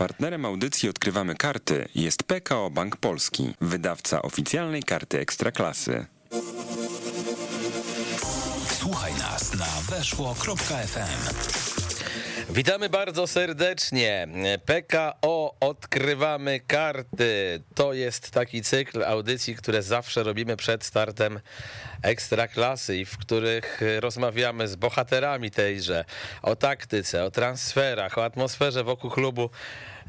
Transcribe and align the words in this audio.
Partnerem 0.00 0.44
audycji 0.44 0.88
Odkrywamy 0.88 1.34
Karty 1.34 1.88
jest 1.94 2.22
PKO 2.22 2.70
Bank 2.70 2.96
Polski, 2.96 3.54
wydawca 3.60 4.22
oficjalnej 4.22 4.82
karty 4.82 5.18
Ekstraklasy. 5.18 6.06
Słuchaj 8.78 9.12
nas 9.14 9.54
na 9.54 9.96
weszło.fm. 9.96 11.34
Witamy 12.50 12.88
bardzo 12.88 13.26
serdecznie. 13.26 14.28
PKO 14.64 15.54
Odkrywamy 15.60 16.60
Karty. 16.60 17.62
To 17.74 17.92
jest 17.92 18.30
taki 18.30 18.62
cykl 18.62 19.04
audycji, 19.04 19.56
które 19.56 19.82
zawsze 19.82 20.22
robimy 20.22 20.56
przed 20.56 20.84
startem 20.84 21.40
ekstraklasy 22.02 22.96
i 22.96 23.04
w 23.04 23.18
których 23.18 23.80
rozmawiamy 24.00 24.68
z 24.68 24.76
bohaterami 24.76 25.50
tejże 25.50 26.04
o 26.42 26.56
taktyce, 26.56 27.24
o 27.24 27.30
transferach, 27.30 28.18
o 28.18 28.24
atmosferze 28.24 28.84
wokół 28.84 29.10
klubu. 29.10 29.50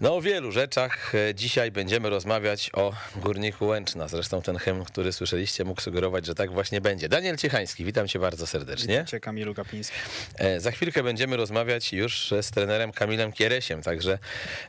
No 0.01 0.15
o 0.15 0.21
wielu 0.21 0.51
rzeczach 0.51 1.13
dzisiaj 1.33 1.71
będziemy 1.71 2.09
rozmawiać 2.09 2.69
o 2.73 2.93
Górniku 3.15 3.67
Łęczna. 3.67 4.07
Zresztą 4.07 4.41
ten 4.41 4.57
hymn, 4.57 4.85
który 4.85 5.11
słyszeliście, 5.11 5.63
mógł 5.63 5.81
sugerować, 5.81 6.25
że 6.25 6.35
tak 6.35 6.51
właśnie 6.51 6.81
będzie. 6.81 7.09
Daniel 7.09 7.37
Ciechański, 7.37 7.85
witam 7.85 8.07
cię 8.07 8.19
bardzo 8.19 8.47
serdecznie. 8.47 8.87
Witam 8.93 9.05
cię 9.05 9.19
Kamilu 9.19 9.53
Kapiński. 9.53 9.95
E, 10.35 10.59
Za 10.59 10.71
chwilkę 10.71 11.03
będziemy 11.03 11.37
rozmawiać 11.37 11.93
już 11.93 12.33
z 12.41 12.51
trenerem 12.51 12.91
Kamilem 12.91 13.31
Kieresiem, 13.31 13.81
także 13.81 14.19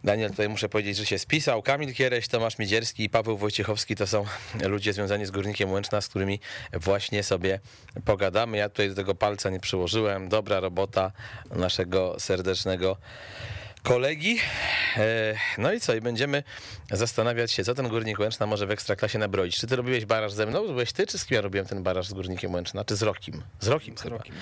Daniel 0.05 0.31
tutaj 0.31 0.49
muszę 0.49 0.69
powiedzieć, 0.69 0.97
że 0.97 1.07
się 1.07 1.19
spisał. 1.19 1.63
Kamil 1.63 1.95
Kiereś, 1.95 2.29
Tomasz 2.29 2.59
Midzierski 2.59 3.05
i 3.05 3.11
Paweł 3.11 3.37
Wojciechowski 3.37 3.97
to 3.97 4.07
są 4.07 4.25
ludzie 4.69 4.93
związani 4.93 5.27
z 5.27 5.31
Górnikiem 5.31 5.73
Łęczna, 5.73 6.01
z 6.01 6.09
którymi 6.09 6.41
właśnie 6.73 7.23
sobie 7.23 7.61
pogadamy. 8.05 8.57
Ja 8.57 8.69
tutaj 8.69 8.89
do 8.89 8.95
tego 8.95 9.15
palca 9.15 9.51
nie 9.51 9.61
przyłożyłem. 9.61 10.29
Dobra 10.29 10.61
robota 10.61 11.13
naszego 11.51 12.21
serdecznego 12.21 12.97
kolegi. 13.83 14.39
E, 14.97 15.35
No 15.59 15.73
i 15.73 15.81
co? 15.81 15.95
I 15.95 16.01
będziemy 16.01 16.43
zastanawiać 16.91 17.53
się, 17.53 17.65
co 17.65 17.75
ten 17.75 17.89
Górnik 17.89 18.19
Łęczna 18.19 18.47
może 18.47 18.67
w 18.67 18.71
Ekstraklasie 18.71 19.19
nabroić. 19.19 19.57
Czy 19.57 19.67
ty 19.67 19.77
robiłeś 19.77 20.05
baraż 20.05 20.33
ze 20.33 20.47
mną? 20.47 20.67
Byłeś 20.67 20.93
ty, 20.93 21.07
czy 21.07 21.19
z 21.19 21.25
kim 21.25 21.35
ja 21.35 21.41
robiłem 21.41 21.67
ten 21.67 21.83
baraż 21.83 22.07
z 22.09 22.13
Górnikiem 22.13 22.55
Łęczna? 22.55 22.85
Czy 22.85 22.97
z 22.97 23.03
Rokim? 23.03 23.43
Z 23.61 23.69
Rokim 23.69 23.99
Z 23.99 24.03
chyba. 24.03 24.17
rokiem. 24.17 24.35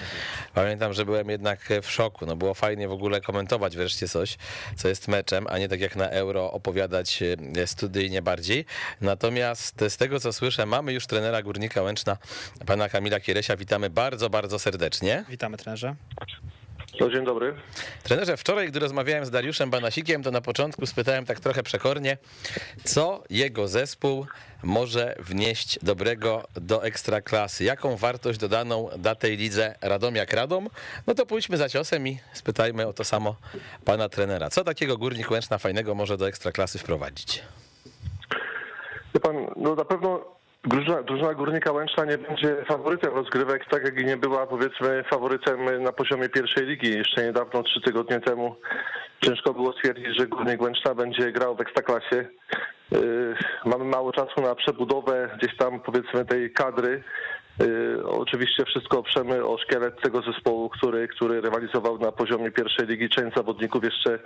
Pamiętam, 0.55 0.93
że 0.93 1.05
byłem 1.05 1.31
jednak 1.31 1.69
w 1.83 1.91
szoku. 1.91 2.27
No 2.27 2.37
było 2.37 2.55
fajnie 2.55 2.89
w 2.89 2.93
ogóle 2.93 3.21
komentować 3.21 3.77
wreszcie 3.77 4.09
coś, 4.09 4.37
co 4.77 4.89
jest 4.89 5.09
meczem, 5.09 5.47
a 5.51 5.59
nie 5.59 5.69
tak 5.69 5.81
jak 5.81 5.97
na 5.97 6.09
Euro 6.11 6.53
opowiadać 6.53 7.21
e, 7.57 7.67
studyjnie 7.67 8.23
bardziej. 8.23 8.65
Natomiast 9.01 9.85
z 9.89 9.97
tego, 9.97 10.21
co 10.21 10.33
słyszę, 10.33 10.67
mamy 10.67 10.93
już 10.93 11.07
trenera 11.07 11.43
Górnika 11.43 11.83
Łęczna, 11.83 12.17
pana 12.67 12.89
Kamila 12.89 13.21
Kieresia. 13.21 13.57
Witamy 13.57 13.91
bardzo, 13.91 14.31
bardzo 14.31 14.59
serdecznie. 14.59 15.25
Witamy 15.29 15.57
trenerze. 15.57 15.95
No, 17.01 17.11
dzień 17.11 17.25
dobry. 17.25 17.55
Trenerze, 18.03 18.37
wczoraj, 18.37 18.69
gdy 18.69 18.79
rozmawiałem 18.79 19.27
z 19.27 19.31
Dariuszem 19.31 19.71
Banasikiem, 19.71 20.23
to 20.23 20.31
na 20.31 20.41
początku 20.41 20.87
spytałem 20.87 21.27
tak 21.27 21.41
trochę 21.41 21.63
przekornie, 21.63 22.17
co 22.85 23.23
jego 23.31 23.69
zespół 23.69 24.27
może 24.63 25.15
wnieść 25.19 25.79
dobrego 25.83 26.45
do 26.55 26.85
ekstraklasy? 26.85 27.65
Jaką 27.65 27.97
wartość 27.97 28.39
dodaną 28.39 28.89
da 28.99 29.15
tej 29.15 29.37
lidze 29.37 29.75
Radomiak 29.81 30.33
Radom? 30.33 30.69
No 31.07 31.15
to 31.15 31.27
pójdźmy 31.27 31.57
za 31.57 31.69
ciosem 31.69 32.09
i 32.09 32.19
spytajmy 32.33 32.87
o 32.87 32.93
to 32.93 33.05
samo 33.05 33.37
pana 33.85 34.09
trenera. 34.09 34.51
Co 34.51 34.65
takiego 34.65 34.99
Górnik 34.99 35.31
Łęczna 35.31 35.59
fajnego 35.59 35.95
może 35.95 36.17
do 36.17 36.29
ekstraklasy 36.29 36.79
wprowadzić? 36.79 37.43
Wie 39.15 39.21
pan, 39.21 39.47
no 39.57 39.75
na 39.75 39.85
pewno 39.85 40.40
drużyna, 40.65 41.03
drużyna 41.03 41.35
Górnika 41.35 41.73
Łęczna 41.73 42.05
nie 42.05 42.19
będzie 42.19 42.65
faworytem 42.65 43.15
rozgrywek, 43.15 43.65
tak 43.71 43.85
jak 43.85 44.01
i 44.01 44.05
nie 44.05 44.17
była 44.17 44.47
powiedzmy 44.47 45.05
faworytem 45.11 45.83
na 45.83 45.93
poziomie 45.93 46.29
pierwszej 46.29 46.67
ligi. 46.67 46.91
Jeszcze 46.91 47.25
niedawno, 47.25 47.63
trzy 47.63 47.81
tygodnie 47.81 48.21
temu, 48.21 48.57
ciężko 49.25 49.55
było 49.55 49.73
stwierdzić, 49.73 50.19
że 50.19 50.27
Górnik 50.27 50.63
Łęczna 50.63 50.95
będzie 50.95 51.33
grał 51.33 51.57
w 51.57 51.61
ekstraklasie. 51.61 52.29
Yy, 52.93 53.35
Mamy 53.65 53.85
mało 53.85 54.13
czasu 54.13 54.41
na 54.41 54.55
przebudowę 54.55 55.31
gdzieś 55.39 55.57
tam 55.57 55.81
powiedzmy 55.81 56.25
tej 56.25 56.53
kadry. 56.53 57.03
Yy, 57.61 58.03
Oczywiście 58.07 58.65
wszystko 58.65 58.99
oprzemy 58.99 59.45
o 59.45 59.59
szkielet 59.59 60.01
tego 60.03 60.23
zespołu, 60.23 60.69
który, 60.69 61.09
który 61.09 61.41
rywalizował 61.41 61.99
na 61.99 62.13
poziomie 62.13 62.51
pierwszej 62.51 62.87
ligi. 62.87 63.09
Część 63.09 63.37
zawodników 63.37 63.85
jeszcze 63.85 64.19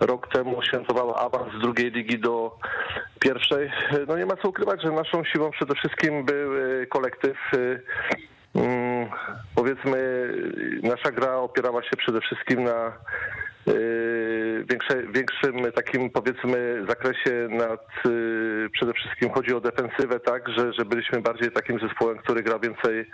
rok 0.00 0.28
temu 0.32 0.62
świętowała 0.62 1.16
awans 1.16 1.54
z 1.58 1.60
drugiej 1.60 1.90
ligi 1.90 2.18
do 2.18 2.56
pierwszej. 3.20 3.70
No 4.08 4.18
nie 4.18 4.26
ma 4.26 4.36
co 4.36 4.48
ukrywać, 4.48 4.82
że 4.82 4.90
naszą 4.90 5.24
siłą 5.24 5.50
przede 5.50 5.74
wszystkim 5.74 6.24
był 6.24 6.52
yy, 6.52 6.86
kolektyw. 6.86 7.36
Yy, 7.52 7.82
mm, 8.54 9.08
Powiedzmy, 9.54 10.28
nasza 10.82 11.10
gra 11.12 11.36
opierała 11.36 11.82
się 11.82 11.96
przede 11.96 12.20
wszystkim 12.20 12.64
na 12.64 12.92
większe, 14.70 15.02
większym 15.14 15.72
takim 15.72 16.10
powiedzmy 16.10 16.84
zakresie 16.88 17.48
nad 17.50 17.86
yy, 18.04 18.70
przede 18.72 18.92
wszystkim 18.92 19.30
chodzi 19.30 19.54
o 19.54 19.60
defensywę, 19.60 20.20
tak, 20.20 20.48
że, 20.48 20.72
że 20.72 20.84
byliśmy 20.84 21.20
bardziej 21.20 21.50
takim 21.50 21.80
zespołem, 21.80 22.18
który 22.18 22.42
gra 22.42 22.58
więcej 22.58 23.06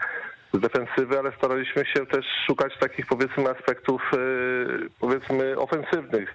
z 0.52 0.60
defensywy, 0.60 1.18
ale 1.18 1.32
staraliśmy 1.38 1.84
się 1.86 2.06
też 2.06 2.26
szukać 2.46 2.72
takich 2.80 3.06
powiedzmy 3.06 3.50
aspektów 3.50 4.02
yy, 4.12 4.90
powiedzmy 5.00 5.56
ofensywnych. 5.56 6.34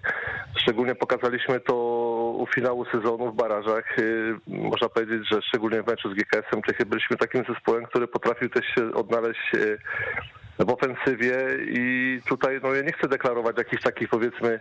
Szczególnie 0.58 0.96
pokazaliśmy 0.96 1.60
to 1.60 1.76
u 2.38 2.48
finału 2.56 2.86
sezonu 2.86 3.32
w 3.32 3.36
barażach. 3.36 3.98
Yy, 3.98 4.40
Można 4.48 4.90
powiedzieć, 4.90 5.30
że 5.32 5.42
szczególnie 5.42 5.84
w 5.84 5.88
meczu 5.88 6.10
z 6.10 6.14
GKS-em 6.14 6.62
byliśmy 6.86 7.18
takim 7.18 7.44
zespołem, 7.50 7.86
który 7.86 8.08
potrafił 8.08 8.50
też 8.50 8.66
się 8.66 8.94
odnaleźć 8.94 9.52
w 10.60 10.70
ofensywie 10.70 11.38
i 11.68 12.20
tutaj 12.28 12.60
no 12.64 12.74
ja 12.74 12.82
nie 12.82 12.92
chcę 12.94 13.08
deklarować 13.08 13.58
jakichś 13.58 13.84
takich 13.84 14.10
powiedzmy 14.10 14.60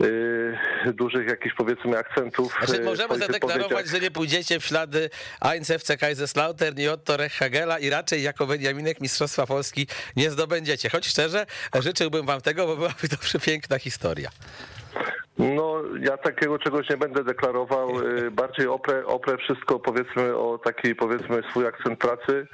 yy, 0.00 0.92
dużych 0.92 1.28
jakichś 1.28 1.54
powiedzmy 1.56 1.98
akcentów. 1.98 2.56
Znaczy, 2.58 2.82
w 2.82 2.84
możemy 2.84 3.18
zadeklarować, 3.18 3.88
że 3.88 4.00
nie 4.00 4.10
pójdziecie 4.10 4.60
w 4.60 4.64
ślady 4.64 5.10
Heinz 5.42 5.70
FC 5.70 5.96
Kaiserslautern 5.96 6.80
i 6.80 6.88
Otto 6.88 7.16
Rechhagela 7.16 7.78
i 7.78 7.90
raczej 7.90 8.22
jako 8.22 8.46
Beniaminek 8.46 9.00
Mistrzostwa 9.00 9.46
Polski 9.46 9.86
nie 10.16 10.30
zdobędziecie. 10.30 10.88
Choć 10.90 11.06
szczerze, 11.06 11.46
życzyłbym 11.80 12.26
wam 12.26 12.40
tego, 12.40 12.66
bo 12.66 12.76
byłaby 12.76 13.08
to 13.10 13.16
przepiękna 13.28 13.78
historia. 13.78 14.30
No, 15.38 15.82
ja 16.00 16.16
takiego 16.16 16.58
czegoś 16.58 16.90
nie 16.90 16.96
będę 16.96 17.24
deklarował. 17.24 18.00
y, 18.00 18.30
Bardziej 18.30 18.66
oprę, 18.66 19.06
oprę 19.06 19.36
wszystko, 19.36 19.78
powiedzmy, 19.80 20.36
o 20.36 20.58
taki, 20.58 20.94
powiedzmy, 20.94 21.42
swój 21.50 21.66
akcent 21.66 21.98
pracy. 21.98 22.46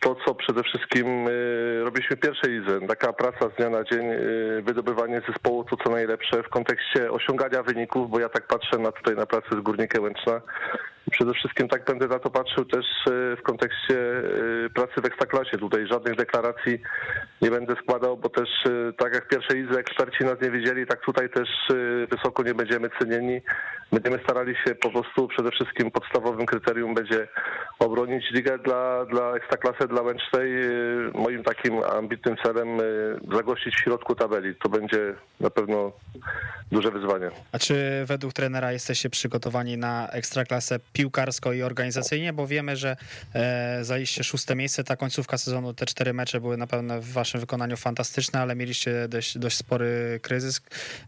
To, 0.00 0.16
co 0.26 0.34
przede 0.34 0.62
wszystkim 0.62 1.28
y, 1.28 1.80
robiliśmy 1.84 2.16
w 2.16 2.20
pierwszej 2.20 2.50
lidze, 2.50 2.80
taka 2.88 3.12
praca 3.12 3.50
z 3.50 3.56
dnia 3.56 3.70
na 3.70 3.84
dzień, 3.84 4.06
y, 4.10 4.62
wydobywanie 4.62 5.22
zespołu 5.28 5.64
to 5.64 5.76
co 5.76 5.90
najlepsze 5.90 6.42
w 6.42 6.48
kontekście 6.48 7.10
osiągania 7.10 7.62
wyników, 7.62 8.10
bo 8.10 8.20
ja 8.20 8.28
tak 8.28 8.46
patrzę 8.46 8.78
na 8.78 8.92
tutaj 8.92 9.16
na 9.16 9.26
pracę 9.26 9.48
z 9.50 9.60
Górnikiem 9.60 10.02
Łęczna. 10.02 10.40
Przede 11.10 11.34
wszystkim 11.34 11.68
tak 11.68 11.84
będę 11.84 12.08
na 12.08 12.18
to 12.18 12.30
patrzył 12.30 12.64
też 12.64 12.86
y, 13.10 13.36
w 13.36 13.42
kontekście 13.42 13.96
pracy 14.74 14.92
w 15.02 15.06
Ekstraklasie. 15.06 15.58
Tutaj 15.58 15.86
żadnych 15.86 16.14
deklaracji 16.16 16.78
nie 17.42 17.50
będę 17.50 17.74
składał, 17.82 18.16
bo 18.16 18.28
też 18.28 18.48
tak 18.98 19.14
jak 19.14 19.24
w 19.24 19.28
pierwszej 19.28 19.62
lidze 19.62 19.80
eksperci 19.80 20.24
nas 20.24 20.40
nie 20.42 20.50
wiedzieli, 20.50 20.86
tak 20.86 21.00
tutaj 21.00 21.30
też 21.30 21.48
wysoko 22.10 22.42
nie 22.42 22.54
będziemy 22.54 22.90
cenieni. 22.98 23.40
Będziemy 23.92 24.18
starali 24.24 24.54
się 24.66 24.74
po 24.74 24.90
prostu 24.90 25.28
przede 25.28 25.50
wszystkim 25.50 25.90
podstawowym 25.90 26.46
kryterium 26.46 26.94
będzie 26.94 27.28
obronić 27.78 28.30
ligę 28.30 28.58
dla, 28.58 29.04
dla 29.04 29.36
Ekstraklasy, 29.36 29.88
dla 29.88 30.02
Łęcznej. 30.02 30.64
Y, 30.64 31.10
Moim 31.14 31.42
takim 31.42 31.82
ambitnym 31.82 32.36
celem 32.44 32.80
y, 32.80 33.18
zagościć 33.34 33.74
w 33.74 33.78
środku 33.78 34.14
tabeli. 34.14 34.54
To 34.54 34.68
będzie 34.68 35.14
na 35.40 35.50
pewno 35.50 35.92
duże 36.72 36.90
wyzwanie. 36.90 37.30
A 37.52 37.58
czy 37.58 38.04
według 38.06 38.32
trenera 38.32 38.72
jesteście 38.72 39.10
przygotowani 39.10 39.76
na 39.76 40.08
ekstraklasę 40.10 40.80
piłkarsko 40.92 41.52
i 41.52 41.62
organizacyjnie? 41.62 42.32
Bo 42.32 42.46
wiemy, 42.46 42.76
że 42.76 42.96
e, 43.34 43.84
zajęliście 43.84 44.24
szóste 44.24 44.54
miejsce, 44.54 44.84
ta 44.84 44.96
końcówka 44.96 45.38
sezonu, 45.38 45.74
te 45.74 45.86
cztery 45.86 46.12
mecze 46.12 46.40
były 46.40 46.56
na 46.56 46.66
pewno 46.66 47.00
w 47.00 47.06
waszym 47.06 47.40
wykonaniu 47.40 47.76
fantastyczne, 47.76 48.40
ale 48.40 48.56
mieliście 48.56 49.08
dość, 49.08 49.38
dość 49.38 49.56
spory 49.56 50.20
kryzys 50.22 50.60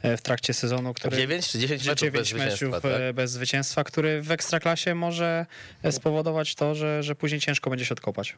e, 0.03 0.17
w 0.17 0.23
trakcie 0.23 0.55
sezonu, 0.55 0.95
który... 0.95 1.17
9 1.17 1.49
czy 1.49 1.59
10 1.59 1.87
meczów 1.87 2.11
bez 2.11 2.29
dziewięć 2.29 2.61
meczów 2.71 2.91
zwycięstwa, 2.91 3.07
tak? 3.07 3.15
bez 3.15 3.31
zwycięstwa, 3.31 3.85
który 3.85 4.23
w 4.23 4.31
ekstraklasie 4.31 4.95
może 4.95 5.47
spowodować 5.91 6.55
to, 6.55 6.75
że, 6.75 7.03
że 7.03 7.15
później 7.15 7.41
ciężko 7.41 7.71
będzie 7.71 7.85
się 7.85 7.95
odkopać. 7.95 8.37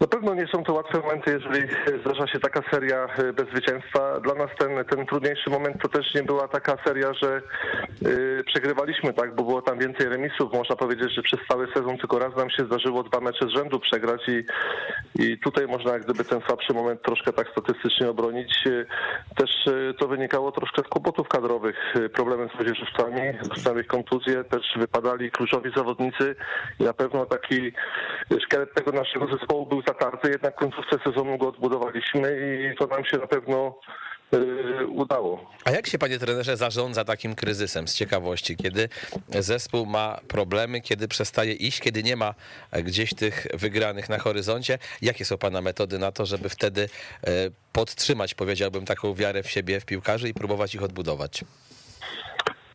Na 0.00 0.06
pewno 0.06 0.34
nie 0.34 0.46
są 0.46 0.64
to 0.64 0.72
łatwe 0.74 0.98
momenty, 0.98 1.30
jeżeli 1.30 1.68
zdarza 2.00 2.26
się 2.26 2.40
taka 2.40 2.62
seria 2.70 3.08
y, 3.18 3.32
bez 3.32 3.48
zwycięstwa. 3.48 4.20
Dla 4.20 4.34
nas 4.34 4.50
ten, 4.58 4.84
ten 4.84 5.06
trudniejszy 5.06 5.50
moment 5.50 5.82
to 5.82 5.88
też 5.88 6.14
nie 6.14 6.22
była 6.22 6.48
taka 6.48 6.76
seria, 6.86 7.14
że 7.14 7.42
y, 8.06 8.44
przegrywaliśmy, 8.46 9.12
tak, 9.12 9.34
bo 9.34 9.44
było 9.44 9.62
tam 9.62 9.78
więcej 9.78 10.08
remisów. 10.08 10.52
Można 10.52 10.76
powiedzieć, 10.76 11.14
że 11.14 11.22
przez 11.22 11.40
cały 11.48 11.66
sezon 11.74 11.98
tylko 11.98 12.18
raz 12.18 12.36
nam 12.36 12.50
się 12.50 12.64
zdarzyło 12.64 13.02
dwa 13.02 13.20
mecze 13.20 13.46
z 13.46 13.56
rzędu 13.58 13.80
przegrać 13.80 14.20
i, 14.28 14.44
i 15.22 15.38
tutaj 15.38 15.66
można 15.66 15.92
jak 15.92 16.04
gdyby 16.04 16.24
ten 16.24 16.40
słabszy 16.46 16.74
moment 16.74 17.02
troszkę 17.02 17.32
tak 17.32 17.48
statystycznie 17.48 18.10
obronić. 18.10 18.66
Y, 18.66 18.86
Też 19.36 19.66
y, 19.66 19.94
to 19.98 20.08
wynikało 20.08 20.52
troszkę 20.52 20.82
z 20.82 20.88
kłopotów 20.88 21.28
kadrowych, 21.28 21.96
y, 21.96 22.08
problemy 22.08 22.48
z 22.48 22.54
młodzieżówcami, 22.54 23.20
dostałem 23.48 23.80
ich 23.80 23.86
kontuzje, 23.86 24.44
też 24.44 24.62
wypadali 24.76 25.30
kluczowi 25.30 25.70
zawodnicy 25.76 26.36
i 26.80 26.84
na 26.84 26.92
pewno 26.92 27.26
taki 27.26 27.72
szkielet 28.44 28.74
tego 28.74 28.92
naszego 28.92 29.26
zespołu 29.26 29.66
był 29.66 29.82
zatarty, 29.88 30.30
jednak 30.30 30.54
w 30.54 30.58
końcówce 30.58 30.98
sezonu 31.04 31.38
go 31.38 31.48
odbudowaliśmy 31.48 32.36
i 32.72 32.76
to 32.76 32.86
nam 32.86 33.04
się 33.04 33.16
na 33.16 33.26
pewno 33.26 33.78
y, 34.34 34.86
udało. 34.86 35.50
A 35.64 35.70
jak 35.70 35.86
się, 35.86 35.98
panie 35.98 36.18
trenerze, 36.18 36.56
zarządza 36.56 37.04
takim 37.04 37.34
kryzysem 37.34 37.88
z 37.88 37.94
ciekawości, 37.94 38.56
kiedy 38.56 38.88
zespół 39.28 39.86
ma 39.86 40.20
problemy, 40.28 40.80
kiedy 40.80 41.08
przestaje 41.08 41.52
iść, 41.52 41.80
kiedy 41.80 42.02
nie 42.02 42.16
ma 42.16 42.34
gdzieś 42.72 43.14
tych 43.14 43.46
wygranych 43.54 44.08
na 44.08 44.18
horyzoncie? 44.18 44.78
Jakie 45.02 45.24
są 45.24 45.38
pana 45.38 45.60
metody 45.62 45.98
na 45.98 46.12
to, 46.12 46.26
żeby 46.26 46.48
wtedy 46.48 46.88
e, 47.24 47.30
podtrzymać, 47.72 48.34
powiedziałbym, 48.34 48.84
taką 48.84 49.14
wiarę 49.14 49.42
w 49.42 49.50
siebie 49.50 49.80
w 49.80 49.84
piłkarzy 49.84 50.28
i 50.28 50.34
próbować 50.34 50.74
ich 50.74 50.82
odbudować? 50.82 51.44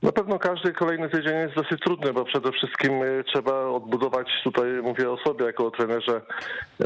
Na 0.03 0.11
pewno 0.11 0.39
każdy 0.39 0.73
kolejny 0.73 1.09
tydzień 1.09 1.35
jest 1.35 1.55
dosyć 1.55 1.79
trudny, 1.79 2.13
bo 2.13 2.25
przede 2.25 2.51
wszystkim 2.51 3.03
y, 3.03 3.23
trzeba 3.33 3.65
odbudować, 3.65 4.27
tutaj 4.43 4.65
mówię 4.81 5.11
o 5.11 5.17
sobie 5.17 5.45
jako 5.45 5.65
o 5.65 5.71
trenerze, 5.71 6.21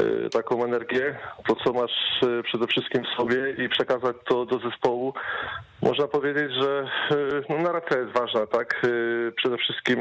y, 0.00 0.30
taką 0.30 0.64
energię, 0.64 1.18
to 1.48 1.56
co 1.64 1.72
masz 1.72 2.22
y, 2.22 2.42
przede 2.42 2.66
wszystkim 2.66 3.02
w 3.04 3.16
sobie 3.16 3.50
i 3.64 3.68
przekazać 3.68 4.16
to 4.24 4.46
do 4.46 4.58
zespołu. 4.58 5.14
Można 5.82 6.08
powiedzieć, 6.08 6.52
że 6.52 6.84
no, 7.48 7.58
narracja 7.58 7.98
jest 7.98 8.12
ważna, 8.12 8.46
tak? 8.46 8.82
Przede 9.36 9.56
wszystkim 9.56 9.98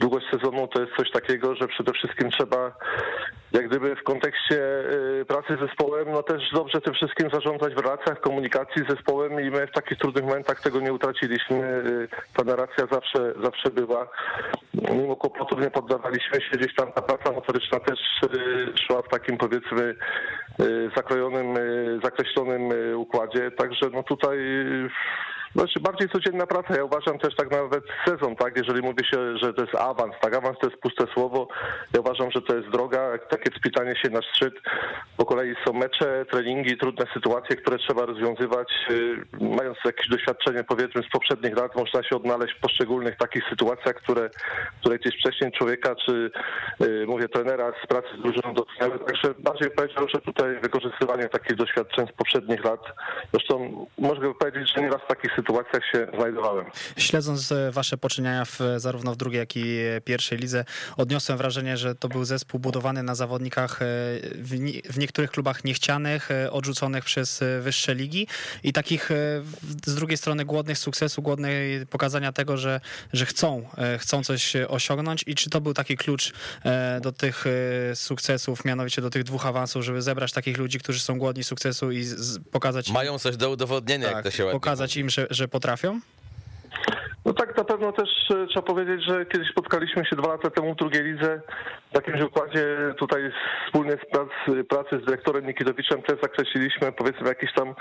długość 0.00 0.26
sezonu 0.30 0.68
to 0.68 0.80
jest 0.80 0.92
coś 0.96 1.10
takiego, 1.10 1.54
że 1.54 1.68
przede 1.68 1.92
wszystkim 1.92 2.30
trzeba 2.30 2.72
jak 3.52 3.68
gdyby 3.68 3.96
w 3.96 4.02
kontekście 4.02 4.60
pracy 5.28 5.56
z 5.56 5.60
zespołem, 5.60 6.08
no 6.12 6.22
też 6.22 6.42
dobrze 6.52 6.80
tym 6.80 6.94
wszystkim 6.94 7.30
zarządzać 7.30 7.74
w 7.74 7.78
relacjach, 7.78 8.20
komunikacji 8.20 8.82
z 8.84 8.90
zespołem 8.90 9.40
i 9.40 9.50
my 9.50 9.66
w 9.66 9.72
takich 9.72 9.98
trudnych 9.98 10.24
momentach 10.24 10.60
tego 10.60 10.80
nie 10.80 10.92
utraciliśmy. 10.92 11.56
Y, 11.56 12.08
ta 12.36 12.44
narracja 12.44 12.86
zawsze, 12.92 13.34
zawsze 13.42 13.70
była. 13.70 14.08
Mimo 14.74 15.16
kłopotów 15.16 15.60
nie 15.60 15.70
poddawaliśmy 15.70 16.40
się, 16.40 16.56
gdzieś 16.58 16.74
tam 16.74 16.92
ta 16.92 17.02
praca 17.02 17.32
motoryczna 17.32 17.80
też 17.80 17.98
y, 18.34 18.78
szła 18.86 19.02
w 19.02 19.08
takim 19.08 19.36
powiedzmy 19.36 19.94
y, 20.60 20.90
zakrojonym, 20.96 21.54
zakreślonym 22.04 22.62
układzie, 22.96 23.50
także 23.50 23.86
no 23.92 24.02
tutaj 24.02 24.25
tutaj 24.26 24.90
znaczy 25.56 25.80
bardziej 25.80 26.08
codzienna 26.08 26.46
praca. 26.46 26.76
Ja 26.76 26.84
uważam 26.84 27.18
też 27.18 27.36
tak 27.36 27.50
nawet 27.50 27.84
sezon, 28.08 28.36
tak? 28.36 28.56
Jeżeli 28.56 28.82
mówi 28.82 29.04
się, 29.04 29.38
że 29.38 29.54
to 29.54 29.62
jest 29.62 29.74
awans, 29.74 30.14
tak? 30.20 30.34
Awans 30.34 30.58
to 30.58 30.66
jest 30.66 30.82
puste 30.82 31.04
słowo. 31.14 31.48
Ja 31.94 32.00
uważam, 32.00 32.30
że 32.30 32.42
to 32.42 32.56
jest 32.56 32.68
droga, 32.68 33.18
takie 33.30 33.50
wspitanie 33.50 33.96
się 33.96 34.10
na 34.10 34.22
szczyt. 34.22 34.54
Po 35.16 35.24
kolei 35.24 35.54
są 35.66 35.72
mecze, 35.72 36.26
treningi, 36.30 36.78
trudne 36.78 37.06
sytuacje, 37.14 37.56
które 37.56 37.78
trzeba 37.78 38.06
rozwiązywać. 38.06 38.68
Y, 38.90 39.16
mając 39.40 39.78
jakieś 39.84 40.08
doświadczenie, 40.08 40.64
powiedzmy, 40.64 41.02
z 41.02 41.10
poprzednich 41.10 41.56
lat, 41.56 41.76
można 41.76 42.02
się 42.02 42.16
odnaleźć 42.16 42.54
w 42.54 42.60
poszczególnych 42.60 43.16
takich 43.16 43.44
sytuacjach, 43.50 43.96
które, 43.96 44.30
które 44.80 44.98
gdzieś 44.98 45.14
wcześniej 45.20 45.52
człowieka, 45.52 45.94
czy 46.06 46.30
yy, 46.80 47.06
mówię 47.06 47.28
trenera 47.28 47.72
z 47.84 47.86
pracy 47.86 48.08
z 48.18 48.22
drużyną 48.22 48.54
dotknęły. 48.54 48.98
Także 48.98 49.34
bardziej 49.38 49.70
powiedział, 49.70 50.08
że 50.14 50.20
tutaj 50.20 50.60
wykorzystywanie 50.62 51.28
takich 51.28 51.56
doświadczeń 51.56 52.06
z 52.06 52.12
poprzednich 52.12 52.64
lat. 52.64 52.80
Zresztą 53.32 53.86
mogę 53.98 54.34
powiedzieć, 54.34 54.72
że 54.74 54.82
nieraz 54.82 55.00
takich 55.08 55.30
sytuacjach 55.30 55.45
sytuacjach 55.46 55.82
się 55.92 56.06
znajdowałem. 56.18 56.66
Śledząc 56.96 57.52
e, 57.52 57.70
wasze 57.72 57.98
poczyniania 57.98 58.44
w, 58.44 58.58
zarówno 58.76 59.12
w 59.12 59.16
drugiej, 59.16 59.38
jak 59.38 59.56
i 59.56 59.78
pierwszej 60.04 60.38
lidze, 60.38 60.64
odniosłem 60.96 61.38
wrażenie, 61.38 61.76
że 61.76 61.94
to 61.94 62.08
był 62.08 62.24
zespół 62.24 62.60
budowany 62.60 63.02
na 63.02 63.14
zawodnikach 63.14 63.82
e, 63.82 63.86
w, 64.34 64.50
w 64.92 64.98
niektórych 64.98 65.30
klubach 65.30 65.64
niechcianych, 65.64 66.30
e, 66.30 66.50
odrzuconych 66.50 67.04
przez 67.04 67.44
wyższe 67.60 67.94
ligi 67.94 68.26
i 68.62 68.72
takich 68.72 69.10
z 69.86 69.94
drugiej 69.94 70.16
strony 70.16 70.44
głodnych 70.44 70.78
sukcesu, 70.78 71.22
głodnych 71.22 71.86
pokazania 71.90 72.32
tego, 72.32 72.56
że, 72.56 72.80
że 73.12 73.26
chcą, 73.26 73.68
chcą 73.98 74.24
coś 74.24 74.56
osiągnąć 74.68 75.24
i 75.26 75.34
czy 75.34 75.50
to 75.50 75.60
był 75.60 75.74
taki 75.74 75.96
klucz 75.96 76.32
do 77.00 77.12
tych 77.12 77.44
sukcesów, 77.94 78.64
mianowicie 78.64 79.02
do 79.02 79.10
tych 79.10 79.24
dwóch 79.24 79.46
awansów, 79.46 79.84
żeby 79.84 80.02
zebrać 80.02 80.32
takich 80.32 80.58
ludzi, 80.58 80.78
którzy 80.78 81.00
są 81.00 81.18
głodni 81.18 81.44
sukcesu 81.44 81.90
i 81.90 82.02
z, 82.02 82.38
pokazać... 82.50 82.90
Mają 82.90 83.18
coś 83.18 83.36
do 83.36 83.50
udowodnienia, 83.50 84.06
tak, 84.06 84.14
jak 84.14 84.24
to 84.24 84.30
się 84.30 84.44
ładnie 84.44 84.60
Pokazać 84.60 84.96
im, 84.96 85.10
że, 85.10 85.26
że 85.36 85.48
potrafią? 85.48 86.00
No 87.26 87.32
tak, 87.32 87.56
na 87.56 87.64
pewno 87.64 87.92
też 87.92 88.08
e, 88.30 88.46
trzeba 88.46 88.66
powiedzieć, 88.66 89.04
że 89.04 89.26
kiedyś 89.26 89.48
spotkaliśmy 89.50 90.04
się 90.04 90.16
dwa 90.16 90.28
lata 90.28 90.50
temu 90.50 90.74
w 90.74 90.76
drugiej 90.76 91.04
lidze 91.04 91.40
w 91.92 91.94
jakimś 91.94 92.22
układzie 92.22 92.66
tutaj 92.98 93.32
wspólnie 93.66 93.92
z 93.92 94.10
pracy, 94.10 94.64
pracy 94.64 95.00
z 95.02 95.04
dyrektorem 95.04 95.46
Nikidowiczem 95.46 96.02
też 96.02 96.20
zakreśliliśmy 96.22 96.92
powiedzmy 96.92 97.28
jakiś 97.28 97.52
tam 97.52 97.74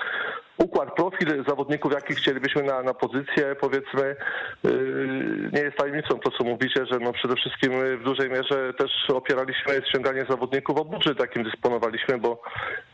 układ, 0.58 0.96
profil 0.96 1.44
zawodników, 1.48 1.94
jakich 1.94 2.18
chcielibyśmy 2.18 2.64
na, 2.64 2.82
na 2.82 2.94
pozycję, 2.94 3.56
powiedzmy, 3.62 4.16
yy, 4.64 5.50
nie 5.54 5.62
jest 5.62 5.78
tajemnicą 5.78 6.20
to, 6.20 6.32
co 6.32 6.44
mówicie, 6.44 6.86
że 6.92 7.00
no 7.00 7.14
przede 7.14 7.36
wszystkim 7.36 7.72
w 7.98 8.04
dużej 8.04 8.30
mierze 8.30 8.74
też 8.74 8.92
opieraliśmy 9.14 9.82
ściąganie 9.90 10.26
zawodników 10.30 10.78
o 10.78 10.86
budżet, 10.86 11.20
jakim 11.20 11.44
dysponowaliśmy, 11.44 12.18
bo 12.18 12.42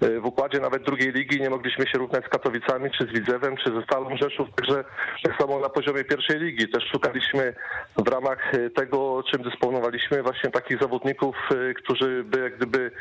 yy, 0.02 0.22
w 0.22 0.26
układzie 0.26 0.60
nawet 0.60 0.84
drugiej 0.84 1.12
ligi 1.12 1.42
nie 1.42 1.50
mogliśmy 1.50 1.88
się 1.88 1.98
równać 1.98 2.26
z 2.26 2.30
Katowicami, 2.30 2.92
czy 2.92 3.04
z 3.04 3.20
Widzewem, 3.20 3.58
czy 3.58 3.74
ze 3.76 3.82
Stalą 3.82 4.18
Rzeszów, 4.18 4.48
także 4.56 4.84
tak 5.24 5.38
samo 5.42 5.60
na 5.60 5.70
poziomie 5.70 6.04
pierwszej 6.04 6.40
ligi. 6.40 6.70
Też 6.70 6.84
szukaliśmy 6.92 7.54
w 7.98 8.08
ramach 8.08 8.52
tego, 8.76 9.24
czym 9.32 9.44
dysponowaliśmy, 9.44 10.24
właśnie 10.24 10.52
takich 10.52 10.80
zawodników, 10.82 11.36
yy, 11.52 11.74
którzy 11.74 12.24
by 12.24 12.40
jak 12.40 12.58
gdyby 12.58 12.92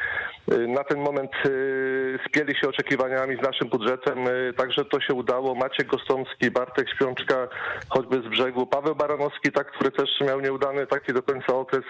na 0.49 0.85
ten 0.85 0.99
moment 0.99 1.31
spieli 2.27 2.57
się 2.57 2.69
oczekiwaniami 2.69 3.37
z 3.37 3.43
naszym 3.43 3.69
budżetem, 3.69 4.19
także 4.53 4.85
to 4.85 5.01
się 5.01 5.15
udało. 5.15 5.55
Maciek 5.55 5.87
Gostomski, 5.87 6.51
Bartek 6.51 6.91
Śpiączka, 6.91 7.49
choćby 7.89 8.17
z 8.23 8.29
brzegu, 8.29 8.67
Paweł 8.67 8.95
Baranowski, 8.95 9.53
tak, 9.53 9.73
który 9.73 9.91
też 9.91 10.09
miał 10.21 10.41
nieudany 10.41 10.87
taki 10.87 11.13
do 11.13 11.23
końca 11.23 11.55
okres, 11.55 11.85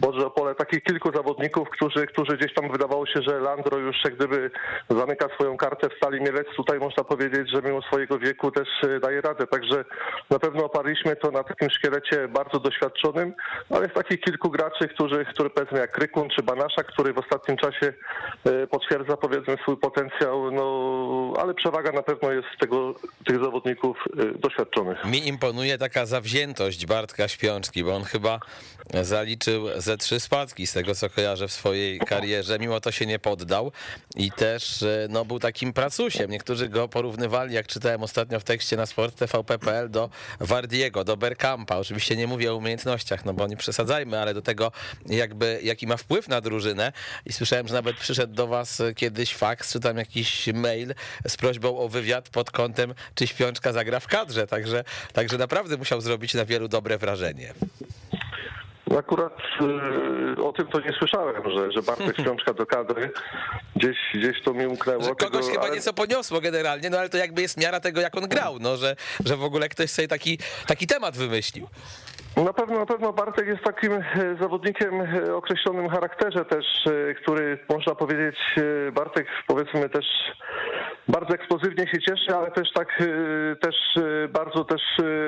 Boże 0.00 0.26
Opole, 0.26 0.54
takich 0.54 0.82
kilku 0.82 1.12
zawodników, 1.14 1.70
którzy, 1.70 2.06
którzy 2.06 2.36
gdzieś 2.36 2.54
tam 2.54 2.72
wydawało 2.72 3.06
się, 3.06 3.22
że 3.22 3.40
Landro 3.40 3.78
już 3.78 3.96
jak 4.04 4.14
gdyby 4.14 4.50
zamyka 4.90 5.28
swoją 5.34 5.56
kartę 5.56 5.88
w 5.88 5.96
Stali 5.96 6.20
Mielec. 6.20 6.46
Tutaj 6.56 6.78
można 6.78 7.04
powiedzieć, 7.04 7.50
że 7.50 7.62
mimo 7.62 7.82
swojego 7.82 8.18
wieku 8.18 8.50
też 8.50 8.68
e, 8.82 9.00
daje 9.00 9.20
radę, 9.20 9.46
także 9.46 9.84
na 10.30 10.38
pewno 10.38 10.64
oparliśmy 10.64 11.16
to 11.16 11.30
na 11.30 11.44
takim 11.44 11.70
szkielecie 11.70 12.28
bardzo 12.28 12.58
doświadczonym, 12.58 13.34
ale 13.70 13.82
jest 13.82 13.94
takich 13.94 14.20
kilku 14.20 14.50
graczy, 14.50 14.88
którzy, 14.88 15.24
który 15.24 15.50
powiedzmy 15.50 15.78
jak 15.78 15.92
Krykun 15.92 16.28
czy 16.36 16.42
Banasza, 16.42 16.82
który 16.82 17.12
w 17.12 17.18
ostatnim 17.18 17.56
czasie 17.56 17.92
e, 18.44 18.66
potwierdza 18.66 19.16
powiedzmy 19.16 19.56
swój 19.62 19.76
potencjał, 19.76 20.50
no 20.50 20.62
ale 21.42 21.54
przewaga 21.54 21.91
na 21.92 22.02
pewno 22.02 22.32
jest 22.32 22.48
tego, 22.60 22.94
tych 23.26 23.44
zawodników 23.44 23.96
y, 24.34 24.38
doświadczonych. 24.38 25.04
Mi 25.04 25.28
imponuje 25.28 25.78
taka 25.78 26.06
zawziętość 26.06 26.86
Bartka 26.86 27.28
Śpiączki, 27.28 27.84
bo 27.84 27.96
on 27.96 28.04
chyba 28.04 28.40
zaliczył 29.02 29.66
ze 29.76 29.96
trzy 29.96 30.20
spadki 30.20 30.66
z 30.66 30.72
tego, 30.72 30.94
co 30.94 31.10
kojarzę 31.10 31.48
w 31.48 31.52
swojej 31.52 31.98
karierze. 31.98 32.58
Mimo 32.58 32.80
to 32.80 32.90
się 32.90 33.06
nie 33.06 33.18
poddał 33.18 33.72
i 34.16 34.32
też 34.32 34.82
y, 34.82 35.06
no, 35.10 35.24
był 35.24 35.38
takim 35.38 35.72
pracusiem. 35.72 36.30
Niektórzy 36.30 36.68
go 36.68 36.88
porównywali, 36.88 37.54
jak 37.54 37.66
czytałem 37.66 38.02
ostatnio 38.02 38.40
w 38.40 38.44
tekście 38.44 38.76
na 38.76 38.86
sport 38.86 39.16
tvp.pl, 39.16 39.90
do 39.90 40.10
Wardiego, 40.40 41.04
do 41.04 41.16
Berkampa. 41.16 41.76
Oczywiście 41.76 42.16
nie 42.16 42.26
mówię 42.26 42.52
o 42.52 42.56
umiejętnościach, 42.56 43.24
no 43.24 43.34
bo 43.34 43.46
nie 43.46 43.56
przesadzajmy, 43.56 44.20
ale 44.20 44.34
do 44.34 44.42
tego 44.42 44.72
jakby, 45.06 45.60
jaki 45.62 45.86
ma 45.86 45.96
wpływ 45.96 46.28
na 46.28 46.40
drużynę. 46.40 46.92
I 47.26 47.32
słyszałem, 47.32 47.68
że 47.68 47.74
nawet 47.74 47.96
przyszedł 47.96 48.34
do 48.34 48.46
was 48.46 48.82
kiedyś 48.96 49.34
faks, 49.34 49.72
czy 49.72 49.80
tam 49.80 49.96
jakiś 49.96 50.46
mail 50.46 50.94
z 51.28 51.36
prośbą 51.36 51.78
o 51.84 51.88
wywiad 51.88 52.28
pod 52.28 52.50
kątem, 52.50 52.94
czy 53.14 53.26
Śpiączka 53.26 53.72
zagra 53.72 54.00
w 54.00 54.06
kadrze, 54.06 54.46
także, 54.46 54.84
także 55.12 55.38
naprawdę 55.38 55.76
musiał 55.76 56.00
zrobić 56.00 56.34
na 56.34 56.44
wielu 56.44 56.68
dobre 56.68 56.98
wrażenie. 56.98 57.54
Akurat 58.98 59.38
y, 60.38 60.42
o 60.44 60.52
tym 60.52 60.66
to 60.66 60.80
nie 60.80 60.92
słyszałem, 60.92 61.42
że, 61.56 61.72
że 61.72 61.82
Bartek 61.82 62.16
Śpiączka 62.20 62.54
do 62.54 62.66
kadry. 62.66 63.10
Gdzieś, 63.76 63.96
gdzieś 64.14 64.42
to 64.42 64.54
mi 64.54 64.66
umknęło. 64.66 65.04
Że 65.04 65.14
kogoś 65.14 65.40
tego, 65.40 65.52
chyba 65.52 65.62
ale... 65.62 65.74
nieco 65.74 65.92
poniosło 65.92 66.40
generalnie, 66.40 66.90
no 66.90 66.98
ale 66.98 67.08
to 67.08 67.16
jakby 67.16 67.42
jest 67.42 67.60
miara 67.60 67.80
tego, 67.80 68.00
jak 68.00 68.16
on 68.16 68.28
grał, 68.28 68.58
no, 68.60 68.76
że, 68.76 68.96
że 69.24 69.36
w 69.36 69.44
ogóle 69.44 69.68
ktoś 69.68 69.90
sobie 69.90 70.08
taki, 70.08 70.38
taki 70.66 70.86
temat 70.86 71.16
wymyślił. 71.16 71.68
Na 72.36 72.52
pewno, 72.52 72.78
na 72.78 72.86
pewno 72.86 73.12
Bartek 73.12 73.46
jest 73.46 73.62
takim 73.64 73.92
e, 73.92 74.02
zawodnikiem 74.40 75.00
o 75.32 75.36
określonym 75.36 75.88
charakterze 75.88 76.44
też, 76.44 76.66
e, 76.86 77.14
który 77.14 77.58
można 77.68 77.94
powiedzieć, 77.94 78.36
e, 78.88 78.92
Bartek 78.92 79.26
powiedzmy 79.46 79.88
też 79.88 80.06
bardzo 81.08 81.34
eksplozywnie 81.34 81.86
się 81.86 82.00
cieszy, 82.00 82.36
ale 82.36 82.50
też 82.50 82.72
tak 82.72 83.02
też 83.60 83.76
bardzo 84.28 84.64
też 84.64 84.80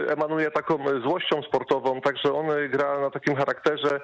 emanuje 0.08 0.50
taką 0.50 0.78
złością 1.02 1.42
sportową, 1.42 2.00
także 2.00 2.32
on 2.32 2.46
gra 2.68 3.00
na 3.00 3.10
takim 3.10 3.36
charakterze. 3.36 4.00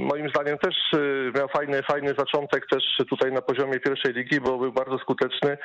Moim 0.00 0.28
zdaniem 0.28 0.58
też 0.58 0.74
miał 1.34 1.48
fajny, 1.48 1.82
fajny 1.82 2.14
zaczątek 2.18 2.66
też 2.70 2.82
tutaj 3.10 3.32
na 3.32 3.42
poziomie 3.42 3.80
pierwszej 3.80 4.12
ligi, 4.12 4.40
bo 4.40 4.58
był 4.58 4.72
bardzo 4.72 4.98
skuteczny. 4.98 5.58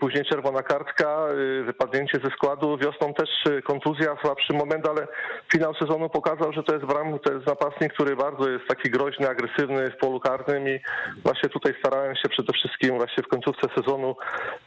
Później 0.00 0.24
czerwona 0.24 0.62
kartka, 0.62 1.26
wypadnięcie 1.64 2.18
ze 2.24 2.30
składu, 2.30 2.78
wiosną 2.78 3.14
też 3.14 3.28
kontuzja, 3.64 4.16
słabszy 4.22 4.52
moment, 4.52 4.88
ale 4.88 4.95
ale 4.96 5.06
finał 5.52 5.74
sezonu 5.74 6.08
pokazał, 6.08 6.52
że 6.52 6.62
to 6.62 6.74
jest 6.74 6.86
bram, 6.86 7.18
to 7.18 7.32
jest 7.32 7.46
napastnik, 7.46 7.92
który 7.92 8.16
bardzo 8.16 8.48
jest 8.50 8.66
taki 8.68 8.90
groźny, 8.90 9.28
agresywny 9.28 9.90
w 9.90 9.96
polu 9.96 10.20
karnym 10.20 10.68
i 10.68 10.80
właśnie 11.24 11.48
tutaj 11.48 11.74
starałem 11.78 12.16
się 12.16 12.28
przede 12.28 12.52
wszystkim 12.52 12.96
właśnie 12.96 13.22
w 13.22 13.28
końcówce 13.28 13.68
sezonu 13.76 14.16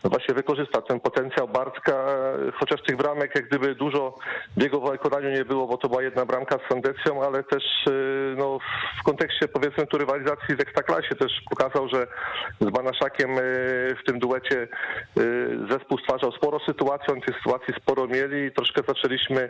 właśnie 0.03 0.35
wykorzystać 0.35 0.85
ten 0.87 0.99
potencjał 0.99 1.47
Bartka, 1.47 2.05
chociaż 2.53 2.81
tych 2.81 2.97
bramek 2.97 3.35
jak 3.35 3.47
gdyby 3.47 3.75
dużo 3.75 4.15
w 4.57 4.61
jego 4.61 4.81
wykonaniu 4.81 5.29
nie 5.29 5.45
było, 5.45 5.67
bo 5.67 5.77
to 5.77 5.89
była 5.89 6.03
jedna 6.03 6.25
bramka 6.25 6.57
z 6.57 6.71
Sandecją, 6.71 7.23
ale 7.23 7.43
też 7.43 7.63
y, 7.89 8.35
no, 8.37 8.59
w 8.99 9.03
kontekście 9.03 9.47
powiedzmy 9.47 9.87
tu 9.87 9.97
rywalizacji 9.97 10.55
w 10.55 10.61
Ekstraklasie 10.61 11.15
też 11.15 11.31
pokazał, 11.49 11.89
że 11.89 12.07
z 12.61 12.69
Banaszakiem 12.69 13.37
y, 13.37 13.95
w 14.01 14.05
tym 14.05 14.19
duecie 14.19 14.67
zespół 15.69 15.97
stwarzał 15.97 16.31
sporo 16.31 16.59
sytuacji, 16.59 17.13
oni 17.13 17.21
tych 17.21 17.37
sytuacji 17.37 17.73
sporo 17.81 18.07
mieli 18.07 18.45
i 18.45 18.51
troszkę 18.51 18.81
zaczęliśmy 18.87 19.49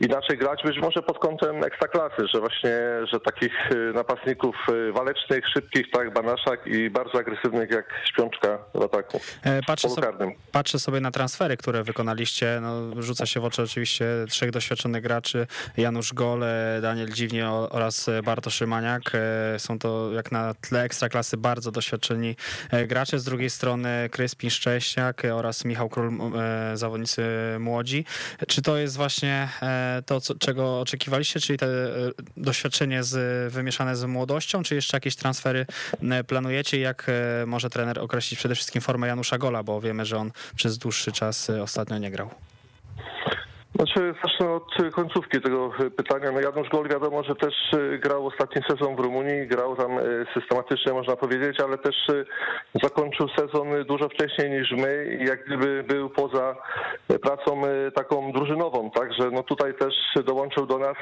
inaczej 0.00 0.17
grać, 0.36 0.62
być 0.64 0.78
może 0.78 1.02
pod 1.02 1.18
kątem 1.18 1.64
Ekstraklasy, 1.64 2.26
że 2.34 2.40
właśnie, 2.40 2.70
że 3.12 3.20
takich 3.20 3.52
napastników 3.94 4.56
walecznych, 4.92 5.44
szybkich, 5.54 5.90
tak 5.92 6.12
Banaszak 6.12 6.66
i 6.66 6.90
bardzo 6.90 7.18
agresywnych 7.18 7.70
jak 7.70 7.94
Śpiączka 8.04 8.58
w 8.74 8.82
ataku. 8.82 9.20
E, 9.42 9.62
patrzę 9.62 9.88
sobie, 9.88 10.08
patrzę 10.52 10.78
sobie 10.78 11.00
na 11.00 11.10
transfery, 11.10 11.56
które 11.56 11.82
wykonaliście. 11.84 12.58
No, 12.62 13.02
rzuca 13.02 13.26
się 13.26 13.40
w 13.40 13.44
oczy 13.44 13.62
oczywiście 13.62 14.04
trzech 14.28 14.50
doświadczonych 14.50 15.02
graczy. 15.02 15.46
Janusz 15.76 16.14
Gole, 16.14 16.78
Daniel 16.82 17.08
Dziwnie 17.08 17.50
oraz 17.50 18.10
Bartosz 18.24 18.54
Szymaniak. 18.54 19.02
E, 19.14 19.58
są 19.58 19.78
to 19.78 20.12
jak 20.12 20.32
na 20.32 20.54
tle 20.54 20.82
ekstraklasy 20.82 21.36
bardzo 21.36 21.70
doświadczeni 21.70 22.36
e, 22.70 22.86
gracze. 22.86 23.18
Z 23.18 23.24
drugiej 23.24 23.50
strony 23.50 24.08
Kryspin 24.12 24.50
Szcześniak 24.50 25.22
oraz 25.32 25.64
Michał 25.64 25.88
Król, 25.88 26.12
zawodnicy 26.74 27.22
młodzi. 27.60 28.04
Czy 28.48 28.62
to 28.62 28.76
jest 28.76 28.96
właśnie 28.96 29.48
to, 30.08 30.20
co, 30.20 30.34
czego 30.34 30.80
oczekiwaliście, 30.80 31.40
czyli 31.40 31.58
te 31.58 31.68
doświadczenie 32.36 33.02
z, 33.02 33.52
wymieszane 33.52 33.96
z 33.96 34.04
młodością, 34.04 34.62
czy 34.62 34.74
jeszcze 34.74 34.96
jakieś 34.96 35.16
transfery 35.16 35.66
planujecie? 36.26 36.80
Jak 36.80 37.06
może 37.46 37.70
trener 37.70 37.98
określić 37.98 38.38
przede 38.38 38.54
wszystkim 38.54 38.82
formę 38.82 39.06
Janusza 39.06 39.38
Gola, 39.38 39.62
bo 39.62 39.80
wiemy, 39.80 40.04
że 40.04 40.16
on 40.16 40.30
przez 40.56 40.78
dłuższy 40.78 41.12
czas 41.12 41.50
ostatnio 41.50 41.98
nie 41.98 42.10
grał. 42.10 42.30
Znaczy, 43.74 44.14
zacznę 44.24 44.50
od 44.50 44.92
końcówki 44.92 45.40
tego 45.40 45.70
pytania. 45.96 46.32
No 46.32 46.40
Janusz 46.40 46.68
Gol 46.68 46.88
wiadomo, 46.88 47.22
że 47.22 47.34
też 47.34 47.54
y, 47.74 47.98
grał 47.98 48.26
ostatni 48.26 48.62
sezon 48.70 48.96
w 48.96 49.00
Rumunii, 49.00 49.46
grał 49.46 49.76
tam 49.76 49.90
systematycznie, 50.34 50.92
można 50.92 51.16
powiedzieć, 51.16 51.60
ale 51.60 51.78
też 51.78 51.96
zakończył 52.82 53.28
sezon 53.28 53.84
dużo 53.88 54.08
wcześniej 54.08 54.50
niż 54.50 54.70
my 54.70 55.18
i 55.20 55.24
jak 55.24 55.44
gdyby 55.46 55.84
był 55.88 56.10
poza 56.10 56.56
pracą 57.22 57.62
taką 57.94 58.32
drużynową, 58.32 58.90
także 58.90 59.30
no 59.32 59.42
tutaj 59.42 59.74
też 59.74 59.94
dołączył 60.24 60.66
do 60.66 60.78
nas. 60.78 60.96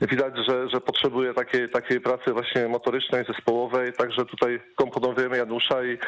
Widać, 0.00 0.34
że, 0.48 0.68
że 0.68 0.80
potrzebuje 0.80 1.34
takiej, 1.34 1.70
takiej 1.70 2.00
pracy 2.00 2.32
właśnie 2.32 2.68
motorycznej, 2.68 3.24
zespołowej, 3.28 3.92
także 3.92 4.24
tutaj 4.24 4.60
komponujemy 4.74 5.36
Janusza 5.36 5.84
i, 5.84 5.98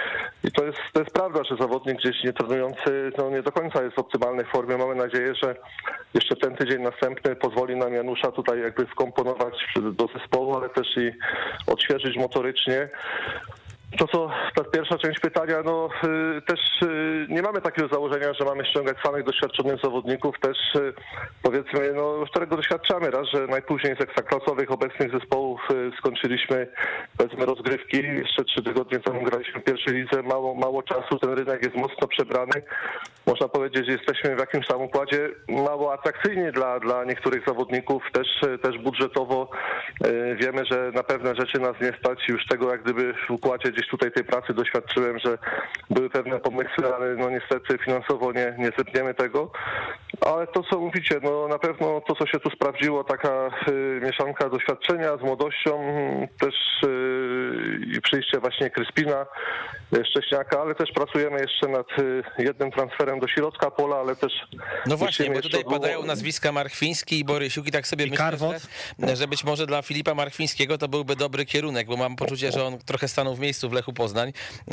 i 0.45 0.53
to, 0.53 0.65
jest, 0.65 0.79
to 0.93 1.01
jest 1.01 1.13
prawda, 1.13 1.45
że 1.45 1.57
zawodnik 1.57 1.99
gdzieś 1.99 2.25
nietrenujący 2.25 3.13
no 3.19 3.31
nie 3.31 3.43
do 3.43 3.53
końca 3.53 3.83
jest 3.83 3.97
w 3.97 3.99
optymalnej 3.99 4.47
formie. 4.47 4.77
Mamy 4.77 4.95
nadzieję, 4.95 5.35
że 5.43 5.57
jeszcze 6.15 6.37
ten 6.37 6.57
tydzień 6.57 6.83
następny 6.83 7.37
pozwoli 7.37 7.77
nam 7.77 7.95
Janusza 7.95 8.33
tutaj 8.33 8.61
jakby 8.61 8.87
wkomponować 8.87 9.55
do 9.93 10.09
zespołu, 10.19 10.57
ale 10.57 10.69
też 10.69 10.87
i 10.97 11.13
odświeżyć 11.67 12.17
motorycznie. 12.17 12.89
To 13.99 14.07
co 14.09 14.31
ta 14.55 14.65
pierwsza 14.65 14.99
część 14.99 15.21
pytania, 15.21 15.57
no 15.65 15.89
y, 16.39 16.43
też 16.43 16.61
y, 16.83 17.27
nie 17.29 17.43
mamy 17.43 17.61
takiego 17.61 17.89
założenia, 17.89 18.35
że 18.35 18.45
mamy 18.45 18.65
ściągać 18.65 18.97
samych 19.05 19.25
doświadczonych 19.25 19.81
zawodników, 19.85 20.35
też 20.41 20.57
y, 20.75 20.93
powiedzmy, 21.43 21.93
no 21.93 22.25
którego 22.31 22.57
doświadczamy 22.57 23.11
raz, 23.11 23.27
że 23.35 23.47
najpóźniej 23.47 23.97
z 23.97 24.01
ekstraklasowych 24.01 24.71
obecnych 24.71 25.13
zespołów 25.13 25.61
skończyliśmy 25.99 26.69
powiedzmy 27.17 27.47
rozgrywki, 27.47 27.97
jeszcze 27.97 28.45
trzy 28.45 28.63
tygodnie 28.63 28.99
temu 28.99 29.23
graliśmy 29.23 29.61
w 29.61 29.65
pierwszej 29.65 29.95
lidze, 29.95 30.23
mało, 30.23 30.55
mało 30.55 30.83
czasu, 30.83 31.19
ten 31.19 31.33
rynek 31.33 31.63
jest 31.63 31.77
mocno 31.77 32.09
przebrany. 32.09 32.63
Można 33.27 33.49
powiedzieć, 33.49 33.87
że 33.87 33.93
jesteśmy 33.93 34.37
w 34.37 34.39
jakimś 34.39 34.67
tam 34.67 34.83
układzie 34.83 35.29
mało 35.49 35.93
atrakcyjni 35.93 36.53
dla, 36.53 36.81
dla 36.81 37.05
niektórych 37.05 37.47
zawodników, 37.47 38.03
też, 38.13 38.29
też 38.63 38.79
budżetowo 38.79 39.51
wiemy, 40.37 40.65
że 40.71 40.91
na 40.95 41.03
pewne 41.03 41.35
rzeczy 41.35 41.61
nas 41.61 41.81
nie 41.81 41.93
stać. 41.99 42.29
Już 42.29 42.47
tego 42.47 42.71
jak 42.71 42.83
gdyby 42.83 43.15
w 43.29 43.31
układzie 43.31 43.73
gdzieś 43.77 43.89
tutaj 43.89 44.13
tej 44.13 44.25
pracy 44.25 44.55
doświadczyłem, 44.55 45.19
że 45.19 45.39
były 45.91 46.11
pewne 46.11 46.39
pomysły, 46.41 46.95
ale 46.97 47.15
no 47.15 47.31
niestety 47.31 47.79
finansowo 47.85 48.33
nie, 48.33 48.55
nie 48.59 48.71
zepniemy 48.79 49.15
tego. 49.15 49.51
Ale 50.21 50.47
to, 50.47 50.63
co 50.63 50.81
mówicie, 50.81 51.21
no 51.23 51.49
na 51.49 51.59
pewno 51.59 52.01
to, 52.01 52.15
co 52.15 52.27
się 52.27 52.41
tu 52.41 52.51
sprawdziło, 52.51 53.05
taka 53.05 53.51
y, 53.69 54.01
mieszanka 54.03 54.49
doświadczenia 54.49 55.17
z 55.17 55.23
młodością, 55.23 55.81
też 56.41 56.55
y, 57.97 58.01
przyjście 58.03 58.39
właśnie 58.41 58.71
Kryspina, 58.71 59.27
y, 59.97 60.05
Szcześniaka, 60.05 60.61
ale 60.61 60.75
też 60.75 60.91
pracujemy 60.95 61.41
jeszcze 61.41 61.69
nad 61.69 61.87
y, 61.99 62.23
jednym 62.39 62.71
transferem 62.71 63.21
do 63.21 63.29
środka 63.29 63.71
pola, 63.71 63.97
ale 63.97 64.17
też... 64.17 64.33
No 64.87 64.97
właśnie, 64.97 65.31
bo 65.31 65.41
tutaj 65.41 65.65
padają 65.65 66.03
nazwiska 66.03 66.53
Marchwiński 66.53 67.19
i 67.19 67.25
Borysiuk 67.25 67.67
i 67.67 67.71
tak 67.71 67.87
sobie 67.87 68.07
I 68.07 68.11
myślę, 68.11 68.39
że, 68.99 69.17
że 69.17 69.29
być 69.29 69.45
może 69.45 69.67
dla 69.67 69.83
Filipa 69.83 70.15
Marchwińskiego 70.15 70.79
to 70.79 70.89
byłby 70.89 71.17
dobry 71.17 71.47
kierunek, 71.47 71.87
bo 71.87 71.97
mam 71.97 72.17
poczucie, 72.17 72.53
że 72.53 72.65
on 72.65 72.79
trochę 72.79 73.09
stanął 73.09 73.35
w 73.35 73.41
miejscu 73.41 73.66
w 73.69 73.73
Lechu 73.73 73.93
Poznań, 73.93 74.33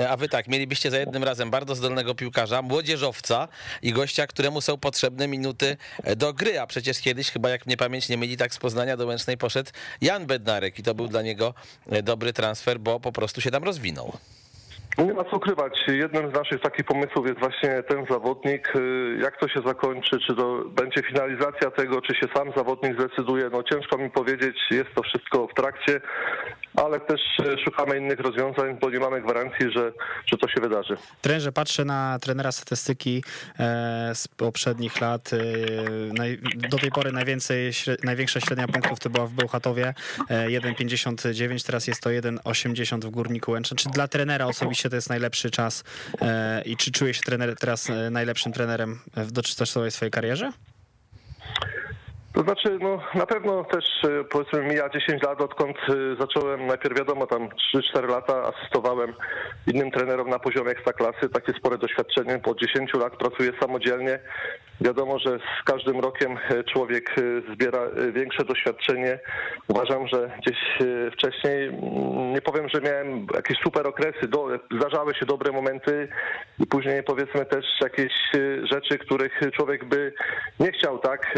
a 0.09 0.17
wy 0.17 0.29
tak, 0.29 0.47
mielibyście 0.47 0.91
za 0.91 0.97
jednym 0.97 1.23
razem 1.23 1.51
bardzo 1.51 1.75
zdolnego 1.75 2.15
piłkarza, 2.15 2.61
młodzieżowca 2.61 3.47
i 3.81 3.93
gościa, 3.93 4.27
któremu 4.27 4.61
są 4.61 4.77
potrzebne 4.77 5.27
minuty 5.27 5.77
do 6.17 6.33
gry, 6.33 6.59
a 6.59 6.67
przecież 6.67 7.01
kiedyś, 7.01 7.31
chyba 7.31 7.49
jak 7.49 7.65
mnie 7.65 7.77
pamięć 7.77 8.09
nie 8.09 8.17
mieli, 8.17 8.37
tak 8.37 8.53
z 8.53 8.57
Poznania 8.57 8.97
do 8.97 9.05
Łęcznej 9.05 9.37
poszedł 9.37 9.71
Jan 10.01 10.25
Bednarek 10.25 10.79
i 10.79 10.83
to 10.83 10.95
był 10.95 11.07
dla 11.07 11.21
niego 11.21 11.53
dobry 12.03 12.33
transfer, 12.33 12.79
bo 12.79 12.99
po 12.99 13.11
prostu 13.11 13.41
się 13.41 13.51
tam 13.51 13.63
rozwinął. 13.63 14.13
Nie 14.97 15.13
ma 15.13 15.23
co 15.23 15.37
ukrywać. 15.37 15.73
Jednym 15.87 16.31
z 16.31 16.33
naszych 16.33 16.61
takich 16.61 16.85
pomysłów 16.85 17.27
jest 17.27 17.39
właśnie 17.39 17.83
ten 17.83 18.05
zawodnik. 18.09 18.73
Jak 19.21 19.39
to 19.39 19.47
się 19.47 19.61
zakończy, 19.65 20.19
czy 20.27 20.35
to 20.35 20.65
będzie 20.65 21.01
finalizacja 21.01 21.71
tego, 21.71 22.01
czy 22.01 22.15
się 22.15 22.27
sam 22.35 22.51
zawodnik 22.55 22.93
zdecyduje, 22.93 23.49
no 23.51 23.63
ciężko 23.63 23.97
mi 23.97 24.09
powiedzieć, 24.09 24.57
jest 24.71 24.89
to 24.95 25.03
wszystko 25.03 25.47
w 25.47 25.53
trakcie 25.53 26.01
ale 26.75 26.99
też 26.99 27.21
e, 27.39 27.63
szukamy 27.65 27.97
innych 27.97 28.19
rozwiązań, 28.19 28.77
bo 28.81 28.89
nie 28.89 28.99
mamy 28.99 29.21
gwarancji, 29.21 29.71
że, 29.75 29.91
że 30.25 30.37
to 30.37 30.47
się 30.47 30.61
wydarzy. 30.61 30.97
Trenerze, 31.21 31.51
patrzę 31.51 31.85
na 31.85 32.19
trenera 32.21 32.51
statystyki 32.51 33.23
e, 33.59 34.15
z 34.15 34.27
poprzednich 34.27 35.01
lat. 35.01 35.31
E, 35.33 35.37
do 36.69 36.77
tej 36.77 36.91
pory 36.91 37.11
najwięcej, 37.11 37.71
największa 38.03 38.39
średnia 38.39 38.67
punktów 38.67 38.99
to 38.99 39.09
była 39.09 39.27
w 39.27 39.33
Bełchatowie 39.33 39.93
1,59, 40.29 41.65
teraz 41.65 41.87
jest 41.87 42.01
to 42.01 42.09
1,80 42.09 43.05
w 43.05 43.09
Górniku 43.09 43.51
Łęczyn. 43.51 43.77
Czy 43.77 43.89
dla 43.89 44.07
trenera 44.07 44.45
osobiście 44.45 44.89
to 44.89 44.95
jest 44.95 45.09
najlepszy 45.09 45.51
czas 45.51 45.83
i 46.65 46.77
czy 46.77 46.91
czuje 46.91 47.13
się 47.13 47.21
trener 47.21 47.55
teraz 47.55 47.91
najlepszym 48.11 48.53
trenerem 48.53 48.99
w 49.15 49.31
dotychczasowej 49.31 49.91
swojej 49.91 50.11
karierze? 50.11 50.51
To 52.33 52.41
znaczy, 52.41 52.77
no 52.81 52.99
na 53.15 53.25
pewno 53.25 53.63
też 53.63 53.85
e, 54.03 54.23
powiedzmy 54.23 54.63
mija 54.63 54.89
10 54.89 55.23
lat, 55.23 55.41
odkąd 55.41 55.77
e, 55.77 55.93
zacząłem, 56.19 56.67
najpierw 56.67 56.97
wiadomo, 56.97 57.27
tam 57.27 57.49
3-4 57.95 58.09
lata 58.09 58.43
asystowałem 58.43 59.13
innym 59.73 59.91
trenerom 59.91 60.29
na 60.29 60.39
poziomie 60.39 60.71
ekstraklasy, 60.71 61.29
takie 61.33 61.53
spore 61.53 61.77
doświadczenie, 61.77 62.39
po 62.39 62.55
10 62.55 62.93
lat 62.93 63.17
pracuję 63.17 63.51
samodzielnie. 63.61 64.19
Wiadomo, 64.81 65.19
że 65.19 65.39
z 65.61 65.63
każdym 65.65 65.99
rokiem 65.99 66.37
e, 66.49 66.63
człowiek 66.63 67.15
zbiera 67.53 67.79
większe 68.13 68.45
doświadczenie. 68.45 69.19
Uważam, 69.67 70.07
że 70.07 70.31
gdzieś 70.41 70.57
wcześniej, 71.13 71.73
nie 72.33 72.41
powiem, 72.41 72.69
że 72.69 72.81
miałem 72.81 73.27
jakieś 73.35 73.57
super 73.63 73.87
okresy, 73.87 74.27
do, 74.27 74.47
zdarzały 74.77 75.15
się 75.15 75.25
dobre 75.25 75.51
momenty 75.51 76.07
i 76.59 76.67
później 76.67 77.03
powiedzmy 77.03 77.45
też 77.45 77.65
jakieś 77.81 78.13
rzeczy, 78.71 78.97
których 78.97 79.39
człowiek 79.57 79.85
by 79.85 80.13
nie 80.59 80.71
chciał, 80.71 80.99
tak, 80.99 81.33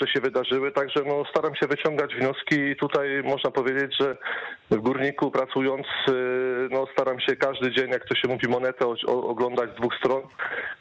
że 0.00 0.06
się 0.12 0.20
wydarzy 0.20 0.31
wydarzyły, 0.32 0.72
także 0.72 1.00
no, 1.06 1.24
staram 1.30 1.54
się 1.54 1.66
wyciągać 1.66 2.14
wnioski. 2.14 2.54
I 2.54 2.76
tutaj 2.76 3.22
można 3.24 3.50
powiedzieć, 3.50 3.96
że 4.00 4.16
w 4.70 4.76
Górniku 4.76 5.30
pracując, 5.30 5.86
y, 6.08 6.12
no, 6.70 6.86
staram 6.92 7.20
się 7.20 7.36
każdy 7.36 7.72
dzień, 7.72 7.90
jak 7.90 8.08
to 8.08 8.14
się 8.14 8.28
mówi, 8.28 8.48
monetę 8.48 8.86
oglądać 9.06 9.70
z 9.70 9.74
dwóch 9.74 9.94
stron, 9.94 10.22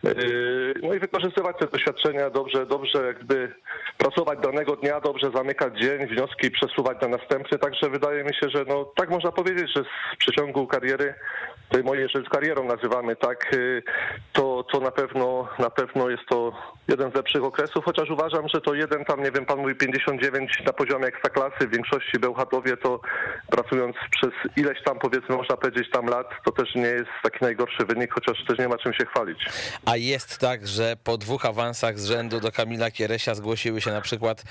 y, 0.06 0.74
no 0.84 0.94
i 0.94 1.00
wykorzystywać 1.00 1.56
te 1.60 1.68
doświadczenia 1.68 2.30
dobrze, 2.30 2.66
dobrze 2.66 3.08
jakby 3.08 3.54
pracować 3.98 4.40
danego 4.40 4.76
dnia, 4.76 5.00
dobrze 5.00 5.32
zamykać 5.36 5.80
dzień, 5.82 6.08
wnioski 6.08 6.52
przesuwać 6.52 7.02
na 7.02 7.08
następny, 7.08 7.58
także 7.58 7.90
wydaje 7.90 8.24
mi 8.24 8.34
się, 8.34 8.50
że 8.50 8.66
no, 8.68 8.86
tak 8.96 9.10
można 9.10 9.32
powiedzieć, 9.32 9.68
że 9.76 9.84
w 9.84 10.18
przeciągu 10.18 10.68
kariery 10.68 11.14
tej 11.72 11.84
mojej, 11.84 12.04
jeżeli 12.04 12.26
z 12.26 12.30
karierą 12.30 12.64
nazywamy, 12.64 13.16
tak, 13.16 13.54
y, 13.54 13.84
to, 14.34 14.64
to 14.72 14.80
na 14.80 14.92
pewno 14.92 15.48
na 15.60 15.70
pewno 15.70 16.10
jest 16.10 16.24
to 16.30 16.52
jeden 16.88 17.12
z 17.12 17.16
lepszych 17.16 17.44
okresów, 17.44 17.86
chociaż 17.86 18.10
uważam, 18.10 18.48
że 18.54 18.62
to 18.62 18.74
jeden 18.74 19.06
tam, 19.06 19.24
nie 19.24 19.32
wiem, 19.32 19.46
pan 19.46 19.60
mówi 19.60 19.76
59 19.76 20.64
na 20.66 20.74
poziomie 20.74 21.06
ekstraklasy, 21.06 21.68
w 21.68 21.72
większości 21.72 22.20
Bełchatowie 22.20 22.78
to 22.78 23.00
pracując 23.50 23.96
przez 24.12 24.32
ileś 24.56 24.84
tam, 24.84 25.00
powiedzmy, 25.00 25.36
można 25.36 25.58
powiedzieć 25.58 25.90
tam 25.92 26.06
lat, 26.06 26.28
to 26.46 26.52
też 26.52 26.76
nie 26.76 26.82
jest 26.82 27.10
taki 27.24 27.38
najgorszy 27.42 27.86
wynik, 27.86 28.14
chociaż 28.14 28.46
też 28.48 28.60
nie 28.60 28.68
ma 28.68 28.78
czym 28.78 28.94
się 28.94 29.06
chwalić. 29.06 29.46
A 29.86 29.98
jest 29.98 30.38
tak, 30.38 30.68
że 30.68 30.96
po 31.04 31.18
dwóch 31.18 31.46
awansach 31.46 32.00
z 32.00 32.06
rzędu 32.06 32.40
do 32.40 32.52
Kamila 32.52 32.92
Kieresia 32.92 33.36
zgłosiły 33.36 33.82
się 33.82 33.92
na 33.92 34.02
przykład 34.02 34.44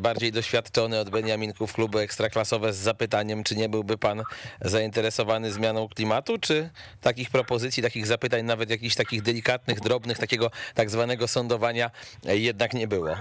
bardziej 0.00 0.32
doświadczony 0.32 1.00
od 1.00 1.10
Beniaminków 1.10 1.72
kluby 1.72 1.98
ekstraklasowe 1.98 2.72
z 2.72 2.76
zapytaniem, 2.76 3.44
czy 3.44 3.56
nie 3.56 3.68
byłby 3.68 3.98
pan 3.98 4.22
zainteresowany 4.60 5.52
zmianą 5.52 5.88
klimatu, 5.88 6.38
czy 6.38 6.53
takich 7.00 7.30
propozycji, 7.30 7.82
takich 7.82 8.06
zapytań, 8.06 8.42
nawet 8.42 8.70
jakichś 8.70 8.94
takich 8.94 9.22
delikatnych, 9.22 9.80
drobnych, 9.80 10.18
takiego 10.18 10.50
tak 10.74 10.90
zwanego 10.90 11.28
sądowania 11.28 11.90
jednak 12.24 12.74
nie 12.74 12.88
było? 12.88 13.14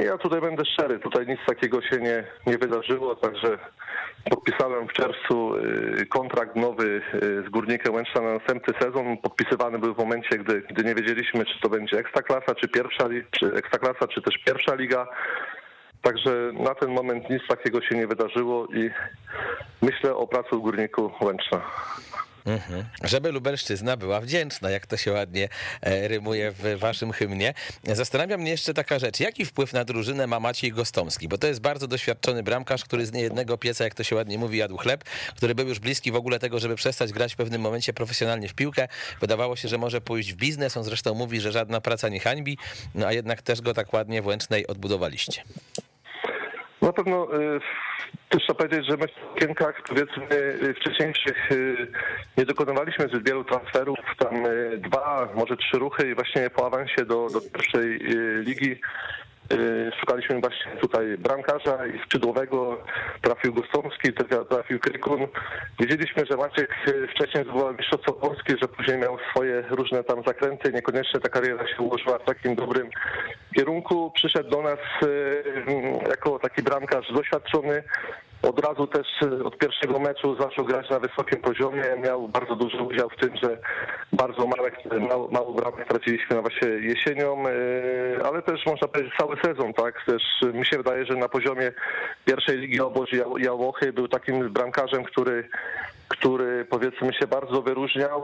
Ja 0.00 0.18
tutaj 0.18 0.40
będę 0.40 0.64
szczery, 0.64 0.98
tutaj 0.98 1.26
nic 1.26 1.40
takiego 1.46 1.82
się 1.82 1.96
nie, 2.00 2.24
nie 2.46 2.58
wydarzyło, 2.58 3.16
także 3.16 3.58
podpisałem 4.30 4.88
w 4.88 4.92
czerwcu 4.92 5.56
y, 5.56 6.06
kontrakt 6.06 6.56
nowy 6.56 7.02
y, 7.14 7.44
z 7.46 7.50
Górnikiem 7.50 7.94
Łęczna 7.94 8.20
na 8.20 8.34
następny 8.34 8.74
sezon. 8.80 9.16
Podpisywany 9.16 9.78
był 9.78 9.94
w 9.94 9.98
momencie, 9.98 10.38
gdy, 10.38 10.62
gdy 10.70 10.84
nie 10.84 10.94
wiedzieliśmy, 10.94 11.44
czy 11.44 11.60
to 11.60 11.68
będzie 11.68 11.98
ekstraklasa, 11.98 12.54
czy 12.54 12.68
pierwsza, 12.68 13.08
czy 13.30 13.46
ekstraklasa, 13.54 14.08
czy 14.08 14.22
też 14.22 14.34
pierwsza 14.44 14.74
liga. 14.74 15.06
Także 16.02 16.52
na 16.52 16.74
ten 16.74 16.90
moment 16.90 17.30
nic 17.30 17.42
takiego 17.48 17.82
się 17.82 17.94
nie 17.94 18.06
wydarzyło 18.06 18.66
i 18.66 18.90
myślę 19.82 20.16
o 20.16 20.26
pracy 20.26 20.48
w 20.52 20.58
Górniku 20.58 21.12
Łęczna. 21.20 21.60
Mhm. 22.46 22.84
Żeby 23.04 23.32
Lubelszczyzna 23.32 23.96
była 23.96 24.20
wdzięczna, 24.20 24.70
jak 24.70 24.86
to 24.86 24.96
się 24.96 25.12
ładnie 25.12 25.48
e, 25.80 26.08
rymuje 26.08 26.52
w 26.52 26.78
waszym 26.78 27.12
hymnie. 27.12 27.54
Zastanawia 27.84 28.38
mnie 28.38 28.50
jeszcze 28.50 28.74
taka 28.74 28.98
rzecz. 28.98 29.20
Jaki 29.20 29.44
wpływ 29.44 29.72
na 29.72 29.84
drużynę 29.84 30.26
ma 30.26 30.40
Maciej 30.40 30.72
Gostomski? 30.72 31.28
Bo 31.28 31.38
to 31.38 31.46
jest 31.46 31.60
bardzo 31.60 31.88
doświadczony 31.88 32.42
bramkarz, 32.42 32.84
który 32.84 33.06
z 33.06 33.12
niejednego 33.12 33.58
pieca, 33.58 33.84
jak 33.84 33.94
to 33.94 34.04
się 34.04 34.16
ładnie 34.16 34.38
mówi, 34.38 34.58
jadł 34.58 34.76
chleb, 34.76 35.04
który 35.36 35.54
był 35.54 35.68
już 35.68 35.78
bliski 35.78 36.12
w 36.12 36.16
ogóle 36.16 36.38
tego, 36.38 36.58
żeby 36.58 36.74
przestać 36.74 37.12
grać 37.12 37.32
w 37.34 37.36
pewnym 37.36 37.60
momencie 37.60 37.92
profesjonalnie 37.92 38.48
w 38.48 38.54
piłkę. 38.54 38.88
Wydawało 39.20 39.56
się, 39.56 39.68
że 39.68 39.78
może 39.78 40.00
pójść 40.00 40.32
w 40.32 40.36
biznes. 40.36 40.76
On 40.76 40.84
zresztą 40.84 41.14
mówi, 41.14 41.40
że 41.40 41.52
żadna 41.52 41.80
praca 41.80 42.08
nie 42.08 42.20
hańbi, 42.20 42.58
no 42.94 43.06
a 43.06 43.12
jednak 43.12 43.42
też 43.42 43.60
go 43.60 43.74
tak 43.74 43.92
ładnie 43.92 44.22
w 44.22 44.26
Łęcznej 44.26 44.66
odbudowaliście. 44.66 45.42
Na 46.82 46.92
pewno 46.92 47.34
y, 47.34 47.60
też 48.28 48.42
trzeba 48.42 48.58
powiedzieć, 48.58 48.86
że 48.90 48.96
my 48.96 49.06
w 49.06 49.36
okienkach 49.36 49.82
powiedzmy 49.88 50.26
y, 50.34 50.74
wcześniejszych 50.74 51.52
y, 51.52 51.86
nie 52.36 52.44
dokonywaliśmy 52.44 53.08
zbyt 53.08 53.28
wielu 53.28 53.44
transferów, 53.44 53.98
tam 54.18 54.34
dwa, 54.78 55.28
może 55.34 55.56
trzy 55.56 55.78
ruchy 55.78 56.10
i 56.10 56.14
właśnie 56.14 56.50
po 56.50 56.66
awansie 56.66 57.04
do, 57.04 57.26
do 57.30 57.40
pierwszej 57.40 57.98
ligi 58.40 58.80
Szukaliśmy 60.00 60.40
właśnie 60.40 60.72
tutaj 60.80 61.18
bramkarza 61.18 61.86
i 61.86 61.98
skrzydłowego, 62.04 62.82
trafił 63.22 63.54
Gostomski, 63.54 64.12
trafił 64.50 64.80
Krykun. 64.80 65.26
Wiedzieliśmy, 65.80 66.26
że 66.30 66.36
Maciek 66.36 66.74
wcześniej 67.10 67.44
zdobywał 67.44 67.74
Mistrzostwo 67.74 68.12
Polskie, 68.12 68.54
że 68.62 68.68
później 68.68 68.98
miał 68.98 69.18
swoje 69.30 69.62
różne 69.70 70.04
tam 70.04 70.22
zakręty, 70.26 70.72
niekoniecznie 70.72 71.20
ta 71.20 71.28
kariera 71.28 71.68
się 71.68 71.82
ułożyła 71.82 72.18
w 72.18 72.24
takim 72.24 72.54
dobrym 72.54 72.90
kierunku. 73.56 74.12
Przyszedł 74.14 74.50
do 74.50 74.62
nas 74.62 74.78
jako 76.08 76.38
taki 76.38 76.62
bramkarz 76.62 77.12
doświadczony, 77.12 77.82
od 78.42 78.64
razu 78.64 78.86
też 78.86 79.06
e, 79.22 79.44
od 79.44 79.58
pierwszego 79.58 79.98
meczu 79.98 80.36
zaczął 80.40 80.64
grać 80.64 80.90
na 80.90 80.98
wysokim 80.98 81.40
poziomie. 81.40 81.82
Miał 82.04 82.28
bardzo 82.28 82.56
duży 82.56 82.82
udział 82.82 83.08
w 83.10 83.20
tym, 83.20 83.36
że 83.42 83.58
bardzo 84.12 84.46
małe, 84.46 84.70
mało, 85.08 85.28
mało 85.28 85.52
bramek 85.52 85.84
straciliśmy 85.84 86.36
na 86.36 86.42
właśnie 86.42 86.68
jesienią, 86.68 87.44
e, 87.48 88.26
ale 88.26 88.42
też 88.42 88.66
można 88.66 88.88
powiedzieć 88.88 89.14
cały 89.18 89.36
sezon, 89.44 89.74
tak? 89.74 90.04
Też 90.06 90.22
mi 90.54 90.66
się 90.66 90.76
wydaje, 90.76 91.06
że 91.06 91.14
na 91.14 91.28
poziomie 91.28 91.72
pierwszej 92.24 92.58
ligi 92.58 92.80
Obóz 92.80 93.10
Jałochy 93.38 93.92
był 93.92 94.08
takim 94.08 94.52
bramkarzem, 94.52 95.04
który 95.04 95.48
który 96.08 96.64
powiedzmy 96.64 97.12
się 97.12 97.26
bardzo 97.26 97.62
wyróżniał. 97.62 98.22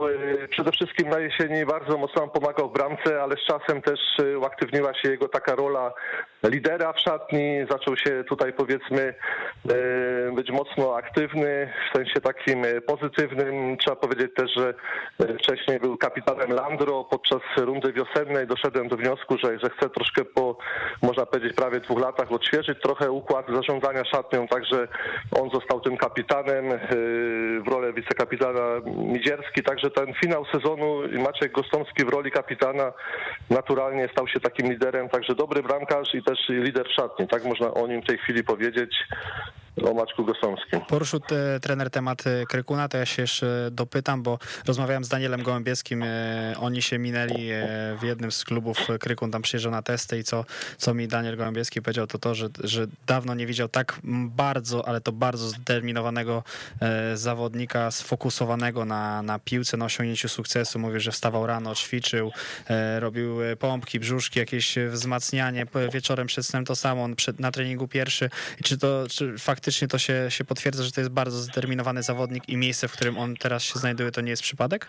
Przede 0.49 0.71
wszystkim 0.71 1.09
na 1.09 1.19
jesieni 1.19 1.65
bardzo 1.65 1.97
mocno 1.97 2.21
nam 2.21 2.29
pomagał 2.29 2.69
w 2.69 2.73
bramce, 2.73 3.23
ale 3.23 3.35
z 3.35 3.45
czasem 3.47 3.81
też 3.81 3.99
uaktywniła 4.41 4.93
się 4.93 5.11
jego 5.11 5.27
taka 5.27 5.55
rola 5.55 5.93
lidera 6.43 6.93
w 6.93 6.99
szatni. 6.99 7.65
Zaczął 7.69 7.97
się 7.97 8.23
tutaj 8.23 8.53
powiedzmy 8.53 9.13
e, 9.69 10.31
być 10.31 10.51
mocno 10.51 10.95
aktywny 10.95 11.73
w 11.89 11.97
sensie 11.97 12.21
takim 12.21 12.65
pozytywnym. 12.87 13.77
Trzeba 13.77 13.95
powiedzieć 13.95 14.31
też, 14.35 14.51
że 14.55 14.73
wcześniej 15.39 15.79
był 15.79 15.97
kapitanem 15.97 16.51
Landro. 16.51 17.03
Podczas 17.03 17.41
rundy 17.57 17.93
wiosennej 17.93 18.47
doszedłem 18.47 18.87
do 18.87 18.97
wniosku, 18.97 19.37
że, 19.43 19.59
że 19.59 19.69
chce 19.69 19.89
troszkę 19.89 20.25
po, 20.25 20.57
można 21.01 21.25
powiedzieć, 21.25 21.53
prawie 21.53 21.79
dwóch 21.79 21.99
latach 21.99 22.31
odświeżyć 22.31 22.81
trochę 22.81 23.11
układ 23.11 23.45
zarządzania 23.53 24.05
szatnią, 24.05 24.47
także 24.47 24.87
on 25.41 25.49
został 25.49 25.81
tym 25.81 25.97
kapitanem 25.97 26.79
rolę 27.73 27.93
wicekapitana 27.93 28.81
Midzierski, 28.85 29.63
także 29.63 29.89
ten 29.89 30.13
finał 30.13 30.45
sezonu 30.45 31.01
Maciek 31.19 31.51
Gostomski 31.51 32.05
w 32.05 32.09
roli 32.09 32.31
kapitana 32.31 32.93
naturalnie 33.49 34.09
stał 34.11 34.27
się 34.27 34.39
takim 34.39 34.71
liderem, 34.71 35.09
także 35.09 35.35
dobry 35.35 35.63
bramkarz 35.63 36.15
i 36.15 36.23
też 36.23 36.39
lider 36.49 36.87
szatni, 36.95 37.27
tak 37.27 37.45
można 37.45 37.73
o 37.73 37.87
nim 37.87 38.01
w 38.01 38.05
tej 38.05 38.17
chwili 38.17 38.43
powiedzieć 38.43 38.95
o 39.81 39.93
Maczku 39.93 40.25
Gosomskim. 40.25 40.81
Poruszył 40.81 41.19
te, 41.19 41.59
trener 41.59 41.89
temat 41.89 42.27
e, 42.27 42.45
Krykuna, 42.45 42.89
to 42.89 42.97
ja 42.97 43.05
się 43.05 43.21
jeszcze 43.21 43.69
dopytam, 43.71 44.23
bo 44.23 44.39
rozmawiałem 44.67 45.03
z 45.03 45.09
Danielem 45.09 45.43
Gołębieskim, 45.43 46.03
e, 46.03 46.53
oni 46.59 46.81
się 46.81 46.99
minęli 46.99 47.51
e, 47.51 47.67
w 48.01 48.03
jednym 48.03 48.31
z 48.31 48.43
klubów, 48.43 48.77
Krykun 48.99 49.31
tam 49.31 49.41
przyjeżdżał 49.41 49.71
na 49.71 49.81
testy 49.81 50.17
i 50.17 50.23
co, 50.23 50.45
co 50.77 50.93
mi 50.93 51.07
Daniel 51.07 51.37
Gołębieski 51.37 51.81
powiedział, 51.81 52.07
to 52.07 52.17
to, 52.17 52.35
że, 52.35 52.49
że 52.63 52.87
dawno 53.07 53.33
nie 53.33 53.45
widział 53.45 53.67
tak 53.67 53.99
bardzo, 54.27 54.87
ale 54.87 55.01
to 55.01 55.11
bardzo 55.11 55.47
zdeterminowanego 55.47 56.43
zawodnika, 57.13 57.91
sfokusowanego 57.91 58.85
na, 58.85 59.21
na 59.21 59.39
piłce, 59.39 59.77
na 59.77 59.85
osiągnięciu 59.85 60.29
sukcesu. 60.29 60.79
Mówił, 60.79 60.99
że 60.99 61.11
wstawał 61.11 61.47
rano, 61.47 61.75
ćwiczył, 61.75 62.31
robił 62.99 63.37
pompki, 63.59 63.99
brzuszki, 63.99 64.39
jakieś 64.39 64.75
wzmacnianie, 64.89 65.65
wieczorem 65.93 66.27
przed 66.27 66.45
snem 66.45 66.65
to 66.65 66.75
samo, 66.75 67.03
on 67.03 67.15
przed, 67.15 67.39
na 67.39 67.51
treningu 67.51 67.87
pierwszy. 67.87 68.29
Czy 68.63 68.77
to 68.77 69.05
czy 69.09 69.37
fakt 69.37 69.62
faktycznie 69.63 69.87
to 69.87 69.97
się, 69.97 70.31
się 70.31 70.45
potwierdza, 70.45 70.83
że 70.83 70.91
to 70.91 71.01
jest 71.01 71.11
bardzo 71.11 71.37
zdeterminowany 71.37 72.03
zawodnik 72.03 72.49
i 72.49 72.57
miejsce, 72.57 72.87
w 72.87 72.91
którym 72.91 73.17
on 73.17 73.35
teraz 73.35 73.63
się 73.63 73.79
znajduje, 73.79 74.11
to 74.11 74.21
nie 74.21 74.29
jest 74.29 74.43
przypadek? 74.43 74.87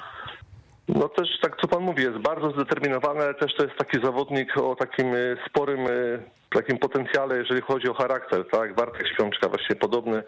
No 0.88 1.08
też 1.08 1.28
tak, 1.42 1.56
co 1.60 1.68
pan 1.68 1.82
mówi, 1.82 2.02
jest 2.02 2.18
bardzo 2.18 2.50
zdeterminowany, 2.50 3.24
ale 3.24 3.34
też 3.34 3.54
to 3.56 3.64
jest 3.64 3.76
taki 3.76 4.00
zawodnik 4.04 4.56
o 4.56 4.76
takim 4.76 5.14
y, 5.14 5.37
sporym 5.48 5.87
y, 5.87 6.22
takim 6.50 6.78
potencjale, 6.78 7.37
jeżeli 7.37 7.60
chodzi 7.60 7.88
o 7.88 7.94
charakter, 7.94 8.44
tak? 8.50 8.74
Bartek 8.74 9.08
Śpiączka 9.08 9.48
właśnie 9.48 9.76
podobny 9.76 10.22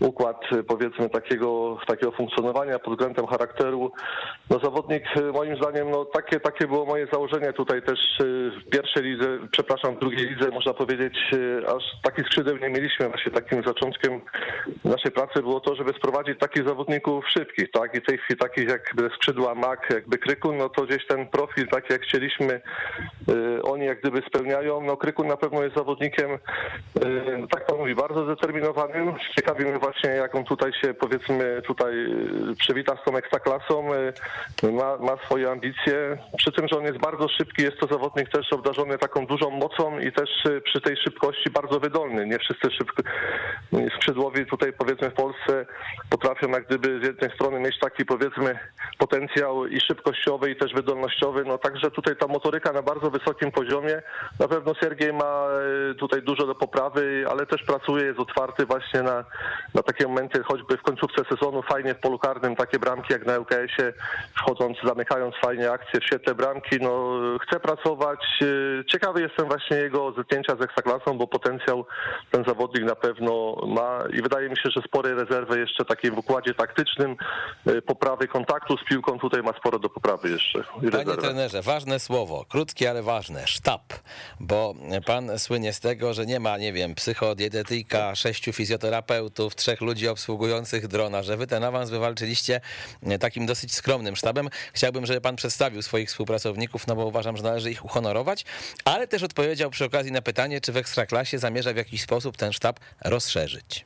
układ 0.00 0.40
powiedzmy 0.68 1.08
takiego, 1.08 1.78
takiego 1.86 2.12
funkcjonowania 2.12 2.78
pod 2.78 2.94
względem 2.94 3.26
charakteru. 3.26 3.92
No 4.50 4.58
zawodnik 4.58 5.04
moim 5.34 5.56
zdaniem, 5.56 5.90
no 5.90 6.04
takie, 6.04 6.40
takie 6.40 6.66
było 6.66 6.84
moje 6.84 7.06
założenie 7.12 7.52
tutaj 7.52 7.82
też 7.82 7.98
y, 8.20 8.50
w 8.50 8.70
pierwszej 8.70 9.02
lidze, 9.02 9.38
przepraszam, 9.52 9.96
w 9.96 10.00
drugiej 10.00 10.28
lidze 10.28 10.50
można 10.50 10.74
powiedzieć, 10.74 11.18
y, 11.32 11.62
aż 11.76 11.82
takich 12.02 12.26
skrzydeł 12.26 12.56
nie 12.56 12.68
mieliśmy. 12.68 13.08
Właśnie 13.08 13.32
takim 13.32 13.62
zaczątkiem 13.62 14.20
naszej 14.84 15.12
pracy 15.12 15.42
było 15.42 15.60
to, 15.60 15.74
żeby 15.74 15.92
sprowadzić 15.92 16.38
takich 16.38 16.68
zawodników 16.68 17.24
szybkich, 17.28 17.70
tak? 17.70 17.94
I 17.94 18.02
tej 18.02 18.18
chwili 18.18 18.38
takich 18.38 18.68
jakby 18.68 19.10
skrzydła 19.16 19.54
Mak, 19.54 19.90
jakby 19.90 20.18
Krykun, 20.18 20.56
no 20.56 20.68
to 20.68 20.82
gdzieś 20.82 21.06
ten 21.06 21.26
profil 21.26 21.68
taki 21.68 21.92
jak 21.92 22.02
chcieliśmy, 22.02 22.60
y, 23.28 23.62
oni 23.62 23.84
jak 23.86 24.00
gdyby 24.00 24.22
spełniają. 24.26 24.80
No 24.80 24.96
Krykun 24.96 25.26
na 25.26 25.36
pewno 25.36 25.62
jest 25.62 25.76
zawodnikiem, 25.76 26.38
tak 27.50 27.66
pan 27.66 27.78
mówi, 27.78 27.94
bardzo 27.94 28.24
zdeterminowanym. 28.24 29.14
Ciekawi 29.36 29.64
mnie 29.64 29.78
właśnie 29.78 29.89
właśnie 29.90 30.10
jak 30.10 30.34
on 30.34 30.44
tutaj 30.44 30.72
się 30.72 30.94
powiedzmy 30.94 31.62
tutaj 31.66 31.94
y, 31.94 32.56
przywita 32.58 32.96
z 32.96 33.04
tą 33.04 33.16
ekstraklasą, 33.16 33.94
y, 33.94 34.72
ma, 34.72 34.96
ma 34.96 35.16
swoje 35.24 35.50
ambicje, 35.50 36.18
przy 36.36 36.52
tym, 36.52 36.68
że 36.68 36.78
on 36.78 36.84
jest 36.84 36.98
bardzo 36.98 37.28
szybki, 37.28 37.62
jest 37.62 37.78
to 37.78 37.86
zawodnik 37.86 38.28
też 38.28 38.52
obdarzony 38.52 38.98
taką 38.98 39.26
dużą 39.26 39.50
mocą 39.50 39.98
i 39.98 40.12
też 40.12 40.30
y, 40.46 40.60
przy 40.60 40.80
tej 40.80 40.96
szybkości 40.96 41.50
bardzo 41.50 41.80
wydolny. 41.80 42.26
Nie 42.26 42.38
wszyscy 42.38 42.70
szybko, 42.70 43.02
skrzydłowi 43.96 44.46
tutaj 44.46 44.72
powiedzmy 44.72 45.10
w 45.10 45.14
Polsce 45.14 45.66
potrafią 46.10 46.48
jak 46.48 46.66
gdyby 46.66 47.00
z 47.02 47.06
jednej 47.06 47.30
strony 47.30 47.60
mieć 47.60 47.78
taki 47.78 48.04
powiedzmy 48.04 48.58
potencjał 48.98 49.66
i 49.66 49.80
szybkościowy 49.80 50.50
i 50.50 50.56
też 50.56 50.74
wydolnościowy, 50.74 51.44
no 51.44 51.58
także 51.58 51.90
tutaj 51.90 52.16
ta 52.16 52.26
motoryka 52.26 52.72
na 52.72 52.82
bardzo 52.82 53.10
wysokim 53.10 53.52
poziomie. 53.52 54.02
Na 54.38 54.48
pewno 54.48 54.74
Sergiej 54.74 55.12
ma 55.12 55.46
tutaj 55.98 56.22
dużo 56.22 56.46
do 56.46 56.54
poprawy, 56.54 57.24
ale 57.30 57.46
też 57.46 57.62
pracuje, 57.62 58.04
jest 58.04 58.18
otwarty 58.18 58.66
właśnie 58.66 59.02
na, 59.02 59.24
na 59.74 59.79
na 59.80 59.84
takie 59.92 60.08
momenty, 60.08 60.42
choćby 60.42 60.76
w 60.76 60.82
końcówce 60.82 61.22
sezonu, 61.30 61.62
fajnie 61.62 61.94
w 61.94 61.98
polu 61.98 62.18
karnym, 62.18 62.56
takie 62.56 62.78
bramki 62.78 63.12
jak 63.12 63.26
na 63.26 63.32
LKS-ie, 63.32 63.92
wchodząc, 64.36 64.76
zamykając 64.84 65.34
fajnie 65.44 65.70
akcje 65.70 66.00
w 66.00 66.04
świetle 66.04 66.34
bramki, 66.34 66.76
no 66.80 67.18
chce 67.42 67.60
pracować. 67.60 68.20
Ciekawy 68.92 69.22
jestem 69.22 69.46
właśnie 69.48 69.76
jego 69.76 70.12
zetknięcia 70.12 70.56
z 70.56 70.62
Ekstraklasą, 70.62 71.18
bo 71.18 71.26
potencjał 71.26 71.86
ten 72.30 72.44
zawodnik 72.44 72.84
na 72.84 72.94
pewno 72.94 73.56
ma 73.66 74.04
i 74.12 74.22
wydaje 74.22 74.48
mi 74.48 74.56
się, 74.56 74.70
że 74.76 74.82
spore 74.82 75.14
rezerwy 75.14 75.58
jeszcze 75.60 75.84
takiej 75.84 76.10
w 76.10 76.18
układzie 76.18 76.54
taktycznym, 76.54 77.16
poprawy 77.86 78.28
kontaktu 78.28 78.76
z 78.76 78.84
piłką 78.84 79.18
tutaj 79.18 79.42
ma 79.42 79.52
sporo 79.58 79.78
do 79.78 79.88
poprawy 79.88 80.30
jeszcze. 80.30 80.64
Panie 80.92 81.16
trenerze, 81.16 81.62
ważne 81.62 82.00
słowo, 82.00 82.44
krótkie, 82.48 82.90
ale 82.90 83.02
ważne, 83.02 83.46
sztab, 83.46 83.82
bo 84.40 84.74
pan 85.06 85.38
słynie 85.38 85.72
z 85.72 85.80
tego, 85.80 86.14
że 86.14 86.26
nie 86.26 86.40
ma, 86.40 86.58
nie 86.58 86.72
wiem, 86.72 86.94
psychodietetyka, 86.94 88.14
sześciu 88.14 88.52
fizjoterapeutów, 88.52 89.54
trzech 89.60 89.80
ludzi 89.80 90.08
obsługujących 90.08 90.88
drona, 90.88 91.22
że 91.22 91.36
wy 91.36 91.46
ten 91.46 91.64
awans 91.64 91.90
wywalczyliście 91.90 92.60
takim 93.20 93.46
dosyć 93.46 93.74
skromnym 93.74 94.16
sztabem. 94.16 94.48
Chciałbym, 94.72 95.06
żeby 95.06 95.20
pan 95.20 95.36
przedstawił 95.36 95.82
swoich 95.82 96.08
współpracowników, 96.08 96.86
no 96.86 96.96
bo 96.96 97.06
uważam, 97.06 97.36
że 97.36 97.42
należy 97.42 97.70
ich 97.70 97.84
uhonorować, 97.84 98.44
ale 98.84 99.08
też 99.08 99.22
odpowiedział 99.22 99.70
przy 99.70 99.84
okazji 99.84 100.12
na 100.12 100.22
pytanie, 100.22 100.60
czy 100.60 100.72
w 100.72 100.76
Ekstraklasie 100.76 101.38
zamierza 101.38 101.72
w 101.72 101.76
jakiś 101.76 102.02
sposób 102.02 102.36
ten 102.36 102.52
sztab 102.52 102.80
rozszerzyć. 103.04 103.84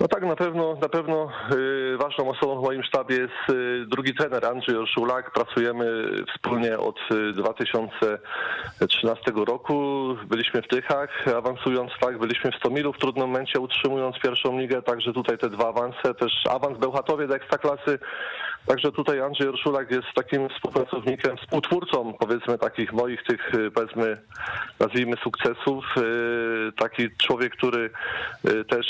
No 0.00 0.08
tak, 0.08 0.22
na 0.22 0.36
pewno, 0.36 0.74
na 0.74 0.88
pewno 0.88 1.28
y, 1.52 1.96
ważną 1.96 2.28
osobą 2.28 2.60
w 2.60 2.64
moim 2.64 2.82
sztabie 2.82 3.16
jest 3.16 3.50
y, 3.50 3.86
drugi 3.86 4.14
trener 4.14 4.46
Andrzej 4.46 4.76
Orszulak. 4.76 5.30
Pracujemy 5.30 6.10
wspólnie 6.34 6.78
od 6.78 6.96
2013 7.34 9.30
y, 9.30 9.44
roku. 9.44 10.06
Byliśmy 10.26 10.62
w 10.62 10.68
Tychach, 10.68 11.28
awansując 11.36 11.92
tak, 12.00 12.18
byliśmy 12.18 12.52
w 12.52 12.56
Stomilu 12.56 12.92
w 12.92 12.98
trudnym 12.98 13.28
momencie, 13.28 13.60
utrzymując 13.60 14.18
pierwszą 14.18 14.58
ligę, 14.58 14.82
także 14.82 15.12
tutaj 15.12 15.38
te 15.38 15.48
dwa 15.50 15.68
awanse, 15.68 16.14
też 16.14 16.32
awans 16.50 16.78
Bełchatowie 16.78 17.26
do 17.26 17.34
Ekstraklasy. 17.36 17.98
Także 18.66 18.92
tutaj 18.92 19.20
Andrzej 19.20 19.48
Orszulak 19.48 19.90
jest 19.90 20.06
takim 20.14 20.48
współpracownikiem, 20.48 21.36
współtwórcą 21.36 22.14
powiedzmy 22.20 22.58
takich 22.58 22.92
moich 22.92 23.22
tych 23.22 23.52
powiedzmy 23.74 24.18
nazwijmy 24.80 25.16
sukcesów. 25.16 25.84
Taki 26.78 27.08
człowiek, 27.16 27.52
który 27.52 27.90
też 28.68 28.86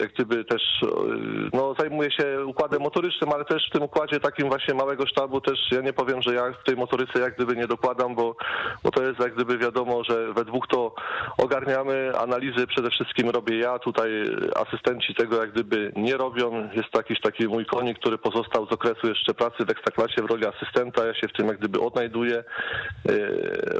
jak 0.00 0.12
gdyby 0.12 0.44
też 0.44 0.62
no, 1.52 1.74
zajmuje 1.78 2.10
się 2.10 2.46
układem 2.46 2.82
motorycznym, 2.82 3.32
ale 3.32 3.44
też 3.44 3.68
w 3.68 3.72
tym 3.72 3.82
układzie 3.82 4.20
takim 4.20 4.48
właśnie 4.48 4.74
małego 4.74 5.06
sztabu 5.06 5.40
też 5.40 5.58
ja 5.70 5.80
nie 5.80 5.92
powiem, 5.92 6.22
że 6.22 6.34
ja 6.34 6.52
w 6.62 6.64
tej 6.64 6.76
motoryce 6.76 7.20
jak 7.20 7.34
gdyby 7.34 7.56
nie 7.56 7.66
dokładam, 7.66 8.14
bo, 8.14 8.36
bo 8.84 8.90
to 8.90 9.02
jest 9.02 9.20
jak 9.20 9.34
gdyby 9.34 9.58
wiadomo, 9.58 10.04
że 10.04 10.32
we 10.32 10.44
dwóch 10.44 10.66
to 10.68 10.94
ogarniamy, 11.38 12.12
analizy 12.18 12.66
przede 12.66 12.90
wszystkim 12.90 13.30
robię 13.30 13.58
ja, 13.58 13.78
tutaj 13.78 14.10
asystenci 14.56 15.14
tego 15.14 15.36
jak 15.36 15.52
gdyby 15.52 15.92
nie 15.96 16.16
robią, 16.16 16.68
jest 16.72 16.94
jakiś 16.94 17.20
taki 17.20 17.48
mój 17.48 17.66
konik, 17.66 17.98
który 17.98 18.18
pozostał 18.18 18.51
z 18.70 18.72
okresu 18.72 19.08
jeszcze 19.08 19.34
pracy 19.34 19.64
w 19.64 19.70
Ekstraklasie 19.70 20.22
w 20.22 20.30
roli 20.30 20.46
asystenta, 20.46 21.06
ja 21.06 21.14
się 21.14 21.28
w 21.28 21.32
tym 21.32 21.46
jak 21.46 21.58
gdyby 21.58 21.80
odnajduję, 21.80 22.44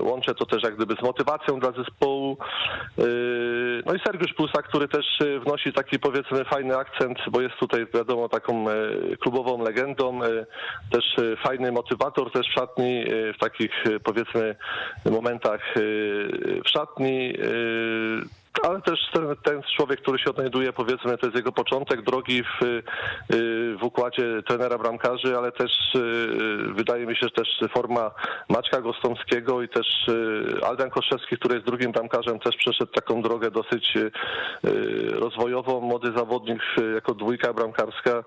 łączę 0.00 0.35
to 0.35 0.46
też 0.46 0.62
jak 0.62 0.76
gdyby 0.76 0.94
z 0.94 1.02
motywacją 1.02 1.61
dla 1.61 1.72
zespołu, 1.72 2.38
no 3.87 3.94
i 3.94 4.00
Sergiusz 4.06 4.35
Plusa, 4.35 4.62
który 4.62 4.88
też 4.88 5.06
wnosi 5.46 5.72
taki 5.72 5.98
powiedzmy 5.98 6.44
fajny 6.44 6.76
akcent, 6.76 7.18
bo 7.30 7.40
jest 7.40 7.54
tutaj 7.56 7.87
wiadomo 7.94 8.28
taką 8.28 8.64
klubową 9.20 9.62
legendą, 9.64 10.20
też 10.92 11.04
fajny 11.44 11.72
motywator 11.72 12.32
też 12.32 12.46
w 12.46 12.54
szatni, 12.54 13.04
w 13.35 13.38
takich 13.40 13.85
powiedzmy 14.04 14.56
momentach 15.11 15.61
w 16.64 16.68
szatni 16.68 17.32
ale 18.62 18.80
też 18.80 18.98
ten, 19.12 19.36
ten, 19.42 19.62
człowiek, 19.76 20.00
który 20.00 20.18
się 20.18 20.30
odnajduje, 20.30 20.72
powiedzmy, 20.72 21.18
to 21.18 21.26
jest 21.26 21.36
jego 21.36 21.52
początek 21.52 22.02
drogi 22.02 22.42
w, 22.42 22.64
y, 22.64 22.82
w 23.76 23.82
układzie 23.82 24.42
trenera 24.48 24.78
bramkarzy, 24.78 25.36
ale 25.36 25.52
też 25.52 25.70
y, 25.94 26.72
wydaje 26.74 27.06
mi 27.06 27.16
się, 27.16 27.20
że 27.22 27.30
też 27.30 27.48
forma 27.74 28.10
Maćka 28.48 28.80
Gostomskiego 28.80 29.62
i 29.62 29.68
też 29.68 29.86
y, 30.08 30.66
Aldan 30.66 30.90
Koszewski, 30.90 31.36
który 31.36 31.54
jest 31.54 31.66
drugim 31.66 31.92
bramkarzem, 31.92 32.38
też 32.38 32.56
przeszedł 32.56 32.92
taką 32.92 33.22
drogę 33.22 33.50
dosyć 33.50 33.94
rozwojową. 35.12 35.80
Młody 35.80 36.12
zawodnik 36.16 36.60
jako 36.94 37.14
dwójka 37.14 37.52
bramkarska. 37.52 38.24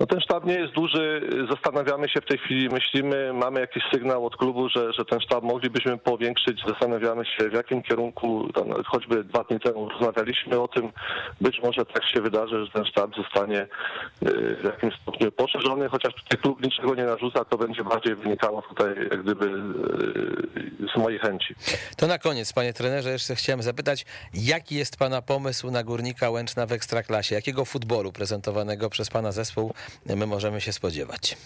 No 0.00 0.06
ten 0.06 0.20
sztab 0.20 0.44
nie 0.44 0.54
jest 0.54 0.72
duży, 0.72 1.30
zastanawiamy 1.50 2.08
się 2.08 2.20
w 2.20 2.26
tej 2.26 2.38
chwili, 2.38 2.68
myślimy, 2.68 3.32
mamy 3.32 3.60
jakiś 3.60 3.82
sygnał 3.92 4.26
od 4.26 4.36
klubu, 4.36 4.68
że, 4.68 4.92
że 4.92 5.04
ten 5.04 5.20
sztab 5.20 5.44
moglibyśmy 5.44 5.98
powiększyć, 5.98 6.62
zastanawiamy 6.66 7.24
się 7.24 7.48
w 7.48 7.52
jakim 7.52 7.82
kierunku, 7.82 8.48
choćby 8.86 9.24
dwa 9.24 9.44
dni 9.44 9.59
temu 9.60 9.88
rozmawialiśmy 9.88 10.60
o 10.60 10.68
tym. 10.68 10.92
Być 11.40 11.60
może 11.62 11.86
tak 11.86 12.04
się 12.04 12.20
wydarzy, 12.20 12.64
że 12.64 12.72
ten 12.72 12.84
sztab 12.84 13.16
zostanie 13.16 13.60
y, 13.60 14.56
w 14.60 14.64
jakimś 14.64 14.94
stopniu 15.02 15.32
poszerzony, 15.32 15.88
chociaż 15.88 16.14
tutaj 16.14 16.38
klub 16.38 16.64
niczego 16.64 16.94
nie 16.94 17.04
narzuca, 17.04 17.44
to 17.44 17.58
będzie 17.58 17.84
bardziej 17.84 18.14
wynikało 18.14 18.62
tutaj 18.62 18.88
jak 19.10 19.22
gdyby 19.22 19.46
y, 19.46 20.88
z 20.94 20.96
mojej 20.96 21.18
chęci. 21.18 21.54
To 21.96 22.06
na 22.06 22.18
koniec, 22.18 22.52
panie 22.52 22.72
trenerze, 22.72 23.10
jeszcze 23.10 23.34
chciałem 23.34 23.62
zapytać, 23.62 24.06
jaki 24.34 24.74
jest 24.74 24.96
pana 24.96 25.22
pomysł 25.22 25.70
na 25.70 25.84
Górnika 25.84 26.30
Łęczna 26.30 26.66
w 26.66 26.72
Ekstraklasie? 26.72 27.34
Jakiego 27.34 27.64
futbolu 27.64 28.12
prezentowanego 28.12 28.90
przez 28.90 29.10
pana 29.10 29.32
zespół 29.32 29.74
my 30.06 30.26
możemy 30.26 30.60
się 30.60 30.72
spodziewać? 30.72 31.36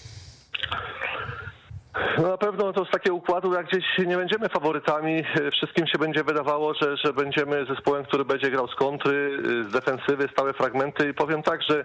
No 2.19 2.29
na 2.29 2.37
pewno 2.37 2.73
to 2.73 2.85
z 2.85 2.91
takiego 2.91 3.17
układu, 3.17 3.55
jak 3.55 3.67
gdzieś 3.67 3.85
nie 4.07 4.17
będziemy 4.17 4.49
faworytami, 4.49 5.23
wszystkim 5.53 5.87
się 5.87 5.99
będzie 5.99 6.25
wydawało, 6.25 6.75
że, 6.75 6.97
że 6.97 7.13
będziemy 7.13 7.67
zespołem, 7.67 8.05
który 8.05 8.25
będzie 8.25 8.51
grał 8.51 8.69
z 8.69 8.75
kontry, 8.75 9.39
z 9.69 9.73
defensywy, 9.73 10.29
stałe 10.33 10.53
fragmenty 10.53 11.09
i 11.09 11.15
powiem 11.15 11.43
tak, 11.43 11.61
że 11.63 11.85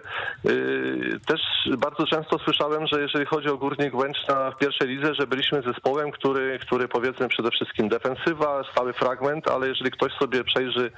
y, 0.50 1.20
też 1.26 1.40
bardzo 1.78 2.06
często 2.06 2.38
słyszałem, 2.38 2.86
że 2.86 3.00
jeżeli 3.00 3.26
chodzi 3.26 3.48
o 3.48 3.56
Górnik 3.56 3.94
Łęczna 3.94 4.50
w 4.50 4.58
pierwszej 4.58 4.88
lidze, 4.88 5.14
że 5.14 5.26
byliśmy 5.26 5.62
zespołem, 5.62 6.10
który, 6.10 6.58
który 6.58 6.88
powiedzmy 6.88 7.28
przede 7.28 7.50
wszystkim 7.50 7.88
defensywa, 7.88 8.64
stały 8.72 8.92
fragment, 8.92 9.48
ale 9.48 9.68
jeżeli 9.68 9.90
ktoś 9.90 10.12
sobie 10.12 10.44
przejrzy 10.44 10.90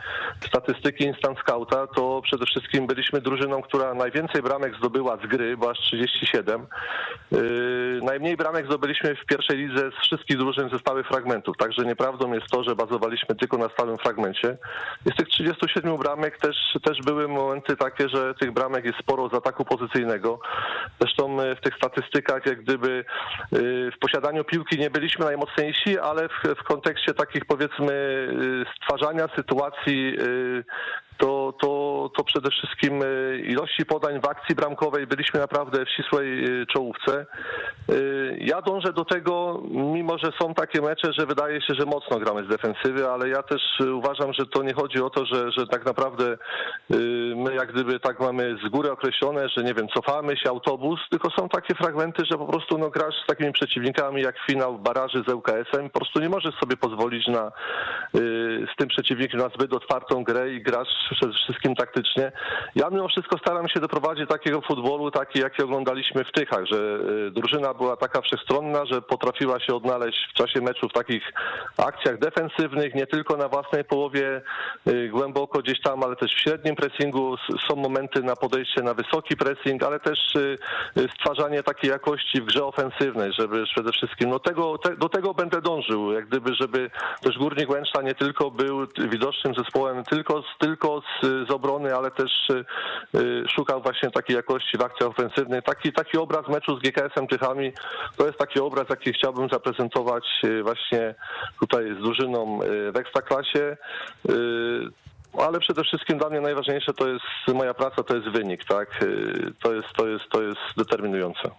statystyki 0.46 1.04
Instant 1.04 1.38
Scouta, 1.38 1.86
to 1.86 2.20
przede 2.24 2.46
wszystkim 2.46 2.86
byliśmy 2.86 3.20
drużyną, 3.20 3.62
która 3.62 3.94
najwięcej 3.94 4.42
bramek 4.42 4.76
zdobyła 4.76 5.16
z 5.16 5.26
gry, 5.26 5.56
bo 5.56 5.70
aż 5.70 5.78
37. 5.78 6.66
Y, 7.32 8.00
najmniej 8.02 8.36
bramek 8.36 8.66
zdobyliśmy 8.66 9.01
w 9.02 9.26
pierwszej 9.26 9.56
lidze 9.56 9.90
z 9.90 10.06
wszystkich 10.06 10.38
drużyn 10.38 10.70
ze 10.70 10.78
stałych 10.78 11.06
fragmentów, 11.08 11.56
także 11.56 11.84
nieprawdą 11.84 12.32
jest 12.32 12.46
to, 12.46 12.64
że 12.64 12.76
bazowaliśmy 12.76 13.34
tylko 13.34 13.58
na 13.58 13.68
stałym 13.68 13.98
fragmencie. 13.98 14.56
Z 15.12 15.16
tych 15.16 15.28
37 15.28 15.96
bramek 15.96 16.38
też, 16.38 16.56
też 16.84 16.98
były 16.98 17.28
momenty 17.28 17.76
takie, 17.76 18.08
że 18.08 18.34
tych 18.34 18.52
bramek 18.52 18.84
jest 18.84 18.98
sporo 18.98 19.28
z 19.28 19.34
ataku 19.34 19.64
pozycyjnego. 19.64 20.40
Zresztą 21.00 21.40
e, 21.40 21.56
w 21.56 21.60
tych 21.60 21.76
statystykach, 21.76 22.46
jak 22.46 22.62
gdyby 22.62 23.04
e, 23.52 23.58
w 23.90 23.98
posiadaniu 24.00 24.44
piłki 24.44 24.78
nie 24.78 24.90
byliśmy 24.90 25.24
najmocniejsi, 25.24 25.98
ale 25.98 26.28
w, 26.28 26.42
w 26.60 26.62
kontekście 26.62 27.14
takich 27.14 27.44
powiedzmy 27.44 27.92
e, 27.92 28.74
stwarzania 28.76 29.28
sytuacji 29.36 30.16
to, 31.22 31.54
to, 31.60 32.10
to 32.16 32.24
przede 32.24 32.50
wszystkim 32.50 33.02
e, 33.02 33.36
ilości 33.36 33.86
podań 33.86 34.20
w 34.20 34.28
akcji 34.28 34.54
bramkowej 34.54 35.06
byliśmy 35.06 35.40
naprawdę 35.40 35.84
w 35.84 35.88
ścisłej 35.88 36.44
e, 36.44 36.66
czołówce. 36.66 37.26
E, 37.88 37.94
ja 38.38 38.62
dążę 38.62 38.92
do 38.92 39.04
tego, 39.04 39.62
mimo 39.70 40.18
że 40.18 40.32
są 40.40 40.54
takie 40.54 40.80
mecze, 40.80 41.12
że 41.18 41.26
wydaje 41.26 41.60
się, 41.62 41.74
że 41.74 41.84
mocno 41.86 42.18
gramy 42.18 42.44
z 42.44 42.48
defensywy, 42.48 43.08
ale 43.08 43.28
ja 43.28 43.42
też 43.42 43.62
uważam, 43.94 44.32
że 44.32 44.46
to 44.46 44.62
nie 44.62 44.74
chodzi 44.74 45.02
o 45.02 45.10
to, 45.10 45.26
że, 45.26 45.52
że 45.52 45.66
tak 45.66 45.86
naprawdę 45.86 46.38
my 47.36 47.54
jak 47.54 47.72
gdyby 47.72 48.00
tak 48.00 48.20
mamy 48.20 48.56
z 48.66 48.70
góry 48.70 48.92
określone, 48.92 49.48
że 49.48 49.64
nie 49.64 49.74
wiem, 49.74 49.88
cofamy 49.88 50.36
się 50.36 50.50
autobus, 50.50 51.00
tylko 51.10 51.30
są 51.30 51.48
takie 51.48 51.74
fragmenty, 51.74 52.22
że 52.30 52.38
po 52.38 52.46
prostu 52.46 52.78
no, 52.78 52.90
grasz 52.90 53.14
z 53.24 53.26
takimi 53.26 53.52
przeciwnikami 53.52 54.22
jak 54.22 54.34
finał 54.50 54.78
baraży 54.78 55.24
z 55.28 55.32
ŁKS-em, 55.32 55.90
po 55.90 56.00
prostu 56.00 56.20
nie 56.20 56.28
możesz 56.28 56.54
sobie 56.54 56.76
pozwolić 56.76 57.26
na 57.28 57.52
z 58.72 58.76
tym 58.78 58.88
przeciwnikiem 58.88 59.40
na 59.40 59.48
zbyt 59.48 59.72
otwartą 59.72 60.24
grę 60.24 60.52
i 60.52 60.62
grasz 60.62 61.11
przede 61.14 61.32
wszystkim 61.32 61.74
taktycznie. 61.74 62.32
Ja 62.76 62.90
mimo 62.90 63.08
wszystko 63.08 63.38
staram 63.38 63.68
się 63.68 63.80
doprowadzić 63.80 64.26
do 64.26 64.34
takiego 64.34 64.60
futbolu, 64.60 65.10
taki 65.10 65.38
jaki 65.38 65.62
oglądaliśmy 65.62 66.24
w 66.24 66.32
Tychach, 66.32 66.66
że 66.66 66.76
y, 66.76 67.30
drużyna 67.30 67.74
była 67.74 67.96
taka 67.96 68.20
wszechstronna, 68.20 68.86
że 68.86 69.02
potrafiła 69.02 69.60
się 69.60 69.74
odnaleźć 69.74 70.18
w 70.30 70.34
czasie 70.34 70.60
meczu 70.60 70.88
w 70.88 70.92
takich 70.92 71.32
akcjach 71.76 72.18
defensywnych, 72.18 72.94
nie 72.94 73.06
tylko 73.06 73.36
na 73.36 73.48
własnej 73.48 73.84
połowie 73.84 74.42
y, 74.88 75.08
głęboko 75.08 75.58
gdzieś 75.58 75.80
tam, 75.80 76.02
ale 76.02 76.16
też 76.16 76.34
w 76.34 76.40
średnim 76.40 76.76
pressingu. 76.76 77.36
Są 77.68 77.76
momenty 77.76 78.22
na 78.22 78.36
podejście 78.36 78.82
na 78.82 78.94
wysoki 78.94 79.36
pressing, 79.36 79.82
ale 79.82 80.00
też 80.00 80.34
y, 80.34 80.58
stwarzanie 81.14 81.62
takiej 81.62 81.90
jakości 81.90 82.40
w 82.40 82.44
grze 82.44 82.64
ofensywnej, 82.64 83.32
żeby 83.38 83.64
przede 83.64 83.92
wszystkim 83.92 84.30
no 84.30 84.38
tego, 84.38 84.78
te, 84.78 84.96
do 84.96 85.08
tego 85.08 85.34
będę 85.34 85.60
dążył, 85.60 86.12
jak 86.12 86.26
gdyby, 86.26 86.54
żeby 86.54 86.90
też 87.22 87.38
Górnik 87.38 87.70
Łęczna 87.70 88.02
nie 88.02 88.14
tylko 88.14 88.50
był 88.50 88.86
widocznym 88.98 89.54
zespołem 89.54 90.04
tylko, 90.04 90.42
tylko 90.58 91.01
z, 91.22 91.48
z 91.48 91.50
obrony, 91.50 91.96
ale 91.96 92.10
też 92.10 92.50
y, 92.50 92.64
y, 93.18 93.44
szukał 93.56 93.82
właśnie 93.82 94.10
takiej 94.10 94.36
jakości 94.36 94.78
w 94.78 94.82
akcjach 94.82 95.10
ofensywnych. 95.10 95.64
Taki, 95.64 95.92
taki 95.92 96.18
obraz 96.18 96.48
meczu 96.48 96.76
z 96.76 96.80
GKS-em 96.80 97.26
Tychami 97.26 97.72
to 98.16 98.26
jest 98.26 98.38
taki 98.38 98.60
obraz, 98.60 98.88
jaki 98.90 99.12
chciałbym 99.12 99.48
zaprezentować 99.48 100.24
y, 100.44 100.62
właśnie 100.62 101.14
tutaj 101.60 101.94
z 101.94 102.02
drużyną 102.02 102.58
w 102.92 102.96
Ekstraklasie. 102.96 103.76
Ale 105.38 105.60
przede 105.60 105.84
wszystkim 105.84 106.18
dla 106.18 106.28
mnie 106.30 106.40
najważniejsze 106.40 106.94
to 106.94 107.08
jest 107.08 107.24
moja 107.54 107.74
praca, 107.74 108.02
to 108.02 108.16
jest 108.16 108.28
wynik, 108.28 108.64
tak? 108.64 109.02
Y, 109.02 109.52
To 109.62 109.74
jest, 109.74 109.88
to 109.96 110.08
jest, 110.08 110.24
to 110.32 110.42
jest 110.42 110.60
determinujące. 110.76 111.50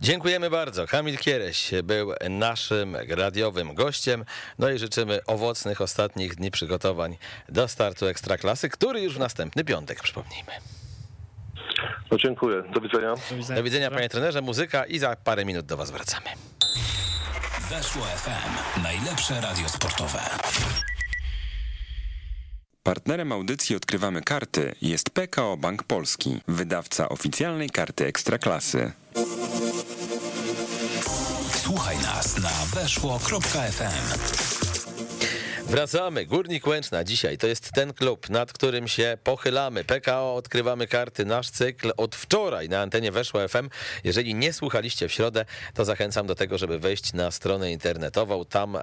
Dziękujemy 0.00 0.50
bardzo. 0.50 0.86
Kamil 0.86 1.18
Kiereś 1.18 1.70
był 1.84 2.12
naszym 2.30 2.96
radiowym 3.08 3.74
gościem. 3.74 4.24
No 4.58 4.70
i 4.70 4.78
życzymy 4.78 5.20
owocnych 5.26 5.80
ostatnich 5.80 6.34
dni 6.34 6.50
przygotowań 6.50 7.16
do 7.48 7.68
startu 7.68 8.06
Ekstraklasy, 8.06 8.68
który 8.68 9.00
już 9.00 9.14
w 9.14 9.18
następny 9.18 9.64
piątek, 9.64 10.02
przypomnijmy. 10.02 10.52
No 12.10 12.16
dziękuję, 12.18 12.62
do 12.74 12.80
widzenia. 12.80 13.14
Do 13.30 13.36
widzenia. 13.36 13.56
Do 13.56 13.62
widzenia 13.64 13.90
panie 13.90 14.08
trenerze, 14.08 14.40
muzyka 14.42 14.84
i 14.84 14.98
za 14.98 15.16
parę 15.16 15.44
minut 15.44 15.66
do 15.66 15.76
was 15.76 15.90
wracamy. 15.90 16.26
Weszło 17.70 18.02
FM. 18.02 18.82
Najlepsze 18.82 19.40
radio 19.40 19.68
sportowe. 19.68 20.20
Partnerem 22.88 23.32
audycji 23.32 23.76
Odkrywamy 23.76 24.22
Karty 24.22 24.74
jest 24.82 25.10
PKO 25.10 25.56
Bank 25.56 25.82
Polski, 25.82 26.40
wydawca 26.48 27.08
oficjalnej 27.08 27.70
karty 27.70 28.06
Ekstraklasy. 28.06 28.92
Słuchaj 31.62 31.96
nas 31.98 32.38
na 32.38 32.50
weszło.fm. 32.74 34.47
Wracamy. 35.68 36.26
Górnik 36.26 36.66
Łęczna 36.66 37.04
dzisiaj 37.04 37.38
to 37.38 37.46
jest 37.46 37.72
ten 37.72 37.92
klub, 37.94 38.30
nad 38.30 38.52
którym 38.52 38.88
się 38.88 39.18
pochylamy. 39.24 39.84
PKO 39.84 40.34
odkrywamy 40.34 40.86
karty. 40.86 41.24
Nasz 41.24 41.50
cykl 41.50 41.92
od 41.96 42.16
wczoraj 42.16 42.68
na 42.68 42.80
antenie 42.80 43.12
weszło 43.12 43.48
FM. 43.48 43.68
Jeżeli 44.04 44.34
nie 44.34 44.52
słuchaliście 44.52 45.08
w 45.08 45.12
środę, 45.12 45.44
to 45.74 45.84
zachęcam 45.84 46.26
do 46.26 46.34
tego, 46.34 46.58
żeby 46.58 46.78
wejść 46.78 47.12
na 47.12 47.30
stronę 47.30 47.72
internetową. 47.72 48.44
Tam 48.44 48.76
e, 48.76 48.80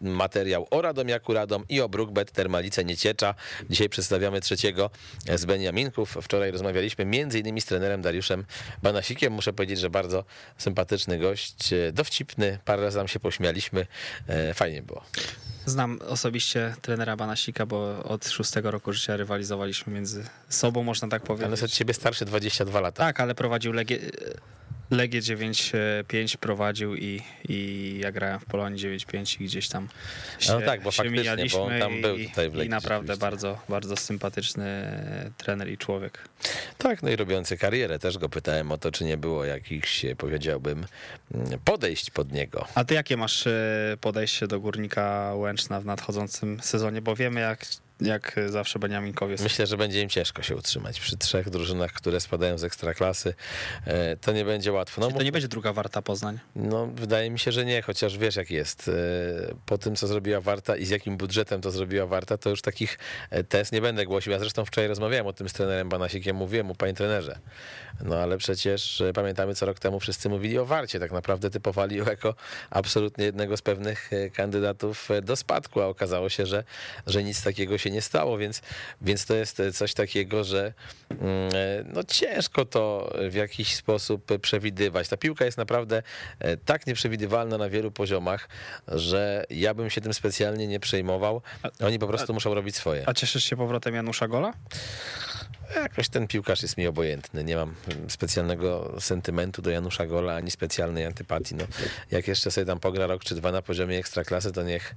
materiał 0.00 0.66
o 0.70 0.82
Radomiaku 0.82 1.32
Radom 1.32 1.64
i 1.68 1.80
o 1.80 1.88
Brookbet 1.88 2.30
Termalice 2.30 2.84
Nieciecza. 2.84 3.34
Dzisiaj 3.70 3.88
przedstawiamy 3.88 4.40
trzeciego 4.40 4.90
z 5.36 5.44
Beniaminków. 5.44 6.16
Wczoraj 6.22 6.50
rozmawialiśmy 6.50 7.04
między 7.04 7.38
innymi 7.38 7.60
z 7.60 7.64
trenerem 7.64 8.02
Dariuszem 8.02 8.44
Banasikiem. 8.82 9.32
Muszę 9.32 9.52
powiedzieć, 9.52 9.78
że 9.78 9.90
bardzo 9.90 10.24
sympatyczny 10.58 11.18
gość, 11.18 11.72
e, 11.72 11.92
dowcipny. 11.92 12.58
Parę 12.64 12.82
razy 12.82 12.98
nam 12.98 13.08
się 13.08 13.20
pośmialiśmy. 13.20 13.86
E, 14.28 14.54
fajnie 14.54 14.82
było. 14.82 15.02
Znam 15.66 15.98
osobiście 16.08 16.74
trenera 16.82 17.16
Banasika, 17.16 17.66
bo 17.66 18.04
od 18.04 18.28
szóstego 18.28 18.70
roku 18.70 18.92
życia 18.92 19.16
rywalizowaliśmy 19.16 19.92
między 19.92 20.24
sobą, 20.48 20.82
można 20.82 21.08
tak 21.08 21.22
Ale 21.22 21.26
powiedzieć. 21.26 21.50
jest 21.50 21.62
od 21.62 21.70
ciebie 21.70 21.94
starszy 21.94 22.24
22 22.24 22.80
lata. 22.80 23.04
Tak, 23.04 23.20
ale 23.20 23.34
prowadził 23.34 23.72
Legię, 23.72 23.98
Legię 24.90 25.20
9-5 25.20 26.36
prowadził 26.36 26.96
i, 26.96 27.22
i 27.48 27.98
ja 28.02 28.12
grałem 28.12 28.40
w 28.40 28.44
Polonii 28.44 28.98
9-5 28.98 29.42
i 29.42 29.44
gdzieś 29.44 29.68
tam 29.68 29.88
się, 30.38 30.52
No 30.52 30.60
tak, 30.60 30.82
bo 30.82 30.90
się 30.90 31.02
faktycznie, 31.02 31.46
bo 31.52 31.64
on 31.64 31.78
tam 31.78 32.02
był 32.02 32.18
tutaj 32.18 32.50
w 32.50 32.54
Legii 32.54 32.66
i 32.66 32.70
naprawdę 32.70 33.16
bardzo, 33.16 33.58
bardzo 33.68 33.96
sympatyczny 33.96 34.92
trener 35.36 35.68
i 35.68 35.78
człowiek. 35.78 36.28
Tak, 36.78 37.02
no 37.02 37.10
i 37.10 37.16
robiący 37.16 37.56
karierę. 37.56 37.98
Też 37.98 38.18
go 38.18 38.28
pytałem 38.28 38.72
o 38.72 38.78
to, 38.78 38.92
czy 38.92 39.04
nie 39.04 39.16
było 39.16 39.44
jakichś, 39.44 40.04
powiedziałbym, 40.18 40.86
mm, 41.34 41.58
podejść 41.64 42.10
pod 42.10 42.32
niego. 42.32 42.66
A 42.74 42.84
ty 42.84 42.94
jakie 42.94 43.16
masz 43.16 43.46
e, 43.46 43.96
podejście 44.00 44.46
do 44.46 44.60
Górnika 44.60 45.34
Łęczna 45.34 45.80
w 45.80 45.84
nadchodzącym 45.84 46.60
sezonie? 46.60 47.02
Bo 47.02 47.16
wiemy 47.16 47.40
jak, 47.40 47.66
jak 48.00 48.36
zawsze 48.46 48.78
Beniaminkowie. 48.78 49.36
Myślę, 49.42 49.66
że 49.66 49.76
będzie 49.76 50.00
im 50.02 50.08
ciężko 50.08 50.42
się 50.42 50.56
utrzymać 50.56 51.00
przy 51.00 51.16
trzech 51.16 51.50
drużynach, 51.50 51.92
które 51.92 52.20
spadają 52.20 52.58
z 52.58 52.64
ekstraklasy. 52.64 53.34
E, 53.86 54.16
To 54.16 54.32
nie 54.32 54.44
będzie 54.44 54.72
łatwo. 54.72 55.00
No, 55.00 55.08
Czy 55.10 55.14
to 55.16 55.22
nie 55.22 55.32
będzie 55.32 55.48
druga 55.48 55.72
Warta 55.72 56.02
Poznań? 56.02 56.38
No, 56.56 56.86
wydaje 56.86 57.30
mi 57.30 57.38
się, 57.38 57.52
że 57.52 57.64
nie, 57.64 57.82
chociaż 57.82 58.18
wiesz 58.18 58.36
jak 58.36 58.50
jest. 58.50 58.88
E, 58.88 58.92
Po 59.66 59.78
tym, 59.78 59.96
co 59.96 60.06
zrobiła 60.06 60.40
Warta 60.40 60.76
i 60.76 60.84
z 60.84 60.90
jakim 60.90 61.16
budżetem 61.16 61.60
to 61.60 61.70
zrobiła 61.70 62.06
Warta, 62.06 62.38
to 62.38 62.50
już 62.50 62.62
takich 62.62 62.98
e, 63.30 63.44
test 63.44 63.72
nie 63.72 63.80
będę 63.80 64.06
głosił. 64.06 64.32
Ja 64.32 64.38
zresztą 64.38 64.64
wczoraj 64.64 64.88
rozmawiałem 64.88 65.26
o 65.26 65.32
tym 65.32 65.48
z 65.48 65.52
trenerem 65.52 65.88
Banasikiem, 65.88 66.36
mówiłem 66.36 66.66
mu, 66.66 66.74
panie 66.74 66.94
trenerze. 66.94 67.38
No 68.04 68.16
ale 68.16 68.38
przecież 68.38 69.00
e, 69.00 69.12
pamiętamy, 69.12 69.54
co 69.54 69.66
rok 69.66 69.78
temu 69.78 70.00
wszyscy 70.00 70.28
mówili 70.28 70.58
o 70.58 70.66
Warcie. 70.66 71.00
Tak 71.00 71.12
naprawdę 71.12 71.50
typowali 71.50 71.96
ją 71.96 72.04
jako 72.04 72.34
absolutnie 72.70 73.24
jednego 73.24 73.56
z 73.56 73.62
pewnych 73.62 74.12
e, 74.12 74.30
kandydatów 74.30 75.10
e, 75.10 75.22
do 75.22 75.36
spadku, 75.36 75.80
a 75.80 75.86
okazało 75.86 76.28
się, 76.28 76.46
że, 76.46 76.64
że 77.06 77.24
nic 77.24 77.42
takiego 77.42 77.78
się 77.78 77.90
nie 77.92 78.02
stało, 78.02 78.38
więc, 78.38 78.62
więc 79.00 79.26
to 79.26 79.34
jest 79.34 79.62
coś 79.72 79.94
takiego, 79.94 80.44
że 80.44 80.72
mm, 81.10 81.22
e, 81.54 81.84
no 81.84 82.04
ciężko 82.04 82.64
to 82.64 83.12
w 83.30 83.34
jakiś 83.34 83.74
sposób 83.74 84.38
przewidywać. 84.40 85.08
Ta 85.08 85.16
piłka 85.16 85.44
jest 85.44 85.58
naprawdę 85.58 86.02
e, 86.38 86.56
tak 86.56 86.86
nieprzewidywalna 86.86 87.58
na 87.58 87.68
wielu 87.68 87.90
poziomach, 87.90 88.48
że 88.88 89.44
ja 89.50 89.74
bym 89.74 89.90
się 89.90 90.00
tym 90.00 90.14
specjalnie 90.14 90.66
nie 90.66 90.80
przejmował. 90.80 91.42
Oni 91.80 91.98
po 91.98 92.06
prostu 92.06 92.34
muszą 92.34 92.54
robić 92.54 92.76
swoje. 92.76 93.08
A 93.08 93.14
cieszysz 93.14 93.44
się 93.44 93.56
powrotem 93.56 93.94
Janusza 93.94 94.28
Gola? 94.28 94.52
Jakoś 95.76 96.08
ten 96.08 96.26
piłkarz 96.26 96.62
jest 96.62 96.76
mi 96.76 96.86
obojętny. 96.86 97.44
Nie 97.44 97.56
mam 97.56 97.74
sentymentu 99.00 99.32
sentymentu 99.32 99.62
do 99.62 99.70
Janusza 99.70 100.06
Gola, 100.06 100.36
ani 100.36 100.50
specjalnej 100.50 101.06
antypatii. 101.06 101.54
No, 101.54 101.64
jak 102.10 102.28
jeszcze 102.28 102.50
sobie 102.50 102.64
tam 102.66 102.80
pogra 102.80 103.06
rok 103.06 103.24
czy 103.24 103.34
dwa 103.34 103.52
na 103.52 103.62
poziomie 103.62 103.98
ekstraklasy, 103.98 104.52
to 104.52 104.62
niech, 104.62 104.94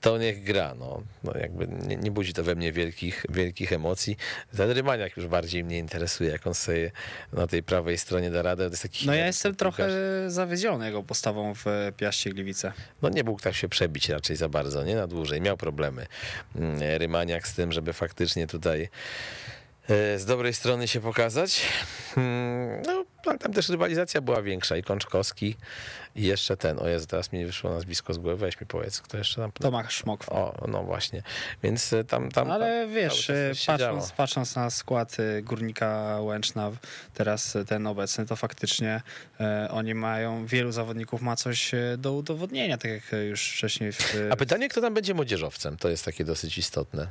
to 0.00 0.18
niech 0.18 0.44
gra. 0.44 0.74
No, 0.78 1.02
no 1.24 1.32
jakby 1.40 1.66
nie, 1.66 1.96
nie 1.96 2.10
budzi 2.10 2.32
to 2.32 2.44
we 2.44 2.54
mnie 2.54 2.72
wielkich, 2.72 3.26
wielkich 3.28 3.72
emocji. 3.72 4.16
Ten 4.56 4.70
Rymaniak 4.70 5.16
już 5.16 5.26
bardziej 5.26 5.64
mnie 5.64 5.78
interesuje, 5.78 6.30
jak 6.30 6.46
on 6.46 6.54
sobie 6.54 6.90
na 7.32 7.46
tej 7.46 7.62
prawej 7.62 7.98
stronie 7.98 8.30
da 8.30 8.42
radę. 8.42 8.70
No 9.06 9.14
ja 9.14 9.26
jestem 9.26 9.54
trochę 9.56 9.76
piłkarz. 9.76 10.32
zawiedziony 10.32 10.86
jego 10.86 11.02
postawą 11.02 11.54
w 11.54 11.64
Piaście 11.96 12.30
Gliwice. 12.30 12.72
No 13.02 13.08
nie 13.08 13.24
mógł 13.24 13.40
tak 13.40 13.54
się 13.54 13.68
przebić 13.68 14.08
raczej 14.08 14.36
za 14.36 14.48
bardzo, 14.48 14.84
nie 14.84 14.94
na 14.94 15.06
dłużej. 15.06 15.40
Miał 15.40 15.56
problemy 15.56 16.06
mm, 16.56 16.80
Rymaniak 16.98 17.48
z 17.48 17.54
tym, 17.54 17.72
żeby 17.72 17.92
faktycznie 17.92 18.46
tutaj 18.46 18.82
e, 18.82 18.88
z 19.88 20.24
dobrej 20.24 20.54
strony 20.54 20.88
się 20.88 21.00
pokazać. 21.00 21.62
Mm, 22.16 22.82
No, 22.86 23.04
tam 23.38 23.52
też 23.52 23.68
rywalizacja 23.68 24.20
była 24.20 24.42
większa 24.42 24.76
i 24.76 24.82
Kączkowski 24.82 25.56
i 26.16 26.22
jeszcze 26.22 26.56
ten, 26.56 26.78
o 26.78 26.88
Jezu, 26.88 27.06
teraz 27.06 27.32
mi 27.32 27.46
wyszło 27.46 27.70
nazwisko 27.70 28.14
z 28.14 28.18
głowy, 28.18 28.36
weź 28.36 28.60
mi 28.60 28.66
powiedz, 28.66 29.00
kto 29.00 29.18
jeszcze 29.18 29.40
tam... 29.40 29.52
Tomasz 29.52 29.94
Szmok. 29.94 30.24
O, 30.28 30.66
no 30.68 30.82
właśnie, 30.82 31.22
więc 31.62 31.92
e, 31.92 32.04
tam... 32.04 32.30
tam 32.30 32.50
Ale 32.50 32.84
tam 32.84 32.94
wiesz, 32.94 33.26
działo. 33.26 33.78
patrząc, 33.78 34.12
patrząc 34.12 34.56
na 34.56 34.70
skład 34.70 35.16
y, 35.20 35.42
Górnika 35.42 36.20
Łęczna, 36.20 36.70
teraz 37.14 37.56
ten 37.68 37.86
obecny, 37.86 38.26
to 38.26 38.36
faktycznie 38.36 39.02
e, 39.40 39.68
oni 39.70 39.94
mają, 39.94 40.46
wielu 40.46 40.72
zawodników 40.72 41.22
ma 41.22 41.36
coś 41.36 41.74
e, 41.74 41.96
do 41.98 42.12
udowodnienia, 42.12 42.78
tak 42.78 42.90
jak 42.90 43.14
e, 43.14 43.24
już 43.24 43.52
wcześniej 43.52 43.92
w, 43.92 44.14
A 44.30 44.36
pytanie, 44.36 44.68
kto 44.68 44.80
tam 44.80 44.94
będzie 44.94 45.14
młodzieżowcem, 45.14 45.76
to 45.76 45.88
jest 45.88 46.04
takie 46.04 46.24
dosyć 46.24 46.58
istotne. 46.58 47.06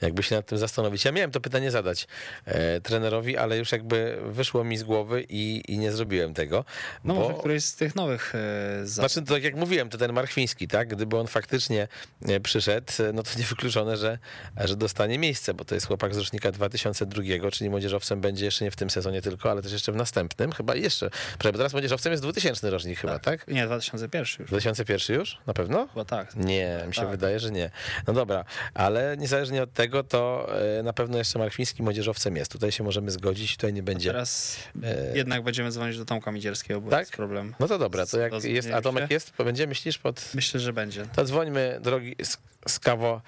Jakby 0.00 0.22
się 0.22 0.36
nad 0.36 0.46
tym 0.46 0.58
zastanowić. 0.58 1.04
Ja 1.04 1.12
miałem 1.12 1.30
to 1.30 1.40
pytanie 1.40 1.70
zadać 1.70 2.06
e, 2.44 2.80
trenerowi, 2.80 3.36
ale 3.36 3.58
już 3.58 3.72
jakby 3.72 4.18
wyszło 4.26 4.64
mi 4.64 4.78
z 4.78 4.82
głowy 4.82 5.26
i, 5.28 5.62
i 5.68 5.78
nie 5.78 5.92
zrobiłem 5.92 6.34
tego. 6.34 6.64
no 7.04 7.14
bo, 7.14 7.20
może 7.20 7.34
któryś 7.34 7.64
z 7.64 7.76
tych 7.76 7.94
nowych 7.94 8.27
e, 8.34 8.86
za... 8.86 9.02
Znaczy, 9.02 9.22
to 9.22 9.34
tak 9.34 9.42
jak 9.44 9.54
mówiłem, 9.56 9.88
to 9.90 9.98
ten 9.98 10.12
Marchwiński, 10.12 10.68
tak? 10.68 10.88
Gdyby 10.88 11.16
on 11.16 11.26
faktycznie 11.26 11.88
e, 12.28 12.40
przyszedł, 12.40 12.92
e, 13.00 13.12
no 13.12 13.22
to 13.22 13.30
niewykluczone, 13.38 13.96
że, 13.96 14.18
że 14.64 14.76
dostanie 14.76 15.18
miejsce, 15.18 15.54
bo 15.54 15.64
to 15.64 15.74
jest 15.74 15.86
chłopak 15.86 16.14
z 16.14 16.18
rocznika 16.18 16.52
2002, 16.52 17.50
czyli 17.52 17.70
młodzieżowcem 17.70 18.20
będzie 18.20 18.44
jeszcze 18.44 18.64
nie 18.64 18.70
w 18.70 18.76
tym 18.76 18.90
sezonie 18.90 19.22
tylko, 19.22 19.50
ale 19.50 19.62
też 19.62 19.72
jeszcze 19.72 19.92
w 19.92 19.96
następnym, 19.96 20.52
chyba 20.52 20.74
jeszcze. 20.74 21.10
Bo 21.44 21.52
teraz 21.52 21.72
młodzieżowcem 21.72 22.12
jest 22.12 22.22
2000 22.22 22.70
rocznik 22.70 22.98
chyba, 22.98 23.18
tak? 23.18 23.48
Nie, 23.48 23.66
2001 23.66 24.20
już. 24.20 24.38
2001 24.48 25.16
już? 25.16 25.38
Na 25.46 25.54
pewno? 25.54 25.88
Chyba 25.88 26.04
tak. 26.04 26.36
Nie, 26.36 26.84
mi 26.88 26.94
się 26.94 27.00
Tak. 27.00 27.10
wydaje, 27.10 27.40
że 27.40 27.50
nie. 27.50 27.70
No 28.06 28.12
dobra, 28.12 28.44
ale 28.74 29.16
niezależnie 29.16 29.62
od 29.62 29.72
tego, 29.72 30.04
to 30.04 30.48
na 30.82 30.92
pewno 30.92 31.18
jeszcze 31.18 31.38
Markwiński 31.38 31.82
młodzieżowcem 31.82 32.36
jest. 32.36 32.52
Tutaj 32.52 32.72
się 32.72 32.84
możemy 32.84 33.10
zgodzić, 33.10 33.56
tutaj 33.56 33.72
nie 33.72 33.82
będzie. 33.82 34.10
Teraz 34.10 34.56
E, 34.84 35.16
jednak 35.16 35.42
będziemy 35.42 35.70
dzwonić 35.70 35.98
do 35.98 36.04
Tomka 36.04 36.32
Midzierskiego, 36.32 36.80
bo 36.80 36.90
Tak? 36.90 37.00
jest 37.00 37.12
problem. 37.12 37.54
No 37.60 37.68
to 37.68 37.78
dobra, 37.78 38.06
to 38.06 38.17
jak 38.20 38.30
Zrozumieliście? 38.32 38.68
jest, 38.70 38.78
a 38.78 38.82
Tomek 38.82 39.10
jest, 39.10 39.36
to 39.36 39.44
będzie, 39.44 39.66
myślisz, 39.66 39.98
pod... 39.98 40.30
Myślę, 40.34 40.60
że 40.60 40.72
będzie. 40.72 41.06
To 41.06 41.24
dzwońmy, 41.24 41.78
drogi 41.82 42.16
z, 42.22 42.38
z 42.68 42.78
kawo. 42.78 43.20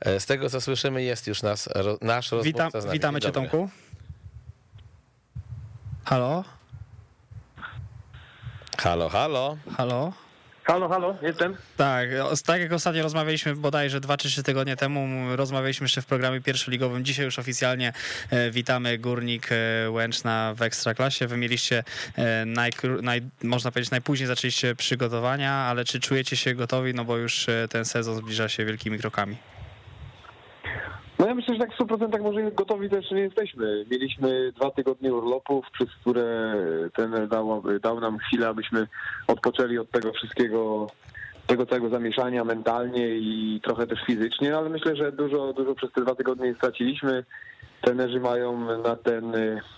E, 0.00 0.20
Z 0.20 0.26
tego, 0.26 0.50
co 0.50 0.60
słyszymy, 0.60 1.02
jest 1.02 1.26
już 1.26 1.42
nas, 1.42 1.68
ro, 1.74 1.98
nasz 2.00 2.32
rozmówca 2.32 2.64
Witam, 2.66 2.80
z 2.82 2.84
nami. 2.84 2.92
witamy 2.98 3.20
cię. 3.20 3.32
Tomku. 3.32 3.70
Halo? 6.04 6.44
Halo, 8.78 9.08
halo. 9.08 9.56
Halo? 9.76 10.12
Halo, 10.68 10.88
halo, 10.88 11.16
jestem. 11.22 11.56
Tak, 11.76 12.08
tak 12.46 12.60
jak 12.60 12.72
ostatnio 12.72 13.02
rozmawialiśmy 13.02 13.56
bodajże 13.56 14.00
dwa 14.00 14.16
czy 14.16 14.28
trzy 14.28 14.42
tygodnie 14.42 14.76
temu, 14.76 15.08
rozmawialiśmy 15.36 15.84
jeszcze 15.84 16.02
w 16.02 16.06
programie 16.06 16.40
pierwszoligowym. 16.40 17.04
Dzisiaj 17.04 17.24
już 17.24 17.38
oficjalnie 17.38 17.92
e, 18.30 18.50
witamy 18.50 18.98
Górnik 18.98 19.48
e, 19.52 19.90
Łęczna 19.90 20.54
w 20.56 20.62
Ekstraklasie. 20.62 21.26
Wy 21.26 21.36
mieliście, 21.36 21.84
e, 22.16 22.44
najkró- 22.44 23.02
naj, 23.02 23.22
można 23.42 23.70
powiedzieć, 23.70 23.90
najpóźniej 23.90 24.26
zaczęliście 24.26 24.74
przygotowania, 24.74 25.52
ale 25.52 25.84
czy 25.84 26.00
czujecie 26.00 26.36
się 26.36 26.54
gotowi, 26.54 26.94
no 26.94 27.04
bo 27.04 27.16
już 27.16 27.46
ten 27.70 27.84
sezon 27.84 28.16
zbliża 28.16 28.48
się 28.48 28.64
wielkimi 28.64 28.98
krokami. 28.98 29.36
No 31.18 31.26
ja 31.26 31.34
myślę, 31.34 31.54
że 31.54 31.60
tak 31.60 31.74
w 31.74 31.78
100% 31.78 32.22
może 32.22 32.52
gotowi 32.52 32.90
to 32.90 32.96
jeszcze 32.96 33.14
nie 33.14 33.20
jesteśmy. 33.20 33.84
Mieliśmy 33.90 34.52
dwa 34.52 34.70
tygodnie 34.70 35.14
urlopów, 35.14 35.66
przez 35.72 35.88
które 36.00 36.54
ten 36.96 37.28
dał, 37.28 37.62
dał 37.82 38.00
nam 38.00 38.18
chwilę, 38.18 38.48
abyśmy 38.48 38.86
odpoczęli 39.26 39.78
od 39.78 39.90
tego 39.90 40.12
wszystkiego, 40.12 40.86
tego 41.46 41.66
całego 41.66 41.88
zamieszania 41.88 42.44
mentalnie 42.44 43.08
i 43.08 43.60
trochę 43.64 43.86
też 43.86 43.98
fizycznie, 44.06 44.56
ale 44.56 44.68
myślę, 44.68 44.96
że 44.96 45.12
dużo, 45.12 45.52
dużo 45.52 45.74
przez 45.74 45.92
te 45.92 46.00
dwa 46.00 46.14
tygodnie 46.14 46.54
straciliśmy. 46.54 47.24
Trenerzy 47.80 48.20
mają 48.20 48.78
na 48.82 48.96
ten, 48.96 49.32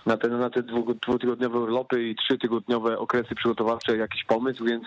na 0.05 0.17
ten, 0.17 0.39
na 0.39 0.49
te 0.49 0.63
dwu- 0.63 0.93
dwutygodniowe 0.93 1.59
urlopy 1.59 2.03
i 2.03 2.15
trzytygodniowe 2.15 2.99
okresy 2.99 3.35
przygotowawcze 3.35 3.97
jakiś 3.97 4.23
pomysł, 4.23 4.65
więc 4.65 4.83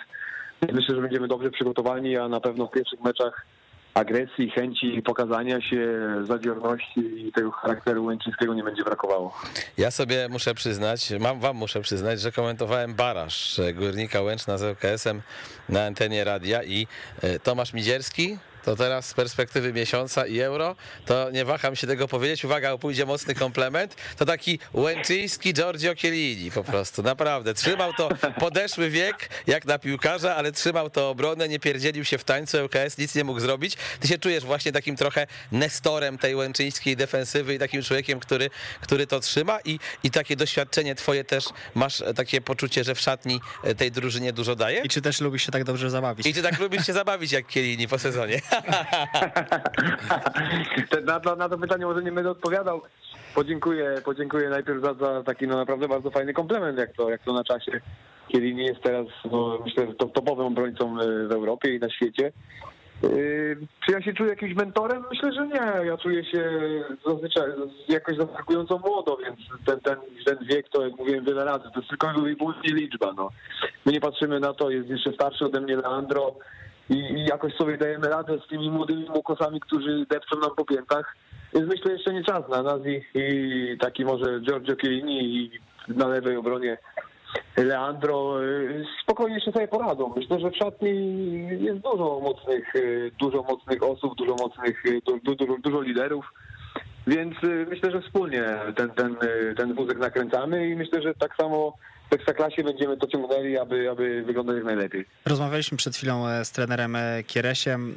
myślę, 0.72 0.94
że 0.94 1.02
będziemy 1.02 1.28
dobrze 1.28 1.50
przygotowani, 1.50 2.16
a 2.16 2.28
na 2.28 2.40
pewno 2.40 2.66
w 2.66 2.70
pierwszych 2.70 3.00
meczach 3.00 3.46
agresji, 3.94 4.50
chęci 4.50 5.02
pokazania 5.02 5.60
się, 5.60 5.98
zawiorności 6.26 7.26
i 7.28 7.32
tego 7.32 7.50
charakteru 7.50 8.04
łęczyńskiego 8.04 8.54
nie 8.54 8.64
będzie 8.64 8.84
brakowało. 8.84 9.40
Ja 9.78 9.90
sobie 9.90 10.28
muszę 10.28 10.54
przyznać, 10.54 11.12
mam 11.20 11.40
wam 11.40 11.56
muszę 11.56 11.80
przyznać, 11.80 12.20
że 12.20 12.32
komentowałem 12.32 12.94
baraż 12.94 13.60
Górnika 13.74 14.22
Łęczna 14.22 14.58
z 14.58 14.62
ŁKS-em 14.62 15.22
na 15.68 15.84
antenie 15.84 16.24
radia 16.24 16.62
i 16.62 16.86
e, 17.22 17.38
Tomasz 17.38 17.72
Midzierski, 17.72 18.38
to 18.64 18.76
teraz 18.76 19.06
z 19.06 19.14
perspektywy 19.14 19.72
miesiąca 19.72 20.26
i 20.26 20.40
euro, 20.40 20.76
to 21.06 21.30
nie 21.30 21.44
waham 21.44 21.76
się 21.76 21.86
tego 21.86 22.08
powiedzieć. 22.08 22.44
Uwaga, 22.44 22.78
pójdzie 22.78 23.06
mocny 23.06 23.34
komplement. 23.34 23.96
To 24.16 24.24
taki 24.24 24.58
łęczyński 24.72 25.54
Giorgio 25.54 25.94
Chiellini 25.94 26.50
po 26.50 26.64
prostu, 26.64 27.02
naprawdę. 27.02 27.54
Trzymał 27.54 27.92
to 27.92 28.08
podeszły 28.40 28.90
wiek, 28.90 29.28
jak 29.46 29.64
na 29.64 29.78
piłkarza, 29.78 30.36
ale 30.36 30.52
trzymał 30.52 30.90
to 30.90 31.10
obronę, 31.10 31.48
nie 31.48 31.60
pierdzielił 31.60 32.04
się 32.04 32.18
w 32.18 32.24
tańcu 32.24 32.64
ŁKS, 32.64 32.98
nic 32.98 33.14
nie 33.14 33.24
mógł 33.24 33.40
zrobić. 33.40 33.76
Ty 34.00 34.08
się 34.08 34.18
czujesz 34.18 34.44
właśnie 34.44 34.72
takim 34.72 34.96
trochę 34.96 35.26
nestorem 35.52 36.18
tej 36.18 36.34
łęczyńskiej 36.34 36.96
defensywy 36.96 37.54
i 37.54 37.58
takim 37.58 37.82
człowiekiem, 37.82 38.20
który, 38.20 38.50
który 38.80 39.06
to 39.06 39.20
trzyma 39.20 39.58
i, 39.64 39.78
i 40.02 40.10
takie 40.10 40.36
doświadczenie 40.36 40.94
twoje 40.94 41.24
też, 41.24 41.44
masz 41.74 42.02
takie 42.16 42.40
poczucie, 42.40 42.84
że 42.84 42.94
w 42.94 43.00
szatni 43.00 43.40
e, 43.64 43.74
tej 43.74 43.90
drużynie 43.90 44.32
dużo 44.32 44.56
daje? 44.56 44.80
I 44.80 44.88
czy 44.88 45.00
też 45.00 45.20
lubisz 45.20 45.46
się 45.46 45.52
tak 45.52 45.64
dobrze 45.64 45.90
zabawić? 45.90 46.26
I 46.26 46.34
ty 46.34 46.42
tak 46.42 46.58
lubisz 46.58 46.86
się 46.86 46.92
zabawić 46.92 47.32
jak 47.32 47.52
Chiellini 47.52 47.88
po 47.88 47.98
sezonie. 47.98 48.40
Na, 51.06 51.20
to, 51.20 51.36
na 51.36 51.48
to 51.48 51.58
pytanie 51.58 51.86
może 51.86 52.02
nie 52.02 52.12
będę 52.12 52.30
odpowiadał. 52.30 52.80
Podziękuję, 53.34 53.94
podziękuję 54.04 54.48
najpierw 54.48 54.82
za, 54.82 54.94
za 54.94 55.22
taki 55.22 55.46
no 55.46 55.56
naprawdę 55.56 55.88
bardzo 55.88 56.10
fajny 56.10 56.32
komplement, 56.32 56.78
jak 56.78 56.92
to, 56.92 57.10
jak 57.10 57.22
to 57.22 57.32
na 57.32 57.44
czasie. 57.44 57.80
Chiellini 58.32 58.64
jest 58.64 58.82
teraz, 58.82 59.06
no, 59.32 59.58
myślę, 59.64 59.86
topowym 59.94 60.46
obrońcą 60.46 61.00
y, 61.00 61.28
w 61.28 61.32
Europie 61.32 61.74
i 61.74 61.80
na 61.80 61.90
świecie. 61.90 62.32
Yy, 63.02 63.56
Czy 63.86 63.92
ja 63.92 64.02
się 64.02 64.12
czuję 64.12 64.30
jakimś 64.30 64.54
mentorem? 64.54 65.04
Myślę, 65.10 65.32
że 65.32 65.46
nie. 65.46 65.86
Ja 65.86 65.96
czuję 65.98 66.24
się 66.24 66.50
zazwyczaj 67.06 67.50
jakoś 67.88 68.16
zaskakująco 68.16 68.78
młodo, 68.78 69.16
więc 69.16 69.38
ten, 69.66 69.80
ten, 69.80 69.96
ten 70.24 70.38
wiek 70.46 70.68
to, 70.68 70.84
jak 70.86 70.98
mówiłem 70.98 71.24
wiele 71.24 71.44
razy, 71.44 71.64
to 71.74 71.80
jest 71.80 71.88
tylko 71.90 72.28
i 72.28 72.36
wyłącznie 72.36 72.74
liczba. 72.74 73.12
No. 73.12 73.30
My 73.86 73.92
nie 73.92 74.00
patrzymy 74.00 74.40
na 74.40 74.54
to, 74.54 74.70
jest 74.70 74.88
jeszcze 74.88 75.12
starszy 75.12 75.44
ode 75.44 75.60
mnie 75.60 75.76
Leandro 75.76 76.34
i, 76.90 76.94
i 76.94 77.24
jakoś 77.24 77.54
sobie 77.54 77.78
dajemy 77.78 78.08
radę 78.08 78.38
z 78.38 78.48
tymi 78.48 78.70
młodymi 78.70 79.06
młokosami, 79.08 79.60
którzy 79.60 80.06
depczą 80.10 80.38
nam 80.38 80.50
po 80.56 80.64
piętach. 80.64 81.16
Więc 81.54 81.68
myślę, 81.68 81.92
jeszcze 81.92 82.12
nie 82.12 82.24
czas 82.24 82.48
na 82.48 82.62
nas 82.62 82.80
i, 83.14 83.76
taki 83.80 84.04
może 84.04 84.40
Giorgio 84.40 84.76
Chiellini 84.76 85.36
i 85.36 85.50
na 85.88 86.08
lewej 86.08 86.36
obronie 86.36 86.78
Leandro 87.56 88.44
y, 88.44 88.84
spokojnie 89.02 89.40
się 89.40 89.52
sobie 89.52 89.68
poradzą. 89.68 90.12
Myślę, 90.16 90.40
że 90.40 90.50
w 90.50 90.56
szatni 90.56 90.90
jest 91.60 91.78
dużo 91.78 92.20
mocnych, 92.22 92.76
y, 92.76 93.10
dużo 93.18 93.42
mocnych 93.42 93.82
osób, 93.82 94.14
dużo 94.16 94.34
mocnych, 94.34 94.86
y, 94.86 95.00
du- 95.06 95.20
du- 95.24 95.34
dużo, 95.34 95.56
dużo 95.58 95.80
liderów. 95.80 96.32
Więc 97.06 97.34
myślę, 97.68 97.90
że 97.90 98.00
wspólnie 98.00 98.44
ten, 98.76 98.90
ten, 98.90 99.16
ten 99.56 99.74
wózek 99.74 99.98
nakręcamy 99.98 100.68
i 100.68 100.76
myślę, 100.76 101.02
że 101.02 101.14
tak 101.14 101.36
samo 101.36 101.76
w 102.10 102.12
Ekstraklasie 102.12 102.64
będziemy 102.64 102.96
to 102.96 103.06
ciągnęli, 103.06 103.58
aby, 103.58 103.90
aby 103.90 104.22
wyglądać 104.22 104.56
jak 104.56 104.64
najlepiej. 104.64 105.04
Rozmawialiśmy 105.24 105.78
przed 105.78 105.96
chwilą 105.96 106.28
e, 106.28 106.44
z 106.44 106.50
trenerem 106.50 106.96
e, 106.96 107.22
Kieresiem. 107.26 107.94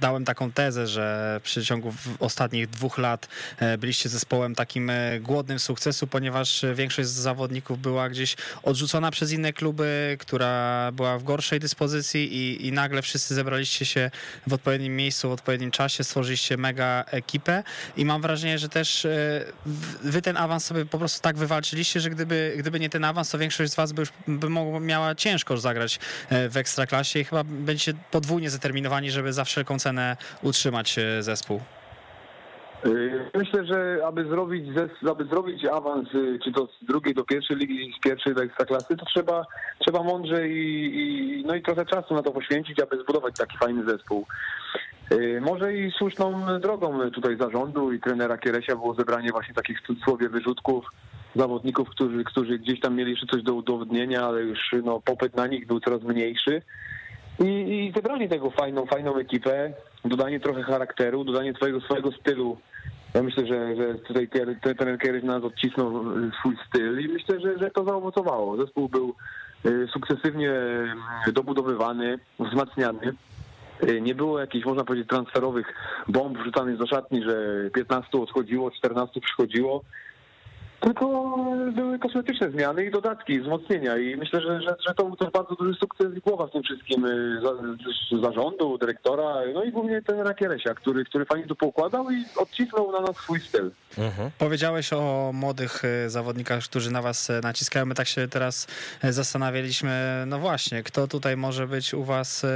Dałem 0.00 0.24
taką 0.24 0.52
tezę, 0.52 0.86
że 0.86 1.36
w 1.40 1.44
przeciągu 1.44 1.94
ostatnich 2.20 2.66
dwóch 2.68 2.98
lat 2.98 3.28
e, 3.58 3.78
byliście 3.78 4.08
zespołem 4.08 4.54
takim 4.54 4.90
głodnym 5.20 5.58
sukcesu, 5.58 6.06
ponieważ 6.06 6.64
większość 6.74 7.08
z 7.08 7.12
zawodników 7.12 7.78
była 7.78 8.08
gdzieś 8.08 8.36
odrzucona 8.62 9.10
przez 9.10 9.32
inne 9.32 9.52
kluby, 9.52 10.16
która 10.20 10.90
była 10.92 11.18
w 11.18 11.24
gorszej 11.24 11.60
dyspozycji 11.60 12.36
i, 12.36 12.66
i 12.66 12.72
nagle 12.72 13.02
wszyscy 13.02 13.34
zebraliście 13.34 13.84
się 13.84 14.10
w 14.46 14.52
odpowiednim 14.52 14.96
miejscu, 14.96 15.28
w 15.28 15.32
odpowiednim 15.32 15.70
czasie, 15.70 16.04
stworzyliście 16.04 16.56
mega 16.56 17.04
ekipę 17.10 17.62
i 17.96 18.04
mam 18.04 18.22
wrażenie, 18.22 18.58
że 18.58 18.68
też 18.68 19.06
wy 20.02 20.22
ten 20.22 20.36
awans 20.36 20.64
sobie 20.64 20.84
po 20.84 20.98
prostu 20.98 21.22
tak 21.22 21.36
wywalczyliście, 21.36 22.00
że 22.00 22.10
gdyby, 22.10 22.54
gdyby 22.56 22.80
nie 22.80 22.90
ten 22.90 23.04
awans, 23.04 23.30
to 23.30 23.38
większość 23.42 23.72
z 23.72 23.76
was 23.76 23.92
by 23.92 24.02
już 24.02 24.12
by 24.28 24.48
mogła, 24.48 24.80
miała 24.80 25.14
ciężko 25.14 25.56
zagrać 25.56 25.98
e, 26.30 26.48
w 26.48 26.56
Ekstraklasie 26.56 27.18
i 27.20 27.24
chyba 27.24 27.44
będziecie 27.44 27.92
podwójnie 28.10 28.50
zdeterminowani, 28.50 29.10
żeby 29.10 29.32
za 29.32 29.44
wszelką 29.44 29.78
cenę 29.78 30.16
utrzymać 30.42 30.98
e, 30.98 31.22
zespół. 31.22 31.60
Y, 32.86 33.30
Myślę, 33.34 33.64
że 33.66 34.06
aby 34.06 34.24
zrobić, 34.24 34.64
aby 35.10 35.24
zrobić 35.24 35.64
awans, 35.64 36.08
czy 36.44 36.52
to 36.52 36.66
z 36.66 36.84
drugiej 36.84 37.14
do 37.14 37.24
pierwszej 37.24 37.56
ligi, 37.56 37.94
z 37.98 38.00
pierwszej 38.00 38.34
do 38.34 38.42
ekstraklasy, 38.42 38.96
to 38.96 39.06
trzeba, 39.06 39.46
trzeba 39.78 40.02
mądrze 40.02 40.48
i, 40.48 40.62
i, 41.00 41.44
no 41.46 41.54
i 41.54 41.62
trochę 41.62 41.86
czasu 41.86 42.14
na 42.14 42.22
to 42.22 42.32
poświęcić, 42.32 42.80
aby 42.80 43.02
zbudować 43.02 43.34
taki 43.38 43.58
fajny 43.58 43.84
zespół. 43.84 44.26
Może 45.40 45.74
i 45.76 45.92
słuszną 45.98 46.60
drogą 46.60 47.10
tutaj 47.10 47.36
zarządu 47.36 47.92
i 47.92 48.00
trenera 48.00 48.38
Kieresia 48.38 48.76
było 48.76 48.94
zebranie 48.94 49.32
właśnie 49.32 49.54
takich 49.54 49.80
w 49.80 49.86
cudzysłowie 49.86 50.28
wyrzutków, 50.28 50.84
zawodników, 51.36 51.88
którzy, 51.88 52.24
którzy 52.24 52.58
gdzieś 52.58 52.80
tam 52.80 52.96
mieli 52.96 53.10
jeszcze 53.10 53.26
coś 53.26 53.42
do 53.42 53.54
udowodnienia, 53.54 54.22
ale 54.26 54.42
już 54.42 54.58
no, 54.84 55.00
popyt 55.00 55.36
na 55.36 55.46
nich 55.46 55.66
był 55.66 55.80
coraz 55.80 56.02
mniejszy. 56.02 56.62
I, 57.44 57.92
i 58.20 58.28
tego 58.28 58.50
fajną, 58.50 58.86
fajną 58.86 59.16
ekipę, 59.16 59.72
dodanie 60.04 60.40
trochę 60.40 60.62
charakteru, 60.62 61.24
dodanie 61.24 61.54
twojego 61.54 61.80
swojego 61.80 62.12
stylu. 62.12 62.56
Ja 63.14 63.22
myślę, 63.22 63.46
że, 63.46 63.76
że 63.76 63.94
tutaj 63.94 64.28
ten 64.28 64.76
trener 64.76 64.98
Kieryś 64.98 65.24
nas 65.24 65.44
odcisnął 65.44 66.18
y, 66.18 66.30
swój 66.38 66.56
styl 66.68 67.00
i 67.00 67.08
myślę, 67.08 67.40
że, 67.40 67.58
że 67.58 67.70
to 67.70 67.84
zaowocowało. 67.84 68.56
Zespół 68.56 68.88
był 68.88 69.14
y, 69.66 69.86
sukcesywnie 69.92 70.50
y, 71.28 71.32
dobudowywany, 71.32 72.18
wzmacniany. 72.40 73.12
Nie 74.00 74.14
było 74.14 74.40
jakichś, 74.40 74.66
można 74.66 74.84
powiedzieć, 74.84 75.08
transferowych 75.08 75.74
bomb 76.08 76.38
wrzucanych 76.38 76.76
do 76.76 76.86
szatni, 76.86 77.22
że 77.22 77.36
15 77.74 78.18
odchodziło, 78.18 78.70
14 78.70 79.20
przychodziło. 79.20 79.82
Tylko 80.82 81.36
były 81.74 81.98
kosmetyczne 81.98 82.50
zmiany 82.50 82.84
i 82.84 82.90
dodatki, 82.90 83.40
wzmocnienia 83.40 83.98
i 83.98 84.16
myślę, 84.16 84.40
że, 84.40 84.60
że, 84.60 84.76
że 84.88 84.94
to 84.94 85.04
był 85.04 85.16
też 85.16 85.30
bardzo 85.30 85.54
duży 85.54 85.74
sukces 85.74 86.06
i 86.16 86.20
głowa 86.20 86.46
w 86.46 86.50
tym 86.50 86.62
wszystkim 86.62 87.04
y, 87.04 87.40
zarządu, 88.22 88.78
dyrektora, 88.78 89.34
no 89.54 89.64
i 89.64 89.72
głównie 89.72 90.02
trenera 90.02 90.34
Kieresia, 90.34 90.74
który, 90.74 91.04
który 91.04 91.24
fajnie 91.24 91.46
to 91.46 91.54
poukładał 91.54 92.10
i 92.10 92.24
odcisnął 92.36 92.92
na 92.92 93.00
nas 93.00 93.16
swój 93.16 93.40
styl. 93.40 93.70
Powiedziałeś 94.38 94.92
o 94.92 95.30
młodych 95.34 95.82
e, 95.84 96.10
zawodnikach, 96.10 96.64
którzy 96.64 96.90
na 96.90 97.02
was 97.02 97.30
e, 97.30 97.40
naciskają. 97.40 97.86
My 97.86 97.94
tak 97.94 98.08
się 98.08 98.28
teraz 98.28 98.66
zastanawialiśmy, 99.02 100.24
no 100.26 100.38
właśnie, 100.38 100.82
kto 100.82 101.08
tutaj 101.08 101.36
może 101.36 101.66
być 101.66 101.94
u 101.94 102.04
was 102.04 102.46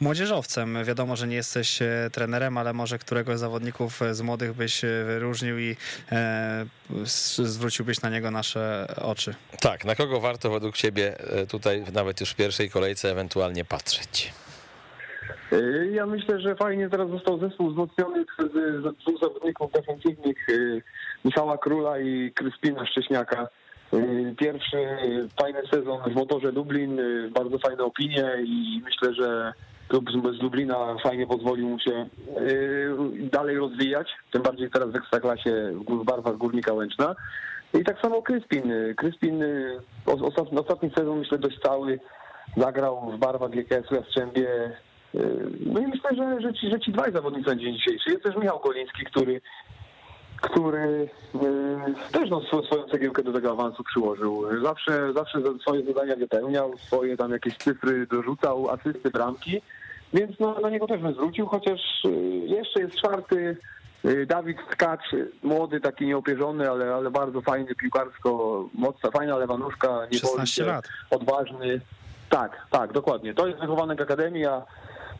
młodzieżowcem. 0.00 0.84
Wiadomo, 0.84 1.16
że 1.16 1.26
nie 1.26 1.36
jesteś 1.36 1.78
trenerem, 2.12 2.58
ale 2.58 2.72
może 2.72 2.98
któregoś 2.98 3.36
z 3.36 3.40
zawodników 3.40 4.00
z 4.12 4.20
młodych 4.20 4.54
byś 4.54 4.82
wyróżnił 5.06 5.58
i 5.58 5.76
e, 6.12 6.66
zwróciłbyś 7.48 8.02
na 8.02 8.10
niego 8.10 8.30
nasze 8.30 8.86
oczy. 9.02 9.34
Tak, 9.60 9.84
na 9.84 9.94
kogo 9.94 10.20
warto 10.20 10.50
według 10.50 10.76
ciebie 10.76 11.20
e, 11.20 11.46
tutaj 11.46 11.84
nawet 11.92 12.20
już 12.20 12.30
w 12.30 12.36
pierwszej 12.36 12.70
kolejce 12.70 13.10
ewentualnie 13.10 13.64
patrzeć? 13.64 14.32
Y, 15.52 15.90
Ja 15.92 16.06
myślę, 16.06 16.40
że 16.40 16.54
fajnie 16.56 16.88
teraz 16.90 17.10
został 17.10 17.38
zespół 17.40 17.70
wzmocniony 17.70 18.24
przez 18.24 18.52
z- 18.52 18.96
dwóch 19.02 19.20
zawodników 19.22 19.72
defensywnych, 19.72 20.36
Michała 21.24 21.58
Króla 21.58 21.98
i 21.98 22.32
Kryspina 22.34 22.86
Szcześniaka. 22.86 23.48
Pierwszy 24.38 24.76
fajny 25.40 25.60
sezon 25.70 26.10
w 26.12 26.14
motorze 26.14 26.52
Lublin, 26.52 26.98
y, 27.00 27.30
bardzo 27.30 27.58
fajne 27.58 27.84
opinie 27.84 28.30
i 28.44 28.82
myślę, 28.84 29.14
że 29.14 29.52
klub 29.88 30.10
z 30.10 30.42
Lublina 30.42 30.96
fajnie 31.02 31.26
pozwolił 31.26 31.68
mu 31.68 31.78
się 31.78 32.06
y, 32.40 32.88
dalej 33.32 33.56
rozwijać, 33.56 34.08
tym 34.32 34.42
bardziej 34.42 34.70
teraz 34.70 34.90
w 34.90 34.96
Ekstraklasie 34.96 35.72
w 35.88 36.04
barwach 36.04 36.36
Górnika 36.36 36.72
Łęczna. 36.72 37.14
I 37.80 37.84
tak 37.84 38.00
samo 38.00 38.22
Kryspin. 38.22 38.72
Kryspin 38.96 39.42
y, 39.42 39.78
os- 40.06 40.22
ostatni, 40.22 40.58
ostatni 40.58 40.90
sezon 40.90 41.18
myślę 41.18 41.38
dość 41.38 41.58
cały 41.60 42.00
zagrał 42.56 43.10
w 43.10 43.18
barwach 43.18 43.50
GKS-u 43.50 43.94
Jastrzębie. 43.94 44.48
Y, 45.14 45.50
No 45.66 45.80
i 45.80 45.86
myślę, 45.86 46.10
że, 46.16 46.40
że, 46.40 46.54
ci, 46.54 46.70
że 46.70 46.80
ci 46.80 46.92
dwaj 46.92 47.12
zawodnicy 47.12 47.48
na 47.50 47.56
dzień 47.56 47.74
dzisiejszy. 47.74 48.10
Jest 48.10 48.22
też 48.22 48.36
Michał 48.36 48.58
Koliński, 48.58 49.04
który 49.04 49.40
który 50.42 51.08
y, 51.34 52.12
też 52.12 52.30
no, 52.30 52.40
swo- 52.40 52.66
swoją 52.66 52.82
cegiełkę 52.88 53.22
do 53.22 53.32
tego 53.32 53.50
awansu 53.50 53.84
przyłożył. 53.84 54.44
Zawsze, 54.62 55.12
zawsze 55.12 55.40
za- 55.42 55.58
swoje 55.60 55.84
zadania 55.84 56.16
wypełniał, 56.16 56.78
swoje 56.78 57.16
tam 57.16 57.30
jakieś 57.32 57.56
cyfry 57.56 58.06
dorzucał, 58.06 58.70
asysty, 58.70 59.10
bramki, 59.10 59.62
więc 60.14 60.38
no, 60.40 60.60
na 60.60 60.70
niego 60.70 60.86
też 60.86 61.00
bym 61.02 61.12
zwrócił, 61.12 61.46
chociaż 61.46 61.80
y, 62.04 62.08
jeszcze 62.46 62.80
jest 62.80 62.96
czwarty 62.96 63.56
y, 64.04 64.26
Dawid 64.26 64.56
Tkacz, 64.70 65.02
młody, 65.42 65.80
taki 65.80 66.06
nieopierzony, 66.06 66.70
ale, 66.70 66.94
ale 66.94 67.10
bardzo 67.10 67.40
fajny 67.40 67.74
piłkarsko, 67.74 68.64
mocna, 68.74 69.10
fajna 69.10 69.36
lewa 69.36 69.56
nóżka, 69.58 69.88
nie 69.88 70.18
boi 70.18 70.30
16 70.30 70.54
się, 70.64 70.70
lat. 70.70 70.88
odważny. 71.10 71.80
Tak, 72.30 72.66
tak, 72.70 72.92
dokładnie. 72.92 73.34
To 73.34 73.46
jest 73.46 73.60
wychowanek 73.60 74.00
Akademii, 74.00 74.46
a 74.46 74.62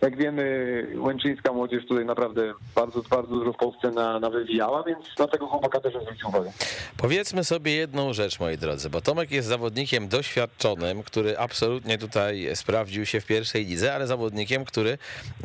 jak 0.02 0.16
wiemy, 0.16 0.87
Łęczyńska 0.96 1.52
młodzież 1.52 1.87
tutaj 1.87 2.04
naprawdę 2.04 2.54
bardzo, 2.74 3.02
bardzo 3.02 3.35
dużo 3.35 3.52
w 3.52 3.56
Polsce 3.56 3.90
na, 3.90 4.20
na 4.20 4.30
wywijała, 4.30 4.82
więc 4.82 4.98
na 5.18 5.28
tego 5.28 5.46
chłopaka 5.46 5.80
też 5.80 5.94
zwrócił 6.02 6.28
uwagę. 6.28 6.52
Powiedzmy 6.96 7.44
sobie 7.44 7.76
jedną 7.76 8.12
rzecz, 8.12 8.40
moi 8.40 8.59
drodzy, 8.59 8.90
bo 8.90 9.00
Tomek 9.00 9.30
jest 9.30 9.48
zawodnikiem 9.48 10.09
doświadczonym, 10.09 11.02
który 11.02 11.38
absolutnie 11.38 11.98
tutaj 11.98 12.48
sprawdził 12.54 13.06
się 13.06 13.20
w 13.20 13.26
pierwszej 13.26 13.66
lidze, 13.66 13.94
ale 13.94 14.06
zawodnikiem, 14.06 14.64
który 14.64 14.98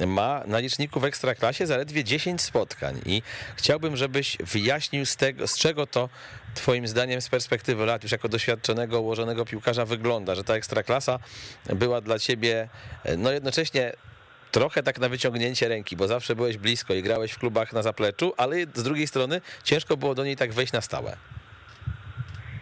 ma 0.08 0.44
na 0.48 0.60
liczniku 0.60 1.00
w 1.00 1.06
ekstraklasie 1.06 1.68
zaledwie 1.68 2.04
10 2.04 2.42
spotkań 2.42 2.96
i 3.06 3.22
chciałbym, 3.56 3.98
żebyś 3.98 4.38
wyjaśnił 4.38 5.06
z 5.06 5.16
tego, 5.16 5.48
z 5.48 5.58
czego 5.58 5.88
to 5.88 6.10
Twoim 6.56 6.88
zdaniem 6.88 7.22
z 7.22 7.30
perspektywy 7.30 7.86
lat 7.86 8.04
już 8.04 8.12
jako 8.12 8.30
doświadczonego, 8.30 9.02
ułożonego 9.02 9.46
piłkarza 9.46 9.86
wygląda, 9.86 10.36
że 10.36 10.44
ta 10.44 10.54
ekstraklasa 10.54 11.20
była 11.76 12.02
dla 12.02 12.20
ciebie 12.20 12.70
no 13.18 13.32
jednocześnie 13.32 13.94
trochę 14.52 14.84
tak 14.84 15.00
na 15.00 15.10
wyciągnięcie 15.10 15.68
ręki, 15.68 15.96
bo 15.96 16.08
zawsze 16.08 16.36
byłeś 16.36 16.58
blisko 16.58 16.94
i 16.94 17.04
grałeś 17.04 17.32
w 17.32 17.40
klubach 17.40 17.74
na 17.74 17.82
zapleczu, 17.82 18.34
ale 18.38 18.56
z 18.74 18.84
drugiej 18.84 19.08
strony 19.08 19.42
ciężko 19.64 19.98
było 19.98 20.16
do 20.16 20.24
niej 20.24 20.36
tak 20.36 20.54
wejść 20.54 20.74
na 20.74 20.82
stałe. 20.82 21.18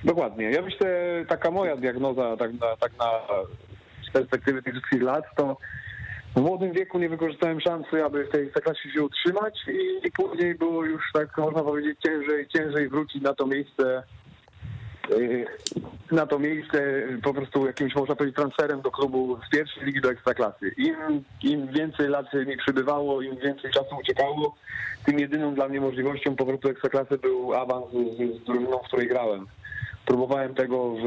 Dokładnie. 0.04 0.52
Ja 0.52 0.62
myślę, 0.62 0.90
taka 1.30 1.52
moja 1.52 1.76
diagnoza 1.76 2.38
tak 2.38 2.54
na, 2.54 2.78
tak 2.78 2.92
na 2.98 3.12
z 4.10 4.12
perspektywy 4.12 4.64
tych 4.64 4.74
wszystkich 4.74 5.02
lat, 5.02 5.24
to 5.36 5.58
w 6.36 6.42
młodym 6.42 6.72
wieku 6.72 7.00
nie 7.00 7.10
wykorzystałem 7.10 7.62
szansy, 7.62 8.06
aby 8.06 8.26
w 8.26 8.32
tej 8.32 8.52
klasie 8.52 8.92
się 8.92 9.04
utrzymać 9.04 9.60
i, 10.04 10.12
później 10.12 10.56
było 10.56 10.86
już, 10.86 11.04
tak 11.14 11.38
można 11.38 11.64
powiedzieć, 11.64 12.00
ciężej, 12.06 12.48
ciężej 12.48 12.90
wrócić 12.90 13.22
na 13.22 13.34
to 13.34 13.48
miejsce, 13.48 14.04
na 16.12 16.26
to 16.28 16.40
miejsce 16.40 17.04
po 17.24 17.34
prostu 17.34 17.66
jakimś, 17.66 17.96
można 17.96 18.16
powiedzieć, 18.16 18.36
transferem 18.36 18.82
do 18.82 18.92
klubu 18.92 19.40
z 19.48 19.50
pierwszej 19.50 19.86
ligi 19.86 20.02
do 20.02 20.12
ekstraklasy. 20.12 20.72
Im, 20.78 21.24
Im 21.44 21.68
więcej 21.68 22.08
lat 22.08 22.34
mi 22.34 22.58
przybywało, 22.58 23.22
im 23.22 23.38
więcej 23.38 23.72
czasu 23.72 23.96
uciekało, 24.02 24.56
tym 25.06 25.20
jedyną 25.20 25.56
dla 25.56 25.68
mnie 25.68 25.82
możliwością 25.82 26.36
powrotu 26.36 26.62
do 26.62 26.70
ekstraklasy 26.70 27.18
był 27.18 27.54
awans 27.54 27.86
z, 27.92 28.42
z 28.42 28.46
drużyną, 28.46 28.80
w 28.80 28.88
której 28.88 29.08
grałem. 29.08 29.48
Próbowałem 30.06 30.56
tego 30.56 30.96
w 30.96 31.04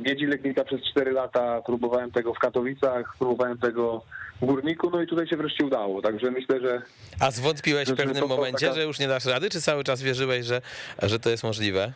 Miedzi 0.00 0.26
Legnica 0.26 0.64
przez 0.64 0.80
4 0.90 1.12
lata, 1.12 1.62
próbowałem 1.66 2.10
tego 2.10 2.34
w 2.34 2.38
Katowicach, 2.38 3.14
próbowałem 3.18 3.58
tego 3.58 4.02
w 4.42 4.46
Górniku, 4.46 4.90
no 4.90 5.02
i 5.02 5.06
tutaj 5.06 5.28
się 5.28 5.36
wreszcie 5.36 5.64
udało, 5.64 6.02
także 6.02 6.30
myślę, 6.30 6.60
że... 6.60 6.82
A 7.20 7.30
zwątpiłeś 7.30 7.88
w 7.88 7.96
pewnym 7.96 8.28
momencie, 8.28 8.66
taka- 8.66 8.74
że 8.74 8.84
już 8.84 8.98
nie 8.98 9.08
dasz 9.08 9.24
rady, 9.24 9.50
czy 9.50 9.60
cały 9.60 9.84
czas 9.84 10.02
wierzyłeś, 10.02 10.46
że, 10.46 10.62
że 11.02 11.18
to 11.18 11.30
jest 11.30 11.44
możliwe? 11.44 11.92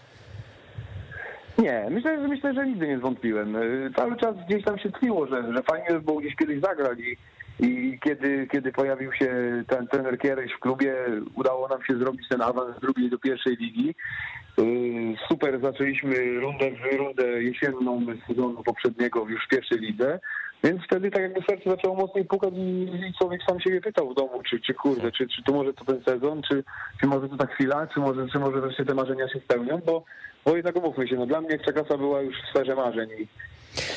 Nie, 1.59 1.87
myślę, 1.91 2.21
że 2.21 2.29
myślę, 2.29 2.55
że 2.55 2.67
nigdy 2.67 2.89
nie 2.89 2.99
zwątpiłem. 2.99 3.57
Y, 3.57 3.91
Cały 3.97 4.17
czas 4.17 4.35
gdzieś 4.49 4.65
tam 4.65 4.79
się 4.79 4.91
tliło, 4.91 5.27
że, 5.27 5.55
że 5.55 5.63
fajnie 5.63 5.89
by 5.91 6.01
było 6.01 6.21
gdzieś 6.21 6.37
kiedyś 6.37 6.61
zagrać 6.61 6.99
i, 6.99 7.17
i 7.67 7.99
kiedy, 7.99 8.47
kiedy 8.53 8.73
pojawił 8.73 9.13
się 9.13 9.31
ten 9.67 9.87
trener 9.87 10.19
Kiereś 10.19 10.53
w 10.53 10.61
klubie, 10.61 10.95
udało 11.35 11.69
nam 11.69 11.85
się 11.85 11.99
zrobić 11.99 12.29
ten 12.29 12.43
awans 12.43 12.77
z 12.77 12.81
drugiej 12.81 13.11
do 13.11 13.19
pierwszej 13.19 13.57
ligi. 13.57 13.95
Y, 14.59 15.17
Super, 15.29 15.61
zaczęliśmy 15.61 16.41
rundę, 16.41 16.71
rundę 16.99 17.43
jesienną 17.43 18.07
sezonu 18.29 18.63
poprzedniego 18.63 19.27
już 19.29 19.45
w 19.45 19.49
pierwszej 19.49 19.79
lidze. 19.79 20.21
Więc 20.65 20.85
wtedy 20.85 21.11
tak 21.11 21.23
jakby 21.23 21.41
serce 21.49 21.71
zaczęło 21.71 21.95
mocniej 21.95 22.25
pukać 22.25 22.55
i, 22.55 22.83
i 23.09 23.15
człowiek 23.19 23.41
sam 23.49 23.61
siebie 23.61 23.81
pytał 23.81 24.11
w 24.11 24.15
domu, 24.15 24.43
czy, 24.51 24.61
czy 24.61 24.75
kurde, 24.75 25.13
czy, 25.13 25.29
czy 25.29 25.43
to 25.43 25.53
może 25.53 25.73
to 25.73 25.85
ten 25.85 26.03
sezon, 26.05 26.43
czy, 26.43 26.65
czy 27.01 27.07
może 27.07 27.29
to 27.29 27.37
ta 27.37 27.47
chwila, 27.47 27.87
czy 27.87 28.01
może, 28.01 28.29
czy 28.29 28.39
może 28.39 28.61
wreszcie 28.61 28.85
te 28.85 28.95
marzenia 28.95 29.29
się 29.29 29.41
spełnią, 29.41 29.79
bo, 29.87 30.05
bo 30.45 30.57
jednak 30.57 30.77
umówmy 30.77 31.09
się, 31.09 31.17
no 31.17 31.27
dla 31.27 31.41
mnie 31.41 31.51
Ekstraklasa 31.51 31.99
była 31.99 32.21
już 32.21 32.37
w 32.43 32.51
sferze 32.51 32.75
marzeń 32.75 33.11
i 33.11 33.27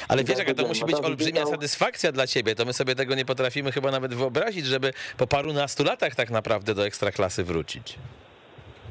Ale 0.08 0.24
wiesz, 0.24 0.38
Tak, 0.38 0.48
jaka 0.48 0.58
to 0.58 0.62
tak, 0.62 0.68
musi 0.68 0.86
być 0.86 0.96
olbrzymia 0.96 1.46
satysfakcja 1.46 2.12
dla 2.12 2.28
ciebie, 2.28 2.56
to 2.56 2.66
my 2.66 2.74
sobie 2.74 2.96
tego 2.96 3.16
nie 3.16 3.26
potrafimy 3.26 3.72
chyba 3.72 3.92
nawet 3.92 4.14
wyobrazić, 4.14 4.66
żeby 4.66 4.94
po 5.18 5.28
parunastu 5.28 5.84
latach 5.84 6.16
tak 6.16 6.30
naprawdę 6.30 6.76
do 6.76 6.86
ekstraklasy 6.86 7.44
wrócić. 7.44 7.98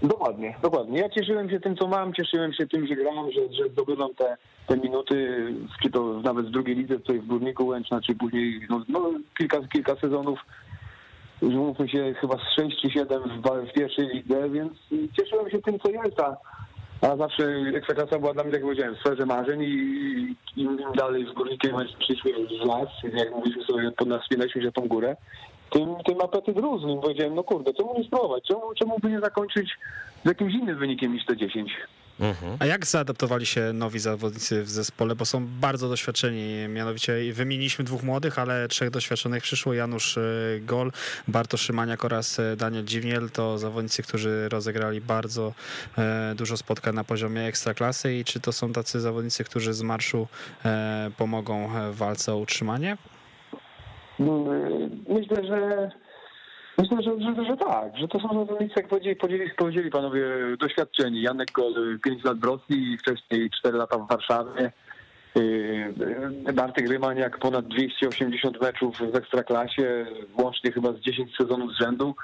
Dokładnie, 0.03 0.55
dokładnie. 0.63 0.99
Ja 0.99 1.09
cieszyłem 1.09 1.51
się 1.51 1.61
tym, 1.61 1.77
co 1.77 1.89
mam, 1.89 2.15
cieszyłem 2.15 2.53
się 2.53 2.67
tym, 2.67 2.87
że 2.87 2.97
grałem, 2.97 3.33
że, 3.33 3.41
że 3.55 3.69
zdobywam 3.69 4.15
te, 4.15 4.37
te 4.67 4.77
minuty, 4.77 5.47
czy 5.83 5.91
to 5.91 6.21
nawet 6.25 6.47
w 6.47 6.51
drugiej 6.51 6.77
lidze, 6.77 6.95
tutaj 6.99 7.19
w 7.21 7.27
Górniku 7.27 7.67
Łęczna, 7.67 8.01
czy 8.01 8.15
później 8.15 8.67
no, 8.71 8.85
no, 8.89 9.11
kilka, 9.39 9.59
kilka 9.73 9.97
sezonów, 9.97 10.39
mówmy 11.43 11.89
się, 11.89 12.15
chyba 12.21 12.37
z 12.37 12.61
6 12.61 12.81
czy 12.83 12.91
7 12.91 13.23
w, 13.23 13.71
w 13.71 13.73
pierwszej 13.73 14.07
lidze, 14.09 14.51
więc 14.51 14.73
cieszyłem 15.19 15.51
się 15.51 15.63
tym, 15.63 15.79
co 15.79 15.91
jest, 15.91 16.21
a, 16.21 16.37
a 17.03 17.17
zawsze 17.17 17.45
Ekstraklasa 17.75 18.19
była 18.19 18.35
dla 18.35 18.43
mnie, 18.43 18.53
tak 18.53 18.61
jak 18.61 18.69
powiedziałem, 18.69 18.97
sferze 18.97 19.27
marzeń 19.27 19.63
i 19.63 20.37
im 20.57 20.79
dalej 20.97 21.27
z 21.27 21.33
Górnikiem 21.33 21.77
szliśmy 22.07 22.33
w 22.33 22.67
las, 22.67 22.89
jak 23.13 23.31
mówiliśmy 23.31 23.65
sobie, 23.65 23.91
pod 23.91 24.09
nas 24.09 24.23
wspinaliśmy 24.23 24.63
się 24.63 24.73
tą 24.73 24.89
górę, 24.89 25.17
tym, 25.71 25.95
tym 26.07 26.21
apetyt 26.21 26.59
rósł. 26.59 26.89
I 26.89 27.01
powiedziałem, 27.01 27.35
no 27.35 27.45
kurde, 27.45 27.75
czemu 27.75 27.99
nie 27.99 28.05
spróbować? 28.05 28.45
Czemu, 28.45 28.75
czemu 28.75 28.99
by 28.99 29.11
nie 29.11 29.21
zakończyć 29.21 29.79
z 30.25 30.29
jakimś 30.29 30.55
innym 30.55 30.79
wynikiem 30.79 31.13
niż 31.13 31.27
te 31.27 31.37
10? 31.37 31.73
A 32.59 32.67
jak 32.67 32.87
zaadaptowali 32.87 33.47
się 33.47 33.73
nowi 33.73 33.99
zawodnicy 33.99 34.63
w 34.63 34.71
zespole, 34.71 35.15
bo 35.15 35.25
są 35.25 35.47
bardzo 35.61 35.89
doświadczeni, 35.89 36.69
mianowicie 36.69 37.33
wymieniliśmy 37.33 37.85
dwóch 37.85 38.03
młodych, 38.03 38.39
ale 38.39 38.69
trzech 38.69 38.91
doświadczonych 38.91 39.43
przyszło, 39.43 39.75
Janusz 39.75 40.19
e, 40.19 40.23
Gol, 40.61 40.93
Bartosz 41.29 41.61
Szymaniak 41.61 42.05
oraz 42.05 42.39
e, 42.39 42.57
Daniel 42.57 42.85
Dziwniel, 42.85 43.31
to 43.31 43.59
zawodnicy, 43.59 44.03
którzy 44.03 44.49
rozegrali 44.49 45.01
bardzo 45.01 45.53
e, 45.99 46.35
dużo 46.37 46.57
spotkań 46.57 46.95
na 46.95 47.05
poziomie 47.05 47.43
ekstraklasy. 47.43 48.15
I 48.15 48.25
czy 48.25 48.41
to 48.41 48.53
są 48.53 48.73
tacy 48.73 49.01
zawodnicy, 49.01 49.45
którzy 49.45 49.73
z 49.73 49.83
marszu 49.83 50.29
pomogą 51.17 51.71
w 51.93 51.97
walce 51.97 52.33
o 52.33 52.37
utrzymanie? 52.37 52.97
Y, 54.21 54.25
Myślę, 55.09 55.45
że 55.47 55.91
myślę, 56.83 57.03
że, 57.03 57.21
że, 57.21 57.45
że 57.45 57.57
tak, 57.57 57.97
że 57.97 58.09
to 58.09 58.21
są 58.21 58.29
zawodnicy, 58.29 58.75
jak 58.77 58.89
powiedzieli, 58.89 59.17
powiedzieli, 59.17 59.51
powiedzieli 59.51 59.91
panowie, 59.91 60.25
doświadczeni. 60.59 61.23
Janek 61.23 61.53
Gol 61.53 61.99
5 62.05 62.25
lat 62.25 62.39
w 62.39 62.45
Rosji, 62.45 62.99
wcześniej 62.99 63.51
4 63.51 63.79
lata 63.79 63.99
w 63.99 64.09
Warszawie. 64.09 64.73
Y, 65.37 66.53
Bartek 66.55 66.89
Rymaniak 66.89 67.39
ponad 67.39 67.67
280 67.67 68.61
meczów 68.61 68.99
w 69.13 69.17
Ekstraklasie, 69.17 70.07
łącznie 70.39 70.73
chyba 70.73 70.93
z 70.93 71.01
10 71.01 71.37
sezonów 71.37 71.73
z 71.73 71.79
rzędu. 71.79 72.15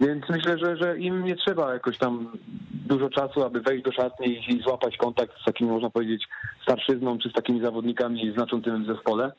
Więc 0.00 0.24
myślę, 0.28 0.58
że, 0.58 0.76
że 0.76 0.98
im 0.98 1.24
nie 1.24 1.36
trzeba 1.36 1.72
jakoś 1.72 1.98
tam 1.98 2.32
dużo 2.72 3.10
czasu, 3.10 3.44
aby 3.44 3.60
wejść 3.60 3.84
do 3.84 3.92
szatni 3.92 4.40
i, 4.48 4.62
złapać 4.62 4.96
kontakt 4.96 5.32
z 5.42 5.44
takim, 5.44 5.68
można 5.68 5.90
powiedzieć, 5.90 6.24
starszyzną, 6.62 7.18
czy 7.18 7.28
z 7.28 7.32
takimi 7.32 7.60
zawodnikami 7.60 8.32
znaczącymi 8.32 8.84
w 8.84 8.86
zespole. 8.86 9.32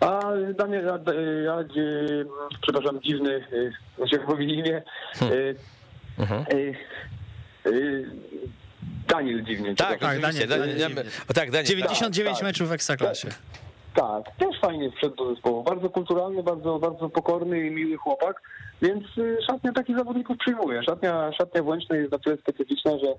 A 0.00 0.20
Daniel, 0.58 0.88
a, 0.88 0.92
a, 0.92 1.58
a, 1.58 1.64
przepraszam, 2.62 3.00
dziwny, 3.02 3.30
y, 3.52 3.72
jak 4.12 4.28
mówi 4.28 4.58
imię, 4.58 4.82
y, 5.22 5.56
y, 6.52 6.74
y, 7.66 8.10
Daniel 9.08 9.44
dziwnie. 9.44 9.74
Tak, 9.74 9.98
tak. 9.98 10.20
Daniel, 10.20 10.48
Daniel, 10.48 10.94
tak, 11.34 11.50
Daniel. 11.50 11.66
99 11.66 12.36
tak. 12.36 12.44
meczów 12.44 12.68
w 12.68 12.72
ekstraklasie. 12.72 13.28
Tak, 13.28 13.65
też 14.38 14.60
fajnie 14.60 14.90
wszedł 14.90 15.16
do 15.16 15.34
zespołu. 15.34 15.62
Bardzo 15.62 15.90
kulturalny, 15.90 16.42
bardzo, 16.42 16.78
bardzo 16.78 17.08
pokorny 17.08 17.66
i 17.66 17.70
miły 17.70 17.96
chłopak, 17.96 18.42
więc 18.82 19.18
y, 19.18 19.38
szatnia 19.46 19.72
takich 19.72 19.96
zawodników 19.96 20.36
przyjmuje. 20.38 20.82
Szatnia, 20.82 21.32
szatnia 21.32 21.62
w 21.62 21.66
Łęcznej 21.66 22.00
jest 22.00 22.12
na 22.12 22.18
tyle 22.18 22.36
specyficzna, 22.36 22.98
że, 22.98 23.14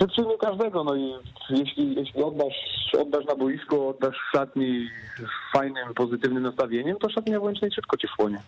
że 0.00 0.08
przyjmie 0.08 0.38
każdego. 0.38 0.84
No 0.84 0.96
i 0.96 1.14
jeśli, 1.50 1.94
jeśli 1.94 2.22
oddasz, 2.22 2.54
oddasz 3.00 3.24
na 3.24 3.36
boisko, 3.36 3.88
oddasz 3.88 4.16
szatni 4.32 4.88
z 5.18 5.52
fajnym, 5.52 5.94
pozytywnym 5.94 6.42
nastawieniem, 6.42 6.96
to 6.96 7.10
szatnia 7.10 7.40
Łęcznej 7.40 7.72
szybko 7.72 7.96
cię 7.96 8.08
wchłonie. 8.08 8.42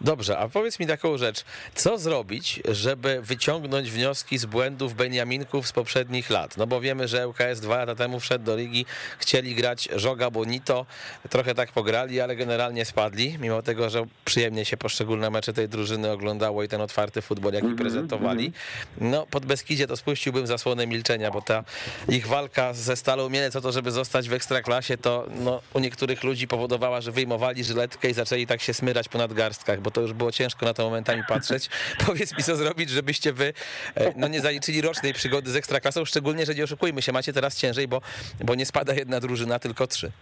Dobrze, 0.00 0.38
a 0.38 0.48
powiedz 0.48 0.80
mi 0.80 0.86
taką 0.86 1.18
rzecz. 1.18 1.44
Co 1.74 1.98
zrobić, 1.98 2.60
żeby 2.68 3.20
wyciągnąć 3.22 3.90
wnioski 3.90 4.38
z 4.38 4.46
błędów 4.46 4.94
Beniaminków 4.94 5.66
z 5.66 5.72
poprzednich 5.72 6.30
lat? 6.30 6.56
No 6.56 6.66
bo 6.66 6.80
wiemy, 6.80 7.08
że 7.08 7.28
ŁKS 7.28 7.60
dwa 7.60 7.76
lata 7.76 7.94
temu 7.94 8.20
wszedł 8.20 8.44
do 8.44 8.56
ligi, 8.56 8.86
chcieli 9.18 9.54
grać 9.54 9.88
Żoga 9.96 10.30
Bonito, 10.30 10.86
trochę 11.30 11.54
tak 11.54 11.72
pograli, 11.72 12.20
ale 12.20 12.36
generalnie 12.36 12.84
spadli, 12.84 13.38
mimo 13.40 13.62
tego, 13.62 13.90
że 13.90 14.06
przyjemnie 14.24 14.64
się 14.64 14.76
poszczególne 14.76 15.30
mecze 15.30 15.52
tej 15.52 15.68
drużyny 15.68 16.10
oglądało 16.10 16.62
i 16.62 16.68
ten 16.68 16.80
otwarty 16.80 17.22
futbol, 17.22 17.52
jaki 17.52 17.74
prezentowali. 17.74 18.52
No, 19.00 19.26
pod 19.30 19.46
Beskidzie 19.46 19.86
to 19.86 19.96
spuściłbym 19.96 20.46
zasłonę 20.46 20.69
milczenia, 20.76 21.30
bo 21.30 21.42
ta 21.42 21.64
ich 22.08 22.26
walka 22.26 22.74
ze 22.74 22.96
Stalą 22.96 23.28
Mielec 23.28 23.56
o 23.56 23.60
to, 23.60 23.72
żeby 23.72 23.90
zostać 23.90 24.28
w 24.28 24.32
Ekstraklasie, 24.32 24.98
to 24.98 25.26
no, 25.30 25.60
u 25.74 25.80
niektórych 25.80 26.24
ludzi 26.24 26.48
powodowała, 26.48 27.00
że 27.00 27.12
wyjmowali 27.12 27.64
żyletkę 27.64 28.10
i 28.10 28.14
zaczęli 28.14 28.46
tak 28.46 28.62
się 28.62 28.74
smyrać 28.74 29.08
po 29.08 29.18
nadgarstkach, 29.18 29.80
bo 29.80 29.90
to 29.90 30.00
już 30.00 30.12
było 30.12 30.32
ciężko 30.32 30.66
na 30.66 30.74
to 30.74 30.84
momentami 30.84 31.22
patrzeć. 31.28 31.68
Powiedz 32.06 32.36
mi, 32.38 32.44
co 32.44 32.56
zrobić, 32.56 32.90
żebyście 32.90 33.32
wy 33.32 33.52
e, 33.94 34.12
no, 34.16 34.28
nie 34.28 34.40
zaliczyli 34.40 34.80
rocznej 34.80 35.14
przygody 35.14 35.50
z 35.50 35.56
Ekstraklasą, 35.56 36.04
szczególnie, 36.04 36.46
że 36.46 36.54
nie 36.54 36.64
oszukujmy 36.64 37.02
się, 37.02 37.12
macie 37.12 37.32
teraz 37.32 37.56
ciężej, 37.56 37.88
bo, 37.88 38.00
bo 38.40 38.54
nie 38.54 38.66
spada 38.66 38.94
jedna 38.94 39.20
drużyna, 39.20 39.58
tylko 39.58 39.86
trzy. 39.86 40.12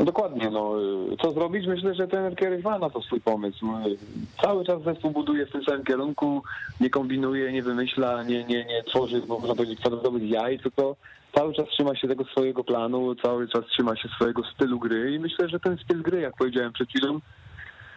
No 0.00 0.06
dokładnie, 0.06 0.50
no 0.50 0.74
co 1.22 1.32
zrobić? 1.32 1.66
Myślę, 1.66 1.94
że 1.94 2.08
ten 2.08 2.36
Kieryś 2.36 2.64
ma 2.64 2.78
na 2.78 2.90
to 2.90 3.02
swój 3.02 3.20
pomysł. 3.20 3.66
No, 3.66 3.80
Cały 4.42 4.64
czas 4.64 4.82
zespół 4.82 5.10
buduje 5.10 5.46
w 5.46 5.52
tym 5.52 5.64
samym 5.64 5.84
kierunku, 5.84 6.42
nie 6.80 6.90
kombinuje, 6.90 7.52
nie 7.52 7.62
wymyśla, 7.62 8.22
nie, 8.22 8.44
nie, 8.44 8.64
nie 8.64 8.82
tworzy, 8.82 9.22
bo 9.28 9.38
można 9.38 9.54
powiedzieć, 9.54 9.80
kwadratowych 9.80 10.30
jaj, 10.30 10.58
tylko 10.58 10.96
cały 11.34 11.54
czas 11.54 11.66
trzyma 11.68 11.96
się 11.96 12.08
tego 12.08 12.24
swojego 12.24 12.64
planu, 12.64 13.14
cały 13.14 13.48
czas 13.48 13.64
trzyma 13.66 13.96
się 13.96 14.08
swojego 14.08 14.42
stylu 14.54 14.78
gry 14.78 15.12
i 15.12 15.18
myślę, 15.18 15.48
że 15.48 15.60
ten 15.60 15.78
styl 15.84 16.02
gry, 16.02 16.20
jak 16.20 16.36
powiedziałem 16.36 16.72
przed 16.72 16.88
chwilą, 16.88 17.20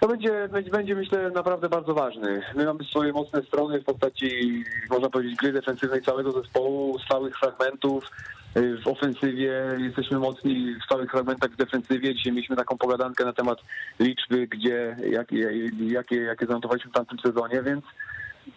to 0.04 0.08
będzie, 0.08 0.50
będzie, 0.72 0.96
myślę 0.96 1.32
naprawdę 1.32 1.70
bardzo 1.70 1.94
ważny. 1.94 2.42
My 2.56 2.66
mamy 2.66 2.84
swoje 2.84 3.12
mocne 3.12 3.44
strony 3.44 3.80
w 3.80 3.84
postaci, 3.84 4.64
można 4.90 5.10
powiedzieć, 5.10 5.36
gry 5.36 5.52
defensywnej 5.52 6.02
całego 6.02 6.32
zespołu, 6.32 7.00
stałych 7.00 7.38
fragmentów. 7.38 8.04
Y, 8.58 8.78
W 8.78 8.88
ofensywie 8.88 9.54
jesteśmy 9.78 10.20
mocni 10.20 10.76
w 10.82 10.86
stałych 10.86 11.12
fragmentach 11.12 11.52
w 11.52 11.56
defensywie. 11.56 12.16
Dzisiaj 12.16 12.34
mieliśmy 12.34 12.56
taką 12.56 12.78
pogadankę 12.78 13.26
na 13.26 13.34
temat 13.34 13.60
liczby, 14.00 14.48
gdzie, 14.48 14.98
jakie, 15.10 15.70
jakie, 15.88 16.16
jakie 16.16 16.46
zanotowaliśmy 16.46 16.92
w 16.92 16.94
tamtym 16.94 17.20
sezonie, 17.20 17.64
więc 17.64 17.86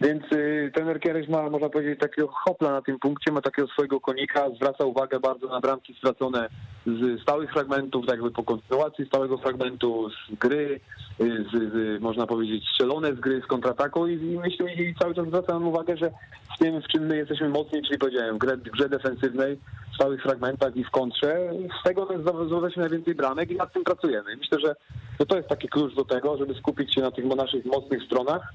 więc 0.01 0.33
y, 0.33 0.71
trener 0.75 1.01
ma, 1.29 1.51
można 1.51 1.69
powiedzieć, 1.69 2.01
takiego 2.01 2.29
hopla 2.29 2.71
na 2.71 2.83
tym 2.83 2.99
punkcie, 2.99 3.33
ma 3.33 3.41
takiego 3.41 3.69
swojego 3.69 4.01
konika, 4.01 4.51
zwraca 4.51 4.85
uwagę 4.85 5.21
bardzo 5.21 5.49
na 5.49 5.61
bramki 5.61 5.95
stracone 5.95 6.49
z 6.87 7.23
stałych 7.23 7.53
fragmentów, 7.53 8.07
tak 8.07 8.15
jakby 8.15 8.31
po 8.31 8.43
kontynuacji 8.43 9.07
stałego 9.07 9.39
fragmentu, 9.39 10.11
z 10.11 10.35
gry, 10.35 10.81
y, 11.21 11.45
z, 11.53 11.73
z, 11.73 12.03
można 12.03 12.27
powiedzieć 12.27 12.69
strzelone 12.69 13.15
z 13.15 13.21
gry, 13.21 13.43
z 13.45 13.47
kontrataku 13.47 14.07
i, 14.07 14.13
i 14.13 14.39
myślę 14.39 14.75
i 14.75 14.95
cały 14.95 15.15
czas 15.15 15.27
zwracam 15.27 15.69
uwagę, 15.69 15.97
że 15.97 16.11
w 16.57 16.59
tym, 16.59 16.83
w 16.83 16.89
czym 16.89 17.07
my 17.07 17.17
jesteśmy 17.17 17.49
mocni, 17.49 17.83
czyli 17.83 17.99
powiedziałem, 17.99 18.37
w 18.37 18.39
grze, 18.39 18.57
w 18.57 18.63
grze 18.63 18.89
defensywnej, 18.89 19.59
w 19.93 19.95
stałych 19.95 20.23
fragmentach 20.23 20.77
i 20.77 20.85
w 20.85 20.91
kontrze, 20.91 21.51
z 21.81 21.85
tego 21.85 22.09
zdobyliśmy 22.47 22.81
najwięcej 22.81 23.15
bramek 23.15 23.51
i 23.51 23.57
nad 23.57 23.73
tym 23.73 23.85
pracujemy. 23.85 24.37
Myślę, 24.37 24.59
że 24.61 24.77
to, 25.19 25.27
to 25.27 25.37
jest 25.37 25.49
taki 25.49 25.69
klucz 25.69 25.95
do 25.95 26.05
tego, 26.05 26.37
żeby 26.37 26.55
skupić 26.55 26.95
się 26.95 27.01
na 27.01 27.11
tych 27.11 27.25
naszych 27.25 27.65
mocnych 27.65 28.03
stronach, 28.03 28.53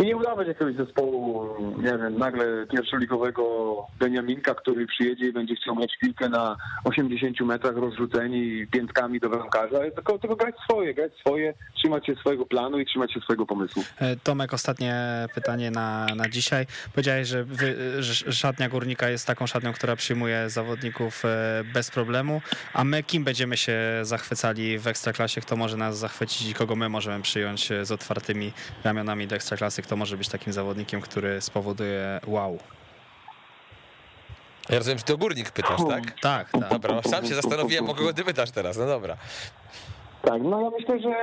i 0.00 0.06
nie 0.06 0.16
udawać 0.16 0.48
jakiegoś 0.48 0.74
zespołu, 0.74 1.48
nie 1.76 1.98
wiem, 1.98 2.18
nagle 2.18 2.66
pierwszoligowego 2.72 3.42
Beniaminka, 3.98 4.54
który 4.54 4.86
przyjedzie 4.86 5.26
i 5.26 5.32
będzie 5.32 5.54
chciał 5.56 5.76
mieć 5.76 5.92
piłkę 6.00 6.28
na 6.28 6.56
80 6.84 7.40
metrach 7.40 7.76
rozrzuceni 7.76 8.66
piętkami 8.66 9.20
do 9.20 9.30
bramkarza, 9.30 9.78
tylko, 9.94 10.18
tylko 10.18 10.36
grać 10.36 10.54
swoje, 10.64 10.94
grać 10.94 11.12
swoje, 11.20 11.54
trzymać 11.76 12.06
się 12.06 12.14
swojego 12.14 12.46
planu 12.46 12.78
i 12.78 12.86
trzymać 12.86 13.12
się 13.12 13.20
swojego 13.20 13.46
pomysłu. 13.46 13.84
E, 13.98 14.16
Tomek, 14.16 14.54
ostatnie 14.54 14.94
pytanie 15.34 15.70
na, 15.70 16.06
na 16.16 16.28
dzisiaj. 16.28 16.66
Powiedziałeś, 16.92 17.28
że, 17.28 17.44
wy, 17.44 18.02
że 18.02 18.32
szatnia 18.32 18.68
Górnika 18.68 19.08
jest 19.08 19.26
taką 19.26 19.46
szatnią, 19.46 19.72
która 19.72 19.96
przyjmuje 19.96 20.50
zawodników 20.50 21.24
e, 21.24 21.64
bez 21.74 21.90
problemu, 21.90 22.40
a 22.74 22.84
my 22.84 23.02
kim 23.02 23.24
będziemy 23.24 23.56
się 23.56 23.78
zachwycali 24.02 24.78
w 24.78 24.86
Ekstraklasie? 24.86 25.40
Kto 25.40 25.56
może 25.56 25.76
nas 25.76 25.98
zachwycić 25.98 26.50
i 26.50 26.54
kogo 26.54 26.76
my 26.76 26.88
możemy 26.88 27.22
przyjąć 27.22 27.72
e, 27.72 27.84
z 27.84 27.92
otwartymi 27.92 28.52
ramionami 28.84 29.26
do 29.26 29.36
Ekstraklasy? 29.36 29.82
Kto 29.90 29.96
może 29.96 30.16
być 30.16 30.28
takim 30.28 30.52
zawodnikiem, 30.52 31.00
który 31.00 31.40
spowoduje 31.40 32.20
wow? 32.26 32.58
Ja 34.68 34.78
rozumiem, 34.78 34.98
że 34.98 35.04
to 35.04 35.16
górnik 35.16 35.50
pytasz, 35.50 35.80
tak? 35.88 36.20
Tak, 36.20 36.50
tak. 36.50 36.70
Dobra, 36.70 36.94
no 36.94 37.02
sam 37.02 37.26
się 37.26 37.34
zastanowiłem, 37.34 37.90
o 37.90 37.94
kogo 37.94 38.12
ty 38.12 38.24
pytasz 38.24 38.50
teraz, 38.50 38.78
no 38.78 38.86
dobra. 38.86 39.16
Tak, 40.22 40.42
no 40.42 40.60
ja 40.60 40.70
myślę, 40.70 41.00
że 41.00 41.14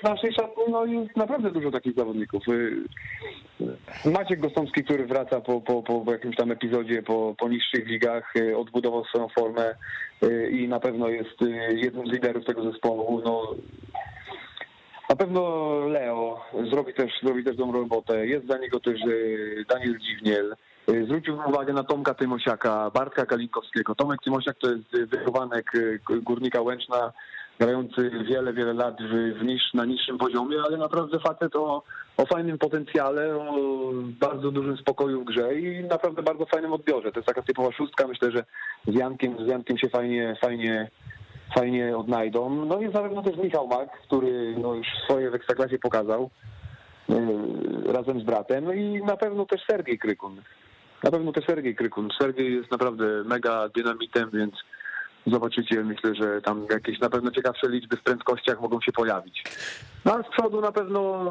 w 0.00 0.02
naszej 0.02 0.32
szatni 0.32 0.62
no, 0.68 0.84
jest 0.84 1.16
naprawdę 1.16 1.50
dużo 1.50 1.70
takich 1.70 1.94
zawodników. 1.94 2.48
Y, 2.48 2.76
y, 4.06 4.10
Maciek 4.10 4.40
Gostomski, 4.40 4.84
który 4.84 5.06
wraca 5.06 5.40
po, 5.40 5.60
po, 5.60 5.82
po 5.82 6.12
jakimś 6.12 6.36
tam 6.36 6.50
epizodzie, 6.50 7.02
po, 7.02 7.34
po 7.38 7.48
niższych 7.48 7.86
ligach, 7.86 8.36
y, 8.36 8.56
odbudował 8.56 9.04
swoją 9.04 9.28
formę 9.28 9.74
i 10.50 10.68
na 10.68 10.80
pewno 10.80 11.08
jest 11.08 11.36
jednym 11.68 12.06
z 12.06 12.12
liderów 12.12 12.44
tego 12.44 12.72
zespołu. 12.72 13.22
No, 13.24 13.54
na 15.08 15.16
pewno 15.16 15.40
Leo 15.86 16.40
zrobi 16.70 16.94
też, 16.94 17.12
zrobi 17.22 17.44
też 17.44 17.56
dobrą 17.56 17.80
robotę. 17.80 18.26
Jest 18.26 18.46
dla 18.46 18.58
niego 18.58 18.80
też 18.80 19.00
y, 19.00 19.64
Daniel 19.68 19.98
Dziwniel. 19.98 20.56
Y, 20.88 21.04
Zwrócił 21.04 21.38
uwagę 21.48 21.72
na 21.72 21.84
Tomka 21.84 22.14
Tymosiaka, 22.14 22.90
Bartka 22.94 23.26
Kalinkowskiego. 23.26 23.94
Tomek 23.94 24.20
Tymosiak 24.24 24.56
to 24.58 24.70
jest 24.70 24.94
y, 24.94 25.06
wychowanek 25.06 25.72
Górnika 26.22 26.62
Łęczna, 26.62 27.12
grający 27.58 28.10
wiele, 28.28 28.52
wiele 28.52 28.72
lat 28.72 28.96
w, 29.02 29.38
w 29.38 29.44
niż, 29.44 29.74
na 29.74 29.84
niższym 29.84 30.18
poziomie, 30.18 30.56
ale 30.66 30.76
naprawdę 30.76 31.18
facet 31.18 31.56
o, 31.56 31.82
o 32.16 32.26
fajnym 32.26 32.58
potencjale, 32.58 33.36
o 33.36 33.56
bardzo 34.20 34.50
dużym 34.50 34.76
spokoju 34.76 35.20
w 35.20 35.24
grze 35.24 35.60
i 35.60 35.84
naprawdę 35.84 36.22
bardzo 36.22 36.46
fajnym 36.46 36.72
odbiorze. 36.72 37.12
To 37.12 37.18
jest 37.18 37.28
taka 37.28 37.42
typowa 37.42 37.72
szóstka. 37.72 38.06
Myślę, 38.06 38.30
że 38.30 38.44
z 38.86 38.94
Jankiem, 38.94 39.36
z 39.44 39.48
Jankiem 39.48 39.78
się 39.78 39.88
fajnie, 39.88 40.36
fajnie 40.40 40.90
fajnie 41.54 41.96
odnajdą. 41.96 42.64
No 42.64 42.80
i 42.80 42.92
zarówno 42.92 43.22
też 43.22 43.36
Michał 43.36 43.66
Mak, 43.66 43.88
który 44.02 44.56
no 44.58 44.74
już 44.74 44.86
swoje 45.04 45.30
w 45.30 45.34
Ekstraklasie 45.34 45.78
pokazał 45.78 46.30
yy, 47.08 47.92
razem 47.92 48.20
z 48.20 48.24
bratem. 48.24 48.64
No 48.64 48.72
i 48.72 49.02
na 49.02 49.16
pewno 49.16 49.46
też 49.46 49.64
Sergiej 49.70 49.98
Krykun. 49.98 50.42
Na 51.02 51.10
pewno 51.10 51.32
też 51.32 51.44
Sergiej 51.44 51.76
Krykun. 51.76 52.08
Sergiej 52.20 52.54
jest 52.54 52.70
naprawdę 52.70 53.04
mega 53.24 53.68
dynamitem, 53.68 54.30
więc 54.32 54.54
zobaczycie, 55.26 55.84
myślę, 55.84 56.14
że 56.14 56.42
tam 56.42 56.66
jakieś 56.70 57.00
na 57.00 57.10
pewno 57.10 57.30
ciekawsze 57.30 57.68
liczby 57.68 57.96
w 57.96 58.02
prędkościach 58.02 58.60
mogą 58.60 58.80
się 58.80 58.92
pojawić. 58.92 59.44
No 60.04 60.14
a 60.14 60.22
z 60.22 60.28
przodu 60.28 60.60
na 60.60 60.72
pewno 60.72 61.30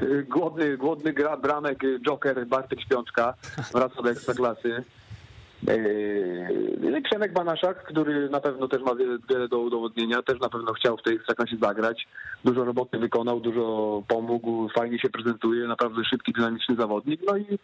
yy, 0.00 0.22
głodny, 0.22 0.76
głodny 0.76 1.12
gra, 1.12 1.36
bramek 1.36 1.78
Joker 2.00 2.46
Bartek 2.46 2.80
Śpiączka 2.80 3.34
wraca 3.72 4.02
do 4.02 4.10
Ekstraklasy. 4.10 4.84
Yy, 5.66 7.02
Przemek 7.02 7.32
Banaszak, 7.32 7.84
który 7.84 8.28
na 8.28 8.40
pewno 8.40 8.68
też 8.68 8.82
ma 8.82 8.94
wiele, 8.94 9.18
wiele 9.30 9.48
do 9.48 9.58
udowodnienia, 9.58 10.22
też 10.22 10.40
na 10.40 10.48
pewno 10.48 10.72
chciał 10.72 10.96
w 10.96 11.02
tej 11.02 11.16
ekstraklasie 11.16 11.56
zagrać. 11.56 12.06
Dużo 12.44 12.64
roboty 12.64 12.98
wykonał, 12.98 13.40
dużo 13.40 14.02
pomógł, 14.08 14.68
fajnie 14.68 14.98
się 14.98 15.10
prezentuje, 15.10 15.66
naprawdę 15.66 16.04
szybki, 16.04 16.32
dynamiczny 16.32 16.76
zawodnik. 16.76 17.20
No 17.26 17.36
i 17.36 17.58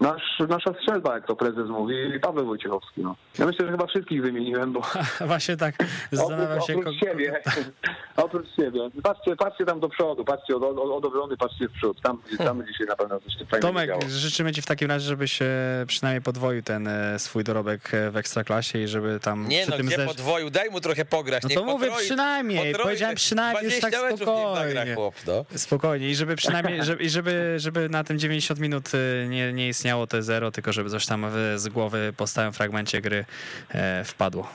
nasz, 0.00 0.38
nasza 0.48 0.74
strzelba, 0.80 1.14
jak 1.14 1.26
to 1.26 1.36
prezes 1.36 1.68
mówi, 1.68 1.94
Paweł 2.22 2.46
Wojciechowski. 2.46 3.00
No. 3.02 3.16
Ja 3.38 3.46
myślę, 3.46 3.64
że 3.66 3.70
chyba 3.72 3.86
wszystkich 3.86 4.22
wymieniłem, 4.22 4.72
bo 4.72 4.80
Właśnie 5.26 5.56
tak 5.56 5.74
zastanawiam 6.12 6.52
oprócz, 6.52 6.66
się... 6.66 6.76
oprócz 6.78 7.00
siebie. 7.00 7.40
oprócz 8.16 8.46
siebie. 8.56 8.80
Patrzcie, 9.02 9.36
patrzcie 9.36 9.64
tam 9.64 9.80
do 9.80 9.88
przodu, 9.88 10.24
patrzcie 10.24 10.56
od, 10.56 10.62
od, 10.62 10.78
od 10.78 11.04
obrony, 11.04 11.36
patrzcie 11.36 11.68
w 11.68 11.72
przód. 11.72 12.02
Tam, 12.02 12.22
tam 12.38 12.58
będzie 12.58 12.74
się 12.74 12.84
na 12.84 12.96
pewno 12.96 13.20
coś 13.20 13.32
fajnego 13.36 13.58
Tomek, 13.60 13.88
działo. 13.88 14.00
życzymy 14.08 14.52
Ci 14.52 14.62
w 14.62 14.66
takim 14.66 14.88
razie, 14.88 15.06
żebyś 15.06 15.42
e, 15.42 15.46
przynajmniej 15.86 16.22
podwoił 16.22 16.62
ten 16.62 16.88
e, 16.88 17.18
swój 17.18 17.44
dorobek 17.44 17.94
e, 17.94 18.10
w 18.10 18.16
Ekstraklasie 18.16 18.78
i 18.78 18.88
żeby 18.88 19.20
tam 19.22 19.48
Nie 19.48 19.60
przy 19.62 19.70
no, 19.70 19.76
tym 19.76 19.86
gdzie 19.86 19.96
zderz- 19.96 20.06
podwoił, 20.06 20.50
daj 20.50 20.70
mu 20.70 20.80
trochę 20.80 21.04
pograć. 21.04 21.42
No 21.42 21.48
to 21.48 21.64
mówię 21.64 21.90
potroi- 21.90 21.98
przynajmniej, 21.98 22.66
potroi 22.66 22.82
powiedziałem 22.84 23.16
przynajmniej 23.16 23.64
już 23.64 23.80
tak 23.80 23.90
20 23.90 24.10
meczów 24.10 24.28
niech 24.28 24.54
nagra, 24.54 24.70
spokojnie. 24.70 24.94
chłop, 24.94 25.14
no. 25.26 25.44
Spokojnie 25.58 26.10
i 26.10 26.14
żeby 26.14 26.36
przynajmniej, 26.36 26.82
żeby, 26.84 27.04
i 27.04 27.10
żeby, 27.10 27.54
żeby 27.58 27.88
na 27.88 28.04
tym 28.04 28.18
90 28.18 28.60
minut 28.60 28.90
nie, 29.28 29.52
nie 29.52 29.68
istniało 29.68 29.85
te 30.06 30.22
zero, 30.22 30.50
tylko 30.50 30.72
żeby 30.72 30.90
coś 30.90 31.06
tam 31.06 31.26
z 31.56 31.68
głowy 31.68 32.12
po 32.16 32.26
stałym 32.26 32.52
fragmencie 32.52 33.00
gry 33.00 33.24
e, 33.68 34.04
wpadło. 34.04 34.48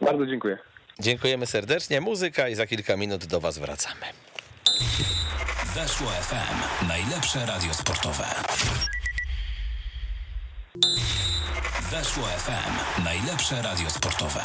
Bardzo 0.00 0.26
dziękuję. 0.26 0.58
Dziękujemy 1.00 1.46
serdecznie. 1.46 2.00
Muzyka 2.00 2.48
i 2.48 2.54
za 2.54 2.66
kilka 2.66 2.96
minut 2.96 3.26
do 3.26 3.40
was 3.40 3.58
wracamy. 3.58 4.06
Weszło 5.74 6.06
FM. 6.06 6.86
Najlepsze 6.88 7.46
radio 7.46 7.74
sportowe. 7.74 8.24
Weszło 11.90 12.24
FM. 12.24 13.02
Najlepsze 13.04 13.62
radio 13.62 13.90
sportowe. 13.90 14.40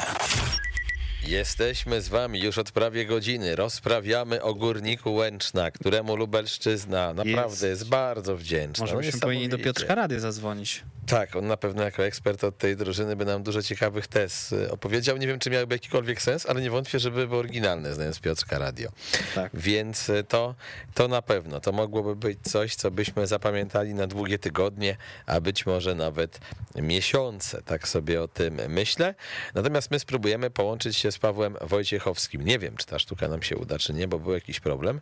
Jesteśmy 1.28 2.02
z 2.02 2.10
wami 2.10 2.40
już 2.40 2.58
od 2.58 2.72
prawie 2.72 3.06
godziny. 3.06 3.56
Rozprawiamy 3.56 4.42
o 4.42 4.54
górniku 4.54 5.14
Łęczna, 5.14 5.72
któremu 5.72 6.16
Lubelszczyzna 6.16 7.14
naprawdę 7.14 7.50
Jest. 7.50 7.64
jest, 7.64 7.90
bardzo 7.90 8.38
wdzięczna. 8.38 8.86
Może 8.86 8.98
byśmy 8.98 9.20
powinni 9.20 9.50
do. 9.50 9.58
Piotrka 9.58 9.96
Rady 9.96 10.20
zadzwonić. 10.20 10.84
Tak, 11.08 11.36
on 11.36 11.48
na 11.48 11.58
pewno 11.58 11.84
jako 11.84 12.06
ekspert 12.06 12.44
od 12.44 12.58
tej 12.58 12.76
drużyny 12.76 13.16
by 13.16 13.26
nam 13.26 13.44
dużo 13.44 13.62
ciekawych 13.62 14.08
tez 14.08 14.52
y, 14.52 14.72
opowiedział. 14.72 15.18
Nie 15.18 15.28
wiem, 15.28 15.40
czy 15.40 15.50
miałyby 15.50 15.76
jakikolwiek 15.76 16.22
sens, 16.22 16.46
ale 16.46 16.62
nie 16.62 16.70
wątpię, 16.72 17.00
że 17.00 17.12
były 17.12 17.38
oryginalne, 17.38 17.94
znając 17.94 18.20
Piotrka 18.20 18.60
Radio. 18.60 18.90
Tak. 19.36 19.52
Więc 19.54 20.10
y, 20.10 20.24
to, 20.24 20.56
to 20.94 21.08
na 21.08 21.22
pewno. 21.22 21.60
To 21.60 21.72
mogłoby 21.72 22.16
być 22.16 22.40
coś, 22.42 22.76
co 22.76 22.92
byśmy 22.92 23.28
zapamiętali 23.28 23.94
na 23.94 24.08
długie 24.08 24.40
tygodnie, 24.40 24.98
a 25.26 25.42
być 25.42 25.66
może 25.66 25.96
nawet 25.96 26.40
miesiące. 26.76 27.62
Tak 27.62 27.88
sobie 27.88 28.22
o 28.22 28.28
tym 28.28 28.62
myślę. 28.68 29.16
Natomiast 29.54 29.92
my 29.92 30.00
spróbujemy 30.00 30.50
połączyć 30.50 30.98
się 30.98 31.12
z 31.12 31.20
Pawłem 31.20 31.58
Wojciechowskim. 31.62 32.46
Nie 32.46 32.60
wiem, 32.60 32.78
czy 32.78 32.86
ta 32.86 33.00
sztuka 33.00 33.28
nam 33.28 33.44
się 33.44 33.58
uda, 33.58 33.80
czy 33.80 33.94
nie, 33.94 34.08
bo 34.08 34.20
był 34.20 34.34
jakiś 34.34 34.60
problem. 34.60 35.02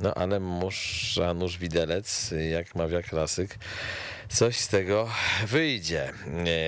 No 0.00 0.14
ale 0.14 0.40
musza 0.40 1.34
nóż 1.34 1.58
widelec, 1.58 2.34
jak 2.50 2.74
mawia 2.74 3.02
klasyk. 3.02 3.58
Coś 4.32 4.56
z 4.58 4.68
tego 4.68 5.08
wyjdzie. 5.46 6.12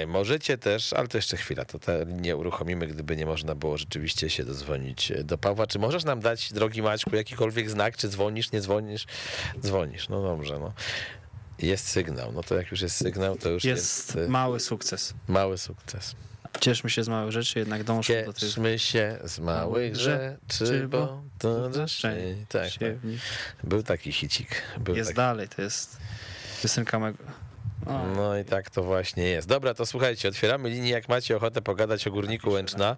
Możecie 0.06 0.58
też, 0.58 0.92
ale 0.92 1.08
to 1.08 1.18
jeszcze 1.18 1.36
chwila, 1.36 1.64
to 1.64 1.78
tę 1.78 2.04
linię 2.08 2.36
uruchomimy, 2.36 2.86
gdyby 2.86 3.16
nie 3.16 3.26
można 3.26 3.54
było 3.54 3.78
rzeczywiście 3.78 4.30
się 4.30 4.44
dodzwonić 4.44 5.12
do 5.24 5.38
Pawła. 5.38 5.66
Czy 5.66 5.78
możesz 5.78 6.04
nam 6.04 6.20
dać, 6.20 6.52
drogi 6.52 6.82
Maćku, 6.82 7.16
jakikolwiek 7.16 7.70
znak, 7.70 7.96
czy 7.96 8.08
dzwonisz, 8.08 8.52
nie 8.52 8.60
dzwonisz? 8.60 9.06
Dzwonisz, 9.60 10.08
no 10.08 10.22
dobrze, 10.22 10.58
no. 10.58 10.72
Jest 11.58 11.88
sygnał, 11.88 12.32
no 12.32 12.42
to 12.42 12.54
jak 12.54 12.70
już 12.70 12.80
jest 12.80 12.96
sygnał, 12.96 13.36
to 13.36 13.48
już 13.48 13.64
jest, 13.64 14.06
Jest 14.14 14.16
y, 14.16 14.28
mały 14.28 14.60
sukces. 14.60 15.14
mały 15.28 15.58
sukces. 15.58 16.14
Cieszmy 16.60 16.90
się 16.90 17.04
z 17.04 17.08
małych 17.08 17.32
rzeczy, 17.32 17.58
jednak 17.58 17.84
dążmy 17.84 18.24
do 18.26 18.32
tych 18.32 18.40
Cieszmy 18.48 18.78
się 18.78 19.18
z 19.24 19.38
małych 19.38 19.96
rzeczy, 19.96 20.88
bo 20.88 21.22
to 21.38 21.72
rzeczy. 21.72 22.36
Tak, 22.48 22.70
nich- 23.04 23.54
Był 23.64 23.82
taki 23.82 24.12
hicik. 24.12 24.62
Był 24.80 24.96
Jest 24.96 25.08
taki. 25.10 25.16
dalej, 25.16 25.48
to 25.48 25.62
jest 25.62 25.96
piosenka 26.62 26.98
mego... 26.98 27.18
No 28.16 28.38
i 28.38 28.44
tak 28.44 28.70
to 28.70 28.82
właśnie 28.82 29.24
jest. 29.24 29.48
Dobra, 29.48 29.74
to 29.74 29.86
słuchajcie, 29.86 30.28
otwieramy 30.28 30.70
linię, 30.70 30.90
jak 30.90 31.08
macie 31.08 31.36
ochotę 31.36 31.62
pogadać 31.62 32.06
o 32.06 32.10
Górniku 32.10 32.50
Łęczna, 32.50 32.96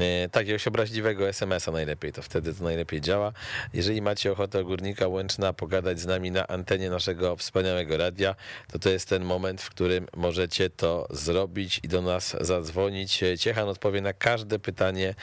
e, 0.00 0.28
takiegoś 0.28 0.66
obraźliwego 0.66 1.28
SMS-a 1.28 1.72
najlepiej, 1.72 2.12
to 2.12 2.22
wtedy 2.22 2.54
to 2.54 2.64
najlepiej 2.64 3.00
działa. 3.00 3.32
Jeżeli 3.74 4.02
macie 4.02 4.32
ochotę 4.32 4.60
o 4.60 4.64
Górnika 4.64 5.08
Łęczna 5.08 5.52
pogadać 5.52 6.00
z 6.00 6.06
nami 6.06 6.30
na 6.30 6.46
antenie 6.46 6.90
naszego 6.90 7.36
wspaniałego 7.36 7.96
radia, 7.96 8.34
to 8.72 8.78
to 8.78 8.90
jest 8.90 9.08
ten 9.08 9.24
moment, 9.24 9.62
w 9.62 9.70
którym 9.70 10.06
możecie 10.16 10.70
to 10.70 11.06
zrobić 11.10 11.80
i 11.82 11.88
do 11.88 12.02
nas 12.02 12.36
zadzwonić. 12.40 13.20
Ciechan 13.38 13.68
odpowie 13.68 14.00
na 14.00 14.12
każde 14.12 14.58
pytanie 14.58 15.14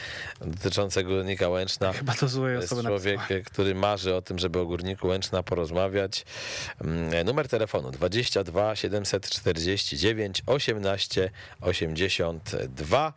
dotyczące 0.41 1.04
Górnika 1.04 1.49
Łęczna. 1.49 1.93
Chyba 1.93 2.14
to 2.14 2.47
jest 2.49 2.74
osoby 2.74 2.88
człowiek, 2.88 3.18
napisała. 3.18 3.41
który 3.41 3.76
marzy 3.76 4.16
o 4.16 4.22
tym, 4.22 4.39
żeby 4.39 4.60
o 4.60 4.66
Górniku 4.66 5.08
Łęczna 5.08 5.43
porozmawiać. 5.43 6.26
Mm, 6.82 7.26
Numer 7.26 7.47
telefonu 7.47 7.91
22 7.91 8.76
749 9.06 10.44
18 10.46 11.30
82. 11.62 13.14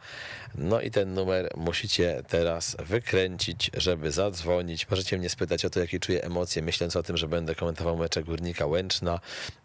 No 0.55 0.81
i 0.81 0.91
ten 0.91 1.15
numer 1.15 1.51
musicie 1.57 2.23
teraz 2.29 2.77
wykręcić, 2.79 3.71
żeby 3.75 4.13
zadzwonić. 4.13 4.91
Możecie 4.91 5.19
mnie 5.19 5.29
spytać 5.29 5.65
o 5.65 5.71
to, 5.71 5.81
jakie 5.81 6.01
czuję 6.01 6.23
emocje, 6.23 6.63
myśląc 6.63 6.97
o 6.97 7.03
tym, 7.03 7.17
że 7.17 7.29
będę 7.29 7.55
komentował 7.55 7.97
mecze 7.97 8.23
Górnika 8.23 8.67
Łęczna, 8.67 9.21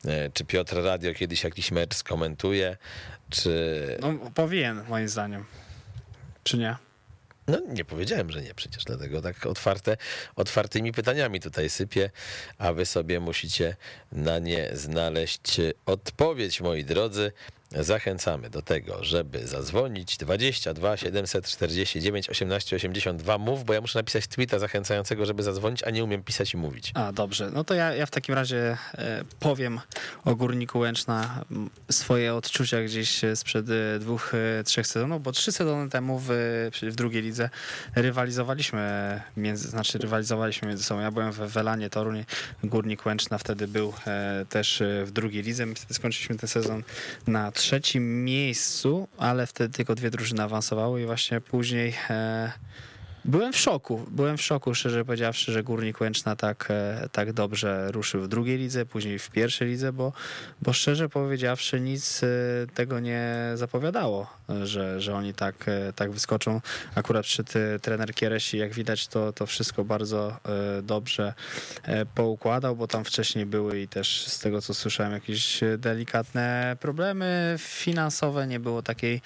e, 0.06 0.30
czy 0.30 0.46
Piotr 0.46 0.84
Radio 0.84 1.14
kiedyś 1.14 1.44
jakiś 1.44 1.72
mecz 1.72 1.96
skomentuje, 1.96 2.78
czy... 3.30 3.98
No, 4.02 4.14
powinien, 4.36 4.84
moim 4.90 5.10
zdaniem. 5.10 5.46
Czy 6.44 6.58
nie? 6.58 6.76
No 7.52 7.60
nie 7.68 7.86
powiedziałem, 7.86 8.32
że 8.32 8.42
nie, 8.42 8.54
przecież 8.54 8.84
dlatego 8.84 9.22
tak 9.22 9.46
otwarte, 9.46 9.98
otwartymi 10.36 10.92
pytaniami 10.92 11.40
tutaj 11.40 11.70
sypię, 11.70 12.10
a 12.58 12.74
wy 12.74 12.86
sobie 12.86 13.20
musicie 13.20 13.76
na 14.12 14.40
nie 14.40 14.70
znaleźć 14.74 15.62
odpowiedź, 15.86 16.62
moi 16.62 16.84
drodzy. 16.84 17.32
Zachęcamy 17.80 18.50
do 18.50 18.62
tego, 18.62 19.04
żeby 19.04 19.48
zadzwonić 19.48 20.18
22 20.18 20.98
749 20.98 22.30
18 22.30 22.76
82. 22.76 23.38
Mów, 23.38 23.66
bo 23.66 23.74
ja 23.74 23.82
muszę 23.82 24.00
napisać 24.00 24.28
tweeta 24.28 24.60
zachęcającego, 24.60 25.26
żeby 25.26 25.44
zadzwonić, 25.44 25.84
a 25.84 25.90
nie 25.90 26.04
umiem 26.04 26.24
pisać 26.24 26.54
i 26.54 26.58
mówić. 26.58 26.92
A, 26.94 27.12
dobrze. 27.12 27.52
No 27.54 27.64
to 27.64 27.74
ja, 27.74 27.96
ja 27.96 28.06
w 28.06 28.12
takim 28.12 28.36
razie 28.36 28.78
e, 28.94 29.24
powiem 29.40 29.80
o 30.26 30.36
Górniku 30.36 30.80
Łęczna 30.80 31.46
swoje 31.92 32.36
odczucia 32.36 32.84
gdzieś 32.84 33.24
e, 33.24 33.36
sprzed 33.36 33.66
e, 33.70 34.00
dwóch, 34.00 34.32
trzech 34.66 34.88
sezonów, 34.88 35.24
bo 35.24 35.32
trzy 35.32 35.52
sezony 35.52 35.90
temu 35.90 36.20
w, 36.20 36.30
w 36.82 36.96
drugiej 36.96 37.22
lidze 37.22 37.50
rywalizowaliśmy 37.96 39.22
między, 39.38 39.68
znaczy 39.68 39.98
rywalizowaliśmy 39.98 40.68
między 40.68 40.84
sobą. 40.84 41.02
Ja 41.02 41.12
byłem 41.12 41.32
w 41.32 41.38
Welanie 41.38 41.90
Toruń, 41.90 42.26
Górnik 42.64 43.06
Łęczna 43.06 43.38
wtedy 43.38 43.68
był 43.68 43.94
też 44.50 44.84
w 45.06 45.12
drugiej 45.12 45.44
lidze. 45.44 45.66
My 45.66 45.76
wtedy 45.76 45.94
skończyliśmy 45.94 46.38
ten 46.38 46.50
sezon 46.50 46.84
na 47.28 47.52
trzecim 47.62 48.26
miejscu, 48.26 49.08
ale 49.18 49.48
wtedy 49.48 49.74
tylko 49.74 49.96
dwie 49.96 50.12
drużyny 50.12 50.44
awansowały 50.44 51.02
i 51.02 51.06
właśnie 51.06 51.42
później 51.42 51.94
e, 52.10 52.52
Byłem 53.26 53.54
w 53.54 53.58
szoku, 53.58 54.06
byłem 54.12 54.38
w 54.38 54.42
szoku, 54.42 54.76
szczerze 54.76 55.06
powiedziawszy, 55.06 55.52
że 55.52 55.64
Górnik 55.64 56.02
Łęczna 56.02 56.36
tak, 56.36 56.68
e, 56.70 57.10
tak 57.12 57.34
dobrze 57.34 57.92
ruszył 57.92 58.22
w 58.22 58.28
drugiej 58.28 58.58
lidze, 58.58 58.86
później 58.86 59.20
w 59.20 59.30
pierwszej 59.30 59.68
lidze, 59.68 59.94
bo, 59.94 60.14
bo 60.62 60.74
szczerze 60.74 61.10
powiedziawszy 61.10 61.80
nic 61.80 62.24
e, 62.24 62.28
tego 62.74 63.00
nie 63.00 63.52
zapowiadało, 63.56 64.28
że, 64.64 65.02
że 65.02 65.16
oni 65.16 65.34
tak, 65.34 65.56
e, 65.68 65.94
tak 65.94 66.12
wyskoczą. 66.12 66.62
Akurat 66.96 67.26
przed 67.26 67.56
e, 67.56 67.80
trener 67.80 68.14
Kieresi, 68.14 68.58
jak 68.58 68.74
widać, 68.74 69.08
to, 69.08 69.34
to 69.34 69.46
wszystko 69.46 69.84
bardzo 69.84 70.38
dobrze 70.84 71.34
poukładał, 72.16 72.76
bo 72.76 72.88
tam 72.88 73.06
wcześniej 73.06 73.46
były 73.46 73.80
i 73.80 73.88
też 73.88 74.28
z 74.28 74.40
tego, 74.40 74.62
co 74.62 74.74
słyszałem, 74.74 75.12
jakieś 75.12 75.60
delikatne 75.78 76.78
problemy 76.80 77.56
finansowe, 77.60 78.48
nie 78.48 78.60
było 78.60 78.82
takiej 78.82 79.22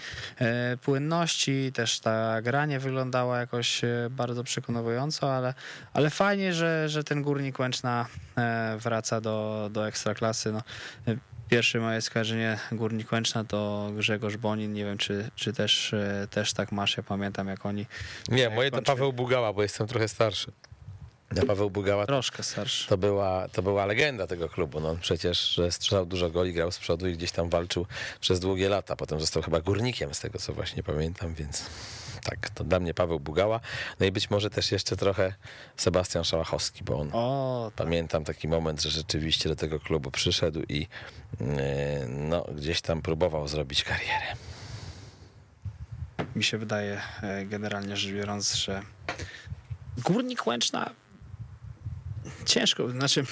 płynności, 0.82 1.72
też 1.74 2.00
ta 2.00 2.42
gra 2.42 2.66
nie 2.66 2.80
wyglądała 2.80 3.40
jakoś 3.40 3.85
e, 4.06 4.10
bardzo 4.10 4.44
przekonująco, 4.44 5.34
ale, 5.34 5.54
ale 5.94 6.10
fajnie, 6.10 6.54
że, 6.54 6.90
że 6.90 7.04
ten 7.04 7.22
Górnik 7.22 7.60
Łęczna 7.60 8.06
e, 8.38 8.78
wraca 8.80 9.22
do, 9.22 9.70
do 9.74 9.88
Ekstraklasy. 9.88 10.52
No, 10.52 10.62
e, 11.08 11.18
Pierwsze 11.50 11.80
moje 11.80 12.02
skojarzenie 12.02 12.60
Górnik 12.72 13.12
Łęczna 13.12 13.44
to 13.44 13.90
Grzegorz 13.98 14.38
Bonin. 14.38 14.74
Nie 14.74 14.86
wiem, 14.86 14.98
czy, 14.98 15.30
czy 15.36 15.54
też, 15.54 15.94
e, 15.94 16.28
też 16.32 16.54
tak 16.54 16.72
masz. 16.72 16.98
Ja 16.98 17.04
pamiętam, 17.04 17.48
jak 17.48 17.66
oni 17.66 17.86
Nie, 18.30 18.50
moje 18.50 18.72
to. 18.72 18.82
Paweł 18.82 19.14
Bugała, 19.14 19.54
bo 19.54 19.64
jestem 19.64 19.88
trochę 19.88 20.08
starszy. 20.08 20.52
Ja 21.36 21.46
Paweł 21.46 21.70
Bugała 21.70 22.06
troszkę 22.06 22.44
starszy. 22.44 22.88
To 22.88 22.98
była, 22.98 23.48
to 23.48 23.62
była 23.62 23.86
legenda 23.86 24.28
tego 24.28 24.50
klubu. 24.50 24.80
No, 24.80 24.90
on 24.90 24.98
przecież 25.00 25.60
strzelał 25.70 26.06
dużo 26.06 26.30
goli, 26.30 26.54
grał 26.54 26.72
z 26.72 26.80
przodu 26.80 27.08
i 27.08 27.14
gdzieś 27.14 27.32
tam 27.32 27.50
walczył 27.50 27.86
przez 28.20 28.40
długie 28.40 28.70
lata. 28.70 28.96
Potem 28.96 29.20
został 29.20 29.44
chyba 29.44 29.62
górnikiem, 29.62 30.14
z 30.14 30.20
tego 30.20 30.40
co 30.40 30.54
właśnie 30.54 30.84
pamiętam, 30.84 31.34
więc 31.34 31.66
tak, 32.30 32.50
to 32.50 32.64
dla 32.64 32.80
mnie 32.80 32.94
Paweł 32.94 33.20
Bugała. 33.20 33.60
No 34.00 34.06
i 34.06 34.12
być 34.12 34.30
może 34.30 34.50
też 34.50 34.72
jeszcze 34.72 34.96
trochę 34.96 35.34
Sebastian 35.78 36.24
Szałachowski, 36.24 36.84
bo 36.84 37.00
on 37.00 37.10
O, 37.14 37.72
tak. 37.76 37.86
pamiętam 37.86 38.24
taki 38.24 38.48
moment, 38.48 38.82
że 38.82 38.90
rzeczywiście 38.90 39.50
do 39.50 39.56
tego 39.56 39.80
klubu 39.80 40.12
przyszedł 40.12 40.62
i 40.70 40.80
yy, 41.40 41.48
no, 42.08 42.46
gdzieś 42.56 42.82
tam 42.82 43.02
próbował 43.02 43.48
zrobić 43.48 43.84
karierę. 43.84 44.36
mi 46.36 46.44
się 46.44 46.58
wydaje 46.58 47.02
e, 47.22 47.46
generalnie 47.46 47.98
rzecz 47.98 48.14
biorąc, 48.14 48.56
że 48.56 48.82
Górnik 49.98 50.48
Łęczna 50.48 50.90
ciężko, 52.46 52.90
znaczy 52.90 53.26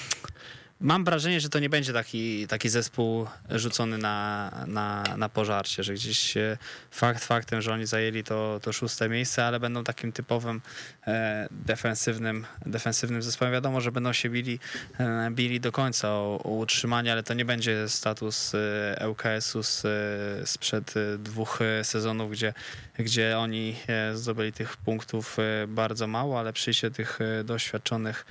mam 0.80 1.04
wrażenie, 1.04 1.40
że 1.40 1.48
to 1.48 1.58
nie 1.58 1.68
będzie 1.68 1.92
taki, 1.92 2.46
taki 2.46 2.68
zespół 2.68 3.26
rzucony 3.50 3.98
na, 3.98 4.50
na, 4.66 5.04
na 5.16 5.28
pożarcie, 5.28 5.82
że 5.82 5.94
gdzieś 5.94 6.36
e, 6.36 6.58
fakt 6.90 7.24
faktem, 7.24 7.62
że 7.62 7.72
oni 7.72 7.86
zajęli 7.86 8.24
to, 8.24 8.60
to 8.62 8.72
szóste 8.72 9.08
miejsce, 9.08 9.44
ale 9.44 9.60
będą 9.60 9.84
takim 9.84 10.12
typowym 10.12 10.60
e, 11.06 11.48
defensywnym, 11.50 12.46
defensywnym 12.66 13.22
zespołem. 13.22 13.52
Wiadomo, 13.52 13.80
że 13.80 13.92
będą 13.92 14.12
się 14.12 14.30
bili, 14.30 14.58
e, 15.00 15.30
bili 15.30 15.60
do 15.60 15.72
końca 15.72 16.08
o, 16.08 16.40
o 16.44 16.50
utrzymanie, 16.50 17.12
ale 17.12 17.22
to 17.22 17.34
nie 17.34 17.44
będzie 17.44 17.88
status 17.88 18.52
e, 18.54 19.08
ŁKS-u 19.08 19.62
z, 19.62 19.84
e, 19.84 20.46
sprzed 20.46 20.94
e, 20.96 21.18
dwóch 21.18 21.62
e, 21.62 21.84
sezonów, 21.84 22.30
gdzie, 22.30 22.54
gdzie 22.98 23.38
oni 23.38 23.76
e, 23.88 24.16
zdobyli 24.16 24.52
tych 24.52 24.76
punktów 24.76 25.36
e, 25.38 25.66
bardzo 25.66 26.06
mało, 26.06 26.38
ale 26.40 26.52
przyjście 26.52 26.90
tych 26.90 27.18
e, 27.20 27.44
doświadczonych 27.44 28.26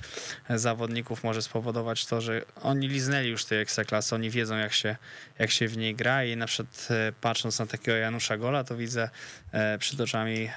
zawodników 0.50 1.24
może 1.24 1.42
spowodować 1.42 2.06
to, 2.06 2.20
że 2.20 2.42
oni 2.62 2.88
liznęli 2.88 3.28
już 3.28 3.44
tej 3.44 3.60
ekstraklasy, 3.60 4.14
oni 4.14 4.30
wiedzą 4.30 4.56
jak 4.56 4.72
się, 4.72 4.96
jak 5.38 5.50
się 5.50 5.68
w 5.68 5.76
niej 5.76 5.94
gra 5.94 6.24
i 6.24 6.36
na 6.36 6.46
przykład 6.46 6.88
patrząc 7.20 7.58
na 7.58 7.66
takiego 7.66 7.96
Janusza 7.96 8.36
Gola, 8.36 8.64
to 8.64 8.76
widzę 8.76 9.08
przed 9.78 10.00
oczami 10.00 10.50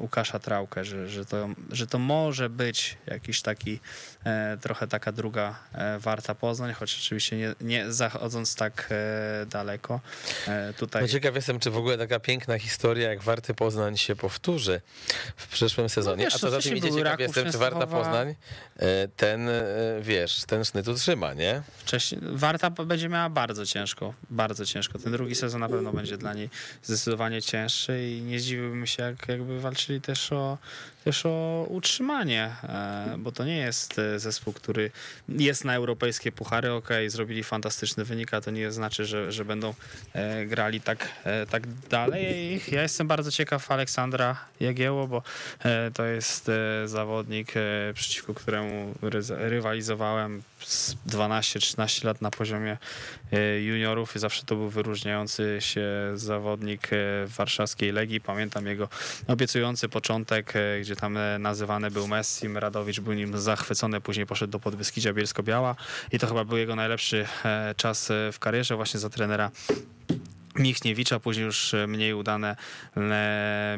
Łukasza 0.00 0.38
Trałkę, 0.38 0.84
że, 0.84 1.08
że, 1.08 1.24
to, 1.24 1.48
że 1.72 1.86
to 1.86 1.98
może 1.98 2.50
być 2.50 2.96
jakiś 3.06 3.42
taki 3.42 3.80
trochę 4.60 4.86
taka 4.86 5.12
druga 5.12 5.58
Warta 5.98 6.34
Poznań, 6.34 6.72
choć 6.72 6.96
oczywiście 6.98 7.36
nie, 7.36 7.54
nie 7.60 7.92
zachodząc 7.92 8.54
tak 8.56 8.90
daleko. 9.46 10.00
Tutaj 10.76 11.02
No 11.02 11.08
ciekaw 11.08 11.34
jestem, 11.34 11.58
czy 11.60 11.70
w 11.70 11.76
ogóle 11.76 11.98
taka 11.98 12.20
piękna 12.20 12.58
historia 12.58 13.10
jak 13.10 13.23
Warty 13.24 13.54
Poznań 13.54 13.96
się 13.96 14.16
powtórzy 14.16 14.80
w 15.36 15.48
przyszłym 15.48 15.88
sezonie. 15.88 16.24
wiesz, 16.24 16.34
A 16.34 16.38
to 16.38 16.46
co 16.46 16.50
za 16.50 16.60
tym 16.60 16.76
idzie, 16.76 16.92
ciekaw 16.92 17.20
jestem, 17.20 17.52
czy 17.52 17.58
Warta. 17.58 17.86
Poznań 17.86 18.34
e, 18.76 19.08
ten, 19.16 19.48
e, 19.48 19.62
wiesz, 20.00 20.44
ten 20.46 20.64
sznyt 20.64 20.88
utrzyma, 20.88 21.34
nie? 21.34 21.62
wcześniej. 21.78 22.20
Warta 22.24 22.70
będzie 22.70 23.08
miała 23.08 23.30
bardzo 23.30 23.66
ciężko, 23.66 24.14
bardzo 24.30 24.66
ciężko. 24.66 24.98
Ten 24.98 25.12
drugi 25.12 25.34
sezon 25.34 25.60
na 25.60 25.68
pewno 25.68 25.92
będzie 25.92 26.16
dla 26.16 26.34
niej 26.34 26.50
zdecydowanie 26.82 27.42
cięższy 27.42 28.08
i 28.10 28.22
nie 28.22 28.40
zdziwiłbym 28.40 28.86
się, 28.86 29.02
jak, 29.02 29.28
jakby 29.28 29.60
walczyli 29.60 30.00
też 30.00 30.32
o, 30.32 30.58
też 31.04 31.26
o 31.26 31.66
utrzymanie, 31.68 32.56
e, 32.62 33.14
bo 33.18 33.32
to 33.32 33.44
nie 33.44 33.56
jest 33.56 33.98
e, 33.98 34.18
zespół, 34.18 34.52
który 34.52 34.90
jest 35.28 35.64
na 35.64 35.74
europejskie 35.74 36.32
puchary, 36.32 36.72
ok, 36.72 36.88
zrobili 37.08 37.44
fantastyczny 37.44 38.04
wynik, 38.04 38.34
a 38.34 38.40
to 38.40 38.50
nie 38.50 38.72
znaczy, 38.72 39.04
że, 39.06 39.32
że 39.32 39.44
będą 39.44 39.74
e, 40.12 40.46
grali 40.46 40.80
tak, 40.80 41.08
tak 41.50 41.66
dalej. 41.66 42.60
Ja 42.68 42.82
jestem 42.82 43.08
bardzo 43.08 43.30
ciekaw 43.32 43.70
Aleksandra 43.70 44.44
Jagieło, 44.60 45.06
bo 45.06 45.22
to 45.94 46.04
jest 46.04 46.50
zawodnik, 46.84 47.52
przeciwko 47.94 48.34
któremu 48.34 48.94
rywalizowałem 49.28 50.42
z 50.60 50.94
12-13 51.08 52.04
lat 52.04 52.22
na 52.22 52.30
poziomie 52.30 52.76
juniorów 53.60 54.16
i 54.16 54.18
zawsze 54.18 54.42
to 54.46 54.56
był 54.56 54.70
wyróżniający 54.70 55.56
się 55.60 55.86
zawodnik 56.14 56.90
warszawskiej 57.26 57.92
Legii. 57.92 58.20
Pamiętam 58.20 58.66
jego 58.66 58.88
obiecujący 59.26 59.88
początek, 59.88 60.56
e, 60.56 60.78
gdzie 60.94 61.00
tam 61.00 61.16
e, 61.16 61.38
nazywany 61.38 61.90
był 61.90 62.08
Messim, 62.08 62.58
Radowicz 62.58 63.00
był 63.00 63.12
nim 63.12 63.38
zachwycony, 63.38 64.00
później 64.00 64.26
poszedł 64.26 64.50
do 64.50 64.60
Podbeskidzia 64.60 65.12
Bielsko-Biała 65.12 65.74
i 66.12 66.18
to 66.18 66.26
chyba 66.26 66.44
był 66.44 66.56
jego 66.56 66.76
najlepszy 66.76 67.26
e, 67.44 67.74
czas 67.76 68.10
e, 68.10 68.32
w 68.32 68.38
karierze 68.38 68.76
właśnie 68.76 69.00
za 69.00 69.10
trenera 69.10 69.50
Michniewicza, 70.54 71.20
później 71.20 71.46
już 71.46 71.74
mniej 71.88 72.14
udane, 72.14 72.56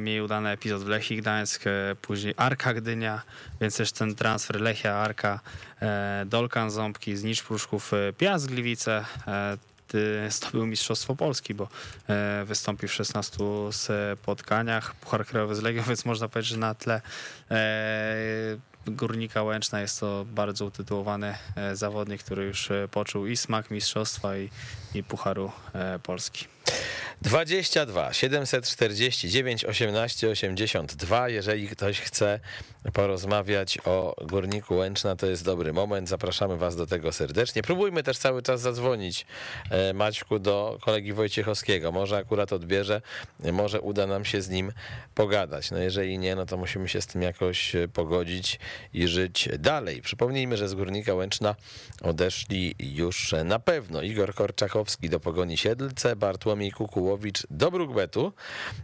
mniej 0.00 0.20
udany 0.20 0.50
epizod 0.50 0.82
w 0.82 0.88
Lechii 0.88 1.16
Gdańsk, 1.16 1.64
później 2.02 2.34
Arka 2.36 2.74
Gdynia, 2.74 3.22
więc 3.60 3.76
też 3.76 3.92
ten 3.92 4.14
transfer 4.14 4.60
Lechia, 4.60 4.94
Arka, 4.94 5.40
Dolkan 6.26 6.70
Ząbki, 6.70 7.16
Znicz 7.16 7.42
Pruszków, 7.42 7.92
Piast 8.18 8.46
Gliwice, 8.46 9.04
e, 9.94 10.26
y, 10.26 10.30
zdobył 10.30 10.66
Mistrzostwo 10.66 11.16
Polski, 11.16 11.54
bo 11.54 11.68
e, 12.08 12.44
wystąpił 12.44 12.88
w 12.88 12.92
16 12.92 13.38
spotkaniach, 13.70 14.94
Puchar 14.94 15.26
Krajowy 15.26 15.54
z 15.54 15.62
Legią, 15.62 15.82
więc 15.88 16.04
można 16.04 16.28
powiedzieć, 16.28 16.50
że 16.50 16.58
na 16.58 16.74
tle 16.74 17.00
e, 17.50 18.16
Górnika 18.86 19.42
Łęczna 19.42 19.80
jest 19.80 20.00
to 20.00 20.24
bardzo 20.24 20.64
utytułowany 20.64 21.34
e, 21.56 21.76
zawodnik, 21.76 22.22
który 22.22 22.44
już 22.44 22.68
poczuł 22.90 23.26
i 23.26 23.36
smak 23.36 23.70
mistrzostwa 23.70 24.36
i, 24.36 24.50
i 24.94 25.04
Pucharu 25.04 25.52
Polski. 26.02 26.55
22 27.22 28.12
749 28.12 29.64
18 29.64 30.28
82. 30.28 31.28
Jeżeli 31.28 31.68
ktoś 31.68 32.00
chce 32.00 32.40
porozmawiać 32.92 33.78
o 33.84 34.14
Górniku 34.26 34.76
Łęczna, 34.76 35.16
to 35.16 35.26
jest 35.26 35.44
dobry 35.44 35.72
moment. 35.72 36.08
Zapraszamy 36.08 36.56
Was 36.56 36.76
do 36.76 36.86
tego 36.86 37.12
serdecznie. 37.12 37.62
Próbujmy 37.62 38.02
też 38.02 38.18
cały 38.18 38.42
czas 38.42 38.60
zadzwonić 38.60 39.26
e, 39.70 39.92
Maćku 39.92 40.38
do 40.38 40.78
kolegi 40.82 41.12
Wojciechowskiego. 41.12 41.92
Może 41.92 42.16
akurat 42.16 42.52
odbierze, 42.52 43.02
może 43.52 43.80
uda 43.80 44.06
nam 44.06 44.24
się 44.24 44.42
z 44.42 44.48
nim 44.48 44.72
pogadać. 45.14 45.70
No 45.70 45.78
jeżeli 45.78 46.18
nie, 46.18 46.36
no 46.36 46.46
to 46.46 46.56
musimy 46.56 46.88
się 46.88 47.00
z 47.00 47.06
tym 47.06 47.22
jakoś 47.22 47.74
e, 47.74 47.88
pogodzić 47.88 48.58
i 48.94 49.08
żyć 49.08 49.48
dalej. 49.58 50.02
Przypomnijmy, 50.02 50.56
że 50.56 50.68
z 50.68 50.74
Górnika 50.74 51.14
Łęczna 51.14 51.54
odeszli 52.02 52.74
już 52.78 53.34
na 53.44 53.58
pewno 53.58 54.02
Igor 54.02 54.34
Korczakowski 54.34 55.10
do 55.10 55.20
Pogoni 55.20 55.56
Siedlce, 55.56 56.16
Bartłomiej 56.16 56.55
Kukułowicz 56.72 57.46
do 57.50 57.70
Brukbetu, 57.70 58.32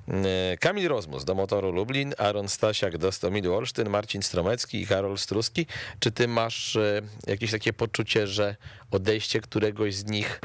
e, 0.09 0.57
Kamil 0.57 0.89
Rozmus 0.89 1.25
do 1.25 1.35
Motoru 1.35 1.73
Lublin, 1.73 2.15
Aaron 2.19 2.49
Stasiak 2.49 2.99
do 2.99 3.13
Stomilu 3.13 3.55
Olsztyn, 3.55 3.89
Marcin 3.89 4.23
Stromecki 4.23 4.81
i 4.81 4.87
Karol 4.87 5.19
Struski. 5.19 5.67
Czy 6.01 6.11
ty 6.11 6.29
masz 6.29 6.77
e, 6.77 7.03
jakieś 7.27 7.51
takie 7.51 7.73
poczucie, 7.73 8.27
że 8.27 8.57
odejście 8.91 9.41
któregoś 9.41 9.95
z 9.95 10.05
nich 10.05 10.41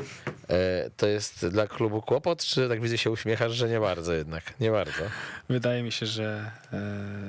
e, 0.50 0.90
to 0.98 1.08
jest 1.08 1.48
dla 1.48 1.68
klubu 1.68 2.02
kłopot, 2.02 2.44
czy 2.44 2.70
tak 2.70 2.82
widzę 2.82 2.98
się 2.98 3.12
uśmiechasz, 3.12 3.52
że 3.52 3.70
nie 3.70 3.80
bardzo 3.80 4.14
jednak, 4.14 4.60
nie 4.60 4.72
bardzo. 4.72 5.04
Wydaje 5.50 5.84
mi 5.84 5.92
się, 5.92 6.06
że, 6.06 6.52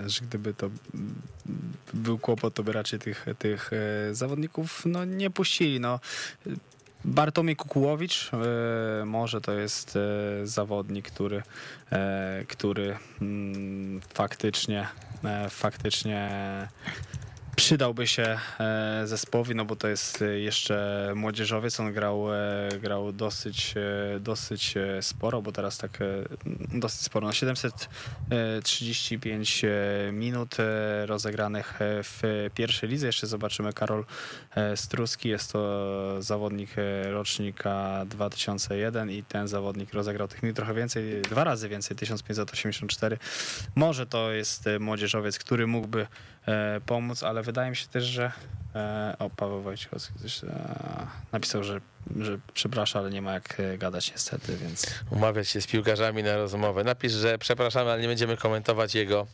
że 0.06 0.20
gdyby 0.20 0.54
to 0.54 0.70
był 1.94 2.18
kłopot, 2.18 2.54
to 2.54 2.62
by 2.62 2.72
raczej 2.72 2.98
tych, 2.98 3.26
tych 3.38 3.70
zawodników 4.12 4.82
no, 4.86 5.04
nie 5.04 5.30
puścili. 5.30 5.80
No. 5.80 6.00
Bartomiej 7.04 7.56
Kukułowicz, 7.56 8.30
e, 8.32 9.04
może 9.04 9.40
to 9.40 9.52
jest 9.52 9.96
e, 9.96 10.46
zawodnik, 10.46 11.10
który, 11.10 11.42
e, 11.92 12.44
który 12.48 12.96
mm, 13.20 14.00
faktycznie, 14.14 14.88
faktycznie 15.50 16.28
przydałby 17.58 18.06
się 18.06 18.38
e, 18.60 19.02
zespołowi, 19.04 19.54
no 19.54 19.64
bo 19.64 19.76
to 19.76 19.88
jest 19.88 20.22
e, 20.22 20.40
jeszcze 20.40 21.12
młodzieżowiec, 21.16 21.80
on 21.80 21.92
grał, 21.92 22.34
e, 22.34 22.68
grał 22.80 23.12
dosyć, 23.12 23.74
dosyć 24.20 24.74
sporo, 25.00 25.42
bo 25.42 25.52
teraz 25.52 25.78
tak 25.78 25.98
dosyć 26.74 27.00
sporo, 27.00 27.26
no 27.26 27.32
735 27.32 29.64
e, 29.64 29.68
minut 30.12 30.56
rozegranych 31.06 31.78
w 31.80 32.50
pierwszej 32.54 32.88
lidze, 32.88 33.06
jeszcze 33.06 33.26
zobaczymy. 33.26 33.72
Karol 33.72 34.04
Struski, 34.76 35.28
jest 35.28 35.52
to 35.52 36.22
zawodnik 36.22 36.70
rocznika 37.10 38.04
2001 38.06 39.10
i 39.10 39.22
ten 39.22 39.48
zawodnik 39.48 39.94
rozegrał 39.94 40.28
tych 40.28 40.42
minut 40.42 40.56
trochę 40.56 40.74
więcej, 40.74 41.22
dwa 41.22 41.44
razy 41.44 41.68
więcej, 41.68 41.96
1584. 41.96 43.18
Może 43.74 44.06
to 44.06 44.32
jest 44.32 44.64
młodzieżowiec, 44.80 45.38
który 45.38 45.66
mógłby 45.66 46.06
pomóc, 46.86 47.22
ale 47.22 47.42
wydaje 47.42 47.70
mi 47.70 47.76
się 47.76 47.86
też, 47.86 48.04
że 48.04 48.32
e, 48.74 49.16
o, 49.18 49.30
Paweł 49.30 49.62
Wojciechowski 49.62 50.14
też 50.22 50.44
e, 50.44 51.06
napisał, 51.32 51.64
że, 51.64 51.80
że 52.16 52.38
przeprasza, 52.54 52.98
ale 52.98 53.10
nie 53.10 53.22
ma 53.22 53.32
jak 53.32 53.60
e, 53.60 53.78
gadać 53.78 54.10
niestety, 54.12 54.56
więc 54.56 54.86
Umawiać 55.10 55.48
się 55.48 55.60
z 55.60 55.66
piłkarzami 55.66 56.22
na 56.22 56.36
rozmowę. 56.36 56.84
Napisz, 56.84 57.12
że 57.12 57.38
przepraszamy, 57.38 57.90
ale 57.90 58.02
nie 58.02 58.08
będziemy 58.08 58.36
komentować 58.36 58.94
jego 58.94 59.26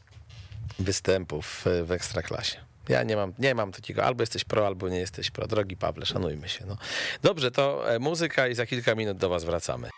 występów 0.78 1.64
w 1.84 1.92
Ekstraklasie. 1.92 2.56
Ja 2.88 3.02
nie 3.02 3.16
mam, 3.16 3.32
nie 3.38 3.54
mam 3.54 3.72
takiego, 3.72 4.04
albo 4.04 4.22
jesteś 4.22 4.44
pro, 4.44 4.66
albo 4.66 4.88
nie 4.88 4.98
jesteś 4.98 5.30
pro. 5.30 5.46
Drogi 5.46 5.76
Pawle, 5.76 6.06
szanujmy 6.06 6.48
się. 6.48 6.66
No. 6.66 6.76
Dobrze, 7.22 7.50
to 7.50 7.94
e, 7.94 7.98
muzyka 7.98 8.48
i 8.48 8.54
za 8.54 8.66
kilka 8.66 8.94
minut 8.94 9.18
do 9.18 9.28
was 9.28 9.44
wracamy. 9.44 9.90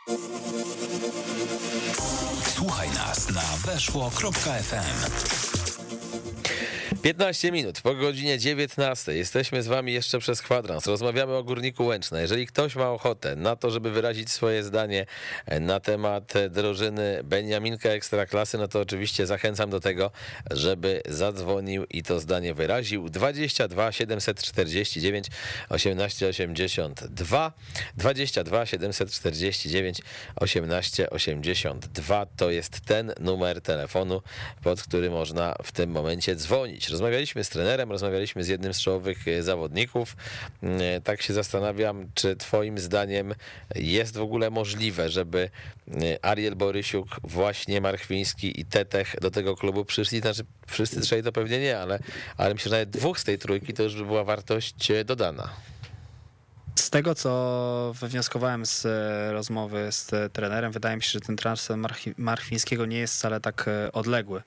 Słuchaj 2.55 2.91
nas 2.91 3.31
na 3.31 3.73
weszło.fm. 3.73 5.66
15 7.07 7.53
minut 7.53 7.81
po 7.81 7.95
godzinie 7.95 8.39
19. 8.39 9.15
Jesteśmy 9.15 9.63
z 9.63 9.67
wami 9.67 9.93
jeszcze 9.93 10.19
przez 10.19 10.43
kwadrans. 10.43 10.87
Rozmawiamy 10.87 11.33
o 11.35 11.45
Górniku 11.45 11.87
Łęczna. 11.87 12.21
Jeżeli 12.21 12.47
ktoś 12.47 12.77
ma 12.77 12.91
ochotę 12.91 13.37
na 13.37 13.57
to, 13.57 13.71
żeby 13.71 13.91
wyrazić 13.91 14.31
swoje 14.31 14.63
zdanie 14.63 15.07
na 15.61 15.81
temat 15.81 16.33
drużyny 16.51 17.21
Beniaminka 17.25 17.89
Ekstraklasy, 17.89 18.59
no 18.59 18.69
to 18.69 18.81
oczywiście 18.81 19.27
zachęcam 19.27 19.71
do 19.71 19.81
tego, 19.81 20.11
żeby 20.51 21.03
zadzwonił 21.09 21.85
i 21.91 22.03
to 22.03 22.21
zdanie 22.21 22.55
wyraził. 22.55 23.09
22 23.09 23.93
749 23.93 25.27
1882 25.69 27.53
22 27.97 28.67
749 28.67 30.01
1882 30.41 32.27
to 32.37 32.51
jest 32.51 32.81
ten 32.81 33.13
numer 33.21 33.61
telefonu, 33.61 34.23
pod 34.63 34.83
który 34.83 35.11
można 35.11 35.55
w 35.63 35.73
tym 35.73 35.91
momencie 35.91 36.37
dzwonić. 36.37 36.96
Rozmawialiśmy 36.97 37.45
z 37.45 37.49
trenerem, 37.49 37.91
rozmawialiśmy 37.93 38.45
z 38.45 38.49
jednym 38.49 38.75
z 38.75 38.81
czołowych 38.81 39.29
e, 39.29 39.43
zawodników. 39.43 40.17
E, 40.63 41.01
Tak 41.01 41.23
się 41.23 41.35
zastanawiam, 41.35 42.09
czy 42.15 42.37
twoim 42.37 42.79
zdaniem 42.79 43.35
jest 43.75 44.17
w 44.17 44.21
ogóle 44.21 44.51
możliwe, 44.51 45.09
żeby 45.09 45.51
e, 45.89 46.25
Ariel 46.25 46.57
Borysiuk, 46.57 47.09
właśnie 47.25 47.81
Marchwiński 47.81 48.61
i 48.61 48.65
Tetech 48.65 49.17
do 49.21 49.31
tego 49.31 49.57
klubu 49.57 49.85
przyszli? 49.85 50.21
Znaczy 50.21 50.45
wszyscy 50.67 51.01
trzej 51.01 51.23
to 51.23 51.33
pewnie 51.33 51.59
nie, 51.61 51.79
ale, 51.79 51.99
ale 52.37 52.55
myślę, 52.55 52.71
że 52.71 52.77
nawet 52.77 52.91
dwóch 52.91 53.21
z 53.21 53.25
tej 53.25 53.39
trójki 53.39 53.75
to 53.75 53.83
już 53.83 53.95
by 53.95 54.05
była 54.05 54.25
wartość 54.25 54.93
dodana. 55.05 55.51
Z 56.75 56.91
tego, 56.91 57.15
co 57.15 57.95
wywnioskowałem 58.01 58.67
z 58.67 58.87
rozmowy 59.33 59.89
z 59.91 60.33
trenerem, 60.33 60.73
wydaje 60.73 60.97
mi 60.97 61.03
się, 61.03 61.11
że 61.11 61.21
ten 61.21 61.37
transfer 61.37 61.77
Marchwińskiego 62.19 62.87
nie 62.87 62.99
jest 62.99 63.15
wcale 63.15 63.41
tak 63.41 63.71
odległy. 63.93 64.43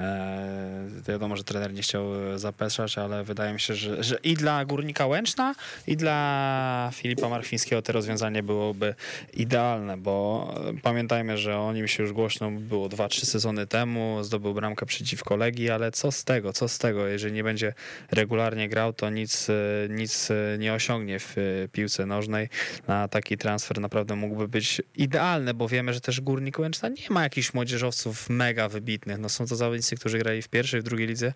E, 0.00 0.70
Wiadomo, 1.08 1.36
że 1.36 1.44
trener 1.44 1.72
nie 1.74 1.82
chciał 1.82 2.32
e, 2.34 2.38
zapeszać, 2.38 2.98
ale 2.98 3.24
wydaje 3.24 3.52
mi 3.52 3.60
się, 3.60 3.74
że, 3.74 4.02
że 4.02 4.18
i 4.22 4.34
dla 4.34 4.64
Górnika 4.64 5.06
Łęczna, 5.06 5.54
i 5.86 5.96
dla 5.96 6.90
Filipa 6.94 7.28
Marchwińskiego 7.28 7.82
to 7.82 7.92
rozwiązanie 7.92 8.42
byłoby 8.42 8.94
idealne, 9.34 9.96
bo 9.96 10.54
e, 10.70 10.80
pamiętajmy, 10.82 11.38
że 11.38 11.58
o 11.58 11.72
nim 11.72 11.88
się 11.88 12.02
już 12.02 12.12
głośno 12.12 12.50
było 12.50 12.88
2-3 12.88 13.24
sezony 13.24 13.66
temu, 13.66 14.18
zdobył 14.22 14.54
bramkę 14.54 14.86
przeciwko 14.86 15.36
Legii, 15.36 15.70
ale 15.70 15.90
co 15.90 16.12
z 16.12 16.24
tego, 16.24 16.52
co 16.52 16.68
z 16.68 16.78
tego, 16.78 17.06
jeżeli 17.06 17.34
nie 17.34 17.44
będzie 17.44 17.74
regularnie 18.10 18.68
grał, 18.68 18.92
to 18.92 19.10
nic, 19.10 19.50
e, 19.50 19.54
nic 19.88 20.28
nie 20.58 20.74
osiągnie 20.74 21.18
w 21.18 21.36
piłce 21.72 22.06
nożnej. 22.06 22.48
Na 22.88 23.08
taki 23.08 23.38
transfer 23.38 23.80
naprawdę 23.80 24.16
mógłby 24.16 24.48
być 24.48 24.82
idealny, 24.96 25.54
bo 25.54 25.68
wiemy, 25.68 25.94
że 25.94 26.00
też 26.00 26.20
Górnik 26.20 26.58
Łęczna 26.58 26.88
nie 26.88 27.10
ma 27.10 27.22
jakichś 27.22 27.54
młodzieżowców 27.54 28.30
mega 28.30 28.68
wybitnych. 28.68 29.18
No 29.18 29.28
są 29.28 29.46
to 29.46 29.56
zawodnicy, 29.56 29.89
którzy 29.96 30.18
grali 30.18 30.42
w 30.42 30.48
pierwszej, 30.48 30.80
w 30.80 30.84
drugiej 30.84 31.06
lidze, 31.06 31.32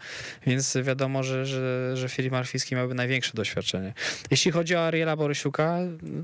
więc 0.47 0.77
wiadomo, 0.83 1.23
że, 1.23 1.47
że, 1.47 1.97
że 1.97 2.09
Filip 2.09 2.33
Marfiński 2.33 2.75
miałby 2.75 2.95
największe 2.95 3.33
doświadczenie. 3.35 3.95
Jeśli 4.31 4.51
chodzi 4.51 4.77
o 4.77 4.87
Ariela 4.87 5.17
Borysiuka, 5.17 5.79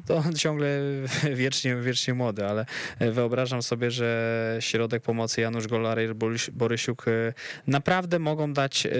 to 0.06 0.16
on 0.16 0.32
ciągle 0.34 0.80
wiecznie, 1.34 1.76
wiecznie 1.76 2.14
młody, 2.14 2.46
ale 2.46 2.66
wyobrażam 3.00 3.62
sobie, 3.62 3.90
że 3.90 4.56
środek 4.60 5.02
pomocy 5.02 5.40
Janusz 5.40 5.66
Gol, 5.66 5.86
Ariel 5.86 6.14
Borys- 6.14 6.50
Borysiuk 6.50 7.08
e, 7.08 7.32
naprawdę 7.66 8.18
mogą 8.18 8.52
dać 8.52 8.86
e, 8.86 8.90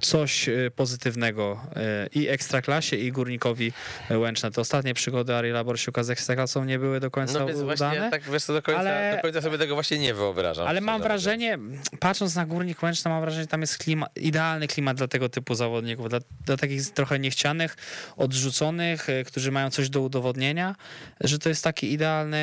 coś 0.00 0.48
e, 0.48 0.70
pozytywnego 0.76 1.60
e, 1.76 2.06
i 2.14 2.28
Ekstraklasie 2.28 2.96
i 2.96 3.12
Górnikowi 3.12 3.72
Łęczna. 4.10 4.50
Te 4.50 4.60
ostatnie 4.60 4.94
przygody 4.94 5.34
Ariela 5.34 5.64
Borsiuka 5.64 6.04
z 6.04 6.10
Ekstraklasą 6.10 6.64
nie 6.64 6.78
były 6.78 7.00
do 7.00 7.10
końca 7.10 7.38
No 7.38 7.46
więc 7.46 7.60
właśnie 7.60 7.86
udane. 7.86 8.10
tak 8.10 8.22
wiesz, 8.30 8.44
co, 8.44 8.52
do, 8.52 8.62
końca, 8.62 8.80
ale- 8.80 9.16
do 9.16 9.22
końca 9.22 9.42
sobie 9.42 9.58
tego 9.58 9.74
właśnie 9.74 9.98
nie 9.98 10.14
wyobrażam. 10.14 10.66
Ale 10.66 10.80
mam 10.80 11.02
wrażenie, 11.02 11.58
patrząc 12.00 12.34
na 12.34 12.46
Górnik 12.46 12.82
Łęczna, 12.82 13.10
mam 13.10 13.20
wrażenie, 13.20 13.42
że 13.42 13.48
tam 13.48 13.60
jest 13.60 13.78
klimat, 13.78 14.10
idealny 14.16 14.68
klimat 14.68 14.96
dla 14.96 15.08
tego 15.08 15.28
typu 15.28 15.54
zawodników, 15.54 16.08
dla, 16.08 16.18
dla 16.46 16.56
takich 16.56 16.90
trochę 16.90 17.18
niechcianych, 17.18 17.76
odrzuconych, 18.16 19.10
e, 19.10 19.24
którzy 19.24 19.52
mają 19.52 19.70
coś 19.70 19.88
do 19.90 20.00
udowodnienia, 20.00 20.74
że 21.20 21.38
to 21.38 21.48
jest 21.48 21.64
taki 21.64 21.92
idealny 21.92 22.38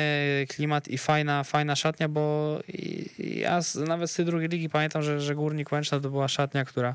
klimat 0.48 0.88
i 0.88 0.98
fajna, 0.98 1.44
fajna 1.44 1.76
szatnia, 1.76 2.08
bo 2.08 2.58
ja 3.18 3.62
z, 3.62 3.74
nawet 3.74 4.10
z 4.10 4.14
tej 4.14 4.24
drugiej 4.24 4.48
ligi 4.48 4.68
pamiętam, 4.68 5.02
że, 5.02 5.20
że 5.20 5.34
Górnik 5.34 5.72
Łęczna 5.72 6.00
to 6.00 6.10
była 6.10 6.28
szatnia, 6.28 6.64
która, 6.64 6.94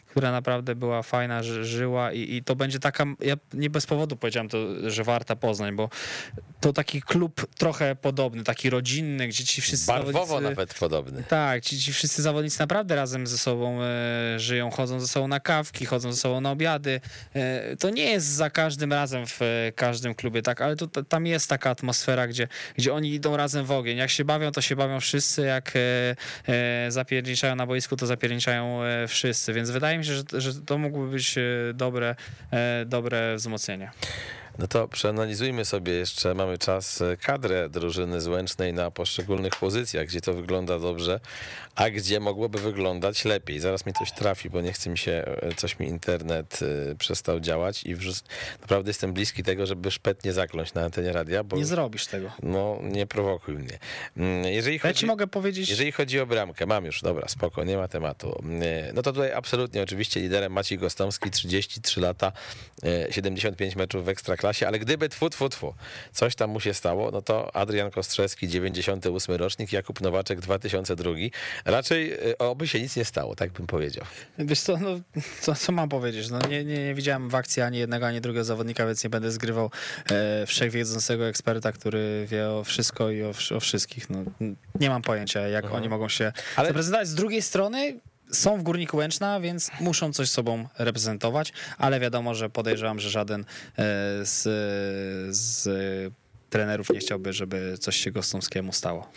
która 0.11 0.31
naprawdę 0.31 0.75
była 0.75 1.03
fajna, 1.03 1.43
ży- 1.43 1.65
żyła 1.65 2.11
i, 2.13 2.35
i 2.35 2.43
to 2.43 2.55
będzie 2.55 2.79
taka, 2.79 3.05
ja 3.19 3.35
nie 3.53 3.69
bez 3.69 3.85
powodu 3.85 4.15
powiedziałem 4.15 4.49
to, 4.49 4.57
że 4.91 5.03
warta 5.03 5.35
Poznań, 5.35 5.75
bo 5.75 5.89
to 6.61 6.73
taki 6.73 7.01
klub 7.01 7.47
trochę 7.57 7.95
podobny, 7.95 8.43
taki 8.43 8.69
rodzinny, 8.69 9.27
gdzie 9.27 9.43
ci 9.43 9.61
wszyscy 9.61 9.87
Barwowo 9.87 10.25
zawodnicy- 10.25 10.41
nawet 10.43 10.73
podobny. 10.73 11.23
tak, 11.27 11.63
ci, 11.63 11.79
ci 11.79 11.93
wszyscy 11.93 12.21
zawodnicy 12.21 12.59
naprawdę 12.59 12.95
razem 12.95 13.27
ze 13.27 13.37
sobą 13.37 13.79
e, 13.81 14.39
żyją, 14.39 14.69
chodzą 14.71 14.99
ze 14.99 15.07
sobą 15.07 15.27
na 15.27 15.39
kawki, 15.39 15.85
chodzą 15.85 16.11
ze 16.13 16.17
sobą 16.19 16.41
na 16.41 16.51
obiady. 16.51 17.01
E, 17.33 17.75
to 17.77 17.89
nie 17.89 18.03
jest 18.11 18.27
za 18.27 18.49
każdym 18.49 18.93
razem 18.93 19.27
w 19.27 19.41
e, 19.41 19.71
każdym 19.75 20.15
klubie, 20.15 20.41
tak, 20.41 20.61
ale 20.61 20.75
to, 20.75 20.87
tam 20.87 21.25
jest 21.25 21.49
taka 21.49 21.69
atmosfera, 21.69 22.27
gdzie, 22.27 22.47
gdzie 22.77 22.93
oni 22.93 23.13
idą 23.13 23.37
razem 23.37 23.65
w 23.65 23.71
ogień. 23.71 23.97
Jak 23.97 24.09
się 24.09 24.25
bawią, 24.25 24.51
to 24.51 24.61
się 24.61 24.75
bawią 24.75 24.99
wszyscy, 24.99 25.41
jak 25.41 25.73
e, 26.47 26.91
zapierniczają 26.91 27.55
na 27.55 27.65
boisku, 27.67 27.95
to 27.95 28.05
zapierniczają 28.05 28.79
wszyscy, 29.07 29.53
więc 29.53 29.69
wydaje 29.69 29.97
mi 29.97 30.00
się, 30.03 30.13
że, 30.13 30.41
że 30.41 30.53
to 30.53 30.77
mógłby 30.77 31.11
być 31.11 31.37
e, 31.37 31.41
dobre, 31.73 32.15
e, 32.51 32.85
dobre 32.85 33.35
wzmocnienie. 33.35 33.91
No 34.59 34.67
to 34.67 34.87
przeanalizujmy 34.87 35.65
sobie 35.65 35.93
jeszcze, 35.93 36.33
mamy 36.33 36.57
czas, 36.57 37.01
e, 37.01 37.17
kadrę 37.17 37.69
drużyny 37.69 38.21
z 38.21 38.27
Łęcznej 38.27 38.73
na 38.73 38.91
poszczególnych 38.91 39.55
pozycjach, 39.55 40.07
gdzie 40.07 40.21
to 40.21 40.33
wygląda 40.33 40.79
dobrze, 40.79 41.19
a 41.75 41.89
gdzie 41.89 42.19
mogłoby 42.19 42.59
wyglądać 42.59 43.25
lepiej. 43.25 43.59
Zaraz 43.59 43.85
mi 43.85 43.93
coś 43.93 44.11
trafi, 44.11 44.49
bo 44.49 44.61
nie 44.61 44.73
chce 44.73 44.89
mi 44.89 44.97
się, 44.97 45.11
e, 45.41 45.55
coś 45.55 45.79
mi 45.79 45.87
internet 45.87 46.59
e, 46.91 46.95
przestał 46.95 47.39
działać 47.39 47.83
i 47.83 47.95
naprawdę 48.61 48.89
jestem 48.89 49.13
bliski 49.13 49.43
tego, 49.43 49.65
żeby 49.65 49.91
szpetnie 49.91 50.33
zakląć 50.33 50.73
na 50.73 50.81
antenie 50.81 51.11
radia, 51.11 51.43
bo 51.43 51.57
Nie 51.57 51.65
zrobisz 51.65 52.07
tego. 52.07 52.31
no 52.43 52.79
nie 52.83 53.07
prowokuj 53.07 53.55
mnie. 53.55 53.79
Mm, 54.17 54.43
Jeżeli 54.45 54.75
Ja 54.75 54.79
ci 54.81 54.87
chodzi... 54.87 55.05
mogę 55.05 55.27
powiedzieć... 55.27 55.69
Jeżeli 55.69 55.91
chodzi 55.91 56.19
o 56.19 56.25
bramkę, 56.25 56.65
mam 56.65 56.85
już, 56.85 57.01
dobra, 57.01 57.27
spoko, 57.27 57.63
nie 57.63 57.77
ma 57.77 57.87
tematu. 57.87 58.43
No 58.93 59.01
to 59.01 59.13
tutaj 59.13 59.33
absolutnie 59.33 59.83
oczywiście 59.83 60.19
liderem 60.19 60.51
Maciej 60.53 60.77
Gostomski, 60.77 61.31
33 61.31 62.01
lata, 62.01 62.31
e, 62.83 63.13
75 63.13 63.75
meczów 63.75 64.05
w 64.05 64.09
Ekstraklasie, 64.41 64.67
ale 64.67 64.79
gdyby 64.79 65.09
tfu, 65.09 65.29
tfu, 65.29 65.49
tfu, 65.49 65.73
coś 66.11 66.35
tam 66.35 66.49
mu 66.49 66.59
się 66.59 66.73
stało, 66.73 67.11
no 67.11 67.21
to 67.21 67.55
Adrian 67.55 67.91
Kostrzewski, 67.91 68.47
98 68.47 69.35
rocznik, 69.35 69.73
Jakub 69.73 70.01
Nowaczek, 70.01 70.39
2002. 70.39 71.11
Raczej 71.65 72.13
e, 72.13 72.37
oby 72.37 72.67
się 72.67 72.81
nic 72.81 72.95
nie 72.95 73.05
stało, 73.05 73.35
tak 73.35 73.51
bym 73.51 73.67
powiedział. 73.67 74.05
Wiesz 74.37 74.59
co, 74.61 74.77
no, 74.77 74.99
co, 75.41 75.55
co 75.55 75.71
mam 75.71 75.89
powiedzieć? 75.89 76.29
No, 76.29 76.39
nie, 76.49 76.63
nie, 76.65 76.85
nie 76.85 76.93
widziałem 76.95 77.29
w 77.29 77.35
akcji 77.35 77.61
ani 77.61 77.77
jednego, 77.77 78.07
ani 78.07 78.21
drugiego 78.21 78.43
zawodnika, 78.43 78.85
więc 78.85 79.03
nie 79.03 79.09
będę 79.09 79.31
zgrywał 79.31 79.71
e, 80.11 80.45
wszechwiedzącego 80.45 81.27
eksperta, 81.27 81.71
który 81.71 82.25
wie 82.29 82.49
o 82.49 82.63
wszystko 82.63 83.11
i 83.11 83.23
o, 83.23 83.31
o 83.55 83.59
wszystkich. 83.59 84.09
No, 84.09 84.23
nie 84.79 84.89
mam 84.89 85.01
pojęcia, 85.01 85.39
jak 85.47 85.71
oni 85.73 85.89
mogą 85.89 86.09
się 86.09 86.25
Ale- 86.25 86.33
Ale... 86.55 86.67
zaprezentować. 86.67 87.07
Z 87.07 87.15
drugiej 87.15 87.41
strony 87.41 87.99
są 88.31 88.57
w 88.57 88.63
Górniku 88.63 88.97
Łęczna, 88.97 89.39
więc 89.39 89.71
muszą 89.79 90.13
coś 90.13 90.29
sobą 90.29 90.67
reprezentować, 90.77 91.53
ale 91.77 91.99
wiadomo, 91.99 92.35
że 92.35 92.49
podejrzewam, 92.49 92.99
że 92.99 93.09
żaden 93.09 93.41
e, 93.41 93.45
z, 94.25 94.41
z 95.35 95.69
trenerów 96.51 96.89
nie 96.89 96.99
chciałby, 96.99 97.33
żeby 97.33 97.77
coś 97.79 97.95
się 97.95 98.11
Gostomskiemu 98.11 98.73
stało. 98.73 99.09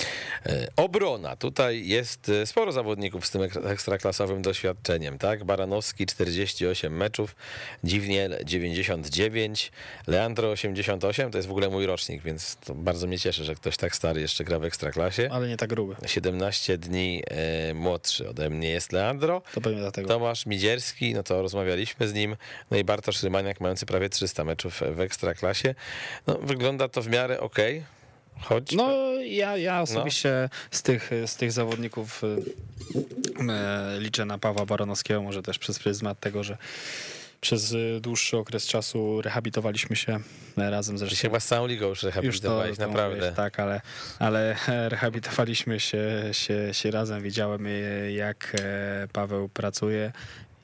E, 0.46 0.66
Obrona. 0.76 1.36
Tutaj 1.36 1.86
jest 1.86 2.28
e, 2.28 2.46
sporo 2.46 2.72
zawodników 2.72 3.26
z 3.26 3.30
tym 3.30 3.42
ek- 3.42 3.56
ekstraklasowym 3.56 4.42
doświadczeniem, 4.42 5.18
tak? 5.18 5.44
Baranowski 5.44 6.06
48 6.06 6.96
meczów, 6.96 7.36
Dziwniel 7.84 8.38
99, 8.44 9.72
Leandro 10.06 10.50
88, 10.50 11.30
to 11.30 11.38
jest 11.38 11.48
w 11.48 11.50
ogóle 11.50 11.68
mój 11.68 11.86
rocznik, 11.86 12.22
więc 12.22 12.56
to 12.56 12.74
bardzo 12.74 13.06
mnie 13.06 13.18
cieszy, 13.18 13.44
że 13.44 13.54
ktoś 13.54 13.76
tak 13.76 13.96
stary 13.96 14.20
jeszcze 14.20 14.44
gra 14.44 14.58
w 14.58 14.64
ekstraklasie. 14.64 15.28
Ale 15.32 15.48
nie 15.48 15.56
tak 15.56 15.68
gruby. 15.68 15.96
17 16.06 16.78
dni 16.78 17.22
e, 17.30 17.74
młodszy 17.74 18.28
ode 18.28 18.50
mnie 18.50 18.68
jest 18.70 18.92
Leandro. 18.92 19.42
To 19.54 19.60
pewnie 19.60 19.78
dlatego. 19.80 20.08
Tomasz 20.08 20.46
Midzierski, 20.46 21.14
no 21.14 21.22
to 21.22 21.42
rozmawialiśmy 21.42 22.08
z 22.08 22.14
nim, 22.14 22.36
no 22.70 22.76
i 22.76 22.84
Bartosz 22.84 23.22
Rymaniak 23.22 23.60
mający 23.60 23.86
prawie 23.86 24.08
300 24.08 24.44
meczów 24.44 24.82
w 24.92 25.00
ekstraklasie. 25.00 25.74
No, 26.26 26.38
wygląda 26.42 26.88
to 26.88 27.02
w 27.02 27.08
miarę 27.08 27.23
okej, 27.40 27.84
choć... 28.40 28.72
No, 28.72 28.90
ja, 29.22 29.56
ja 29.56 29.80
osobiście 29.80 30.48
z, 30.70 30.82
tych, 30.82 31.10
z 31.26 31.36
tych 31.36 31.52
zawodników 31.52 32.22
e, 32.24 34.00
liczę 34.00 34.24
na 34.24 34.38
Pawła 34.38 34.66
Baranowskiego, 34.66 35.22
może 35.22 35.42
też 35.42 35.58
przez 35.58 35.78
pryzmat 35.78 36.20
tego, 36.20 36.44
że 36.44 36.56
przez 37.44 37.72
y, 37.72 37.98
dłuższy 38.00 38.36
okres 38.36 38.66
czasu 38.66 39.22
rehabilitowaliśmy 39.22 39.96
się 39.96 40.20
e, 40.58 40.70
razem 40.70 40.98
zresztą. 40.98 41.16
się 41.16 41.28
chyba 41.28 41.40
z 41.40 41.46
całą 41.46 41.66
ligą 41.66 41.88
już 41.88 42.02
Już 42.26 42.40
to, 42.40 42.64
naprawdę. 42.78 43.16
mówisz, 43.16 43.36
tak, 43.36 43.60
ale, 43.60 43.80
ale 44.18 44.56
e, 44.68 44.88
rehabilitowaliśmy 44.94 45.80
się, 45.80 46.04
się, 46.32 46.74
się 46.74 46.90
razem. 46.90 47.22
Widziałem, 47.22 47.66
e, 47.66 47.70
jak 48.12 48.56
e, 48.60 49.08
Paweł 49.12 49.48
pracuje. 49.48 50.12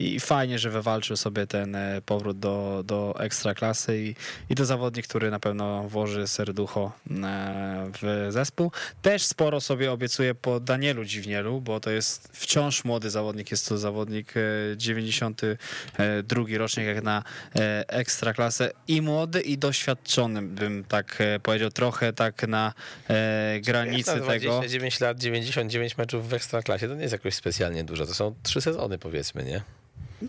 I 0.01 0.21
fajnie, 0.21 0.59
że 0.59 0.71
wywalczył 0.71 1.17
sobie 1.17 1.47
ten 1.47 1.75
e, 1.75 2.03
powrót 2.07 2.39
do, 2.39 2.83
do 2.87 3.15
ekstraklasy 3.19 3.99
i, 3.99 4.15
i 4.51 4.55
to 4.55 4.65
zawodnik, 4.65 5.07
który 5.07 5.31
na 5.31 5.41
pewno 5.41 5.89
włoży 5.89 6.27
serducho 6.27 6.93
e, 7.11 7.91
w 8.03 8.27
zespół. 8.31 8.73
Też 9.03 9.23
sporo 9.25 9.61
sobie 9.61 9.93
obiecuje 9.93 10.35
po 10.35 10.61
Danielu 10.61 11.05
Dziwnielu, 11.05 11.61
bo 11.61 11.81
to 11.81 11.91
jest 11.91 12.29
wciąż 12.33 12.85
młody 12.85 13.11
zawodnik. 13.11 13.51
Jest 13.51 13.69
to 13.69 13.79
zawodnik 13.79 14.35
e, 14.37 14.41
92 14.77 16.43
rocznik 16.59 16.87
jak 16.87 17.03
na 17.03 17.23
e, 17.57 17.85
ekstraklasę 17.89 18.71
i 18.89 19.03
młody 19.03 19.41
i 19.41 19.59
doświadczony, 19.59 20.43
bym 20.43 20.85
tak 20.85 21.17
e, 21.21 21.41
powiedział, 21.41 21.71
trochę 21.71 22.13
tak 22.13 22.49
na 22.49 22.73
e, 23.09 23.61
granicy 23.61 24.17
Na 24.17 24.27
tego. 24.27 24.53
29 24.53 25.01
lat, 25.01 25.19
99 25.19 25.99
meczów 25.99 26.29
w 26.29 26.35
Ekstraklasie, 26.35 26.89
to 26.89 26.95
nie 26.95 27.03
jest 27.03 27.13
jakoś 27.13 27.35
specjalnie 27.35 27.85
dużo, 27.85 28.07
to 28.07 28.15
są 28.15 28.35
trzy 28.43 28.61
sezony 28.61 28.99
powiedzmy, 28.99 29.45
nie? 29.45 29.63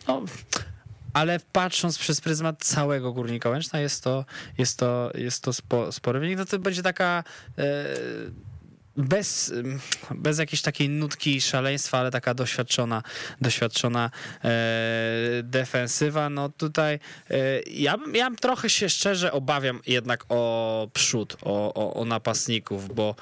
No, 0.08 0.26
ale 1.14 1.40
patrząc 1.52 1.98
przez 1.98 2.22
pryzmat 2.22 2.64
całego 2.64 3.14
Górnika 3.14 3.50
Łęczna 3.50 3.80
jest 3.80 4.04
to, 4.04 4.26
jest 4.58 4.80
to, 4.80 5.12
jest 5.16 5.44
to 5.44 5.54
spo, 5.54 5.92
spory 5.92 6.20
wynik. 6.20 6.38
No 6.38 6.46
to 6.46 6.60
będzie 6.60 6.84
taka 6.84 7.24
e, 7.58 7.64
bez, 8.98 9.54
bez 10.12 10.40
jakiejś 10.40 10.62
takiej 10.62 10.90
nutki 10.90 11.42
szaleństwa, 11.42 11.98
ale 11.98 12.12
taka 12.12 12.34
doświadczona, 12.34 13.04
doświadczona 13.42 14.12
e, 14.44 14.50
defensywa. 15.44 16.30
No 16.30 16.50
tutaj 16.50 17.00
e, 17.30 17.62
ja, 17.62 17.96
ja 18.14 18.32
trochę 18.42 18.70
się 18.70 18.90
szczerze 18.90 19.32
obawiam 19.32 19.80
jednak 19.88 20.26
o 20.30 20.88
przód, 20.94 21.38
o, 21.42 21.74
o, 21.74 21.94
o 21.94 22.06
napastników, 22.06 22.96
bo 22.96 23.16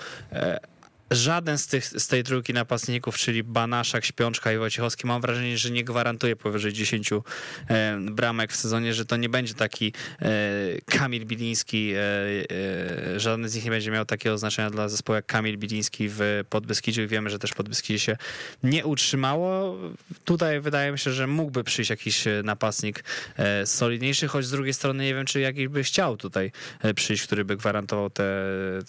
Żaden 1.11 1.57
z, 1.57 1.67
tych, 1.67 1.85
z 1.85 2.07
tej 2.07 2.23
trójki 2.23 2.53
napastników, 2.53 3.17
czyli 3.17 3.43
Banaszak, 3.43 4.05
Śpiączka 4.05 4.53
i 4.53 4.57
Wojciechowski, 4.57 5.07
mam 5.07 5.21
wrażenie, 5.21 5.57
że 5.57 5.71
nie 5.71 5.83
gwarantuje 5.83 6.35
powyżej 6.35 6.73
10 6.73 7.09
e, 7.13 7.19
bramek 8.11 8.53
w 8.53 8.55
sezonie, 8.55 8.93
że 8.93 9.05
to 9.05 9.17
nie 9.17 9.29
będzie 9.29 9.53
taki 9.53 9.93
e, 10.21 10.29
Kamil 10.85 11.25
Biliński, 11.25 11.93
e, 11.95 13.19
żaden 13.19 13.49
z 13.49 13.55
nich 13.55 13.65
nie 13.65 13.71
będzie 13.71 13.91
miał 13.91 14.05
takiego 14.05 14.37
znaczenia 14.37 14.69
dla 14.69 14.89
zespołu 14.89 15.15
jak 15.15 15.25
Kamil 15.25 15.57
Biliński 15.57 16.09
w 16.09 16.43
Podbeskidziu 16.49 17.01
i 17.01 17.07
wiemy, 17.07 17.29
że 17.29 17.39
też 17.39 17.53
Podbeskidzie 17.53 17.99
się 17.99 18.17
nie 18.63 18.85
utrzymało. 18.85 19.77
Tutaj 20.25 20.61
wydaje 20.61 20.91
mi 20.91 20.99
się, 20.99 21.11
że 21.11 21.27
mógłby 21.27 21.63
przyjść 21.63 21.89
jakiś 21.89 22.23
napastnik 22.43 23.03
solidniejszy, 23.65 24.27
choć 24.27 24.45
z 24.45 24.51
drugiej 24.51 24.73
strony 24.73 25.03
nie 25.03 25.13
wiem, 25.13 25.25
czy 25.25 25.39
jakiś 25.39 25.67
by 25.67 25.83
chciał 25.83 26.17
tutaj 26.17 26.51
przyjść, 26.95 27.23
który 27.23 27.45
by 27.45 27.57
gwarantował 27.57 28.09
te, 28.09 28.23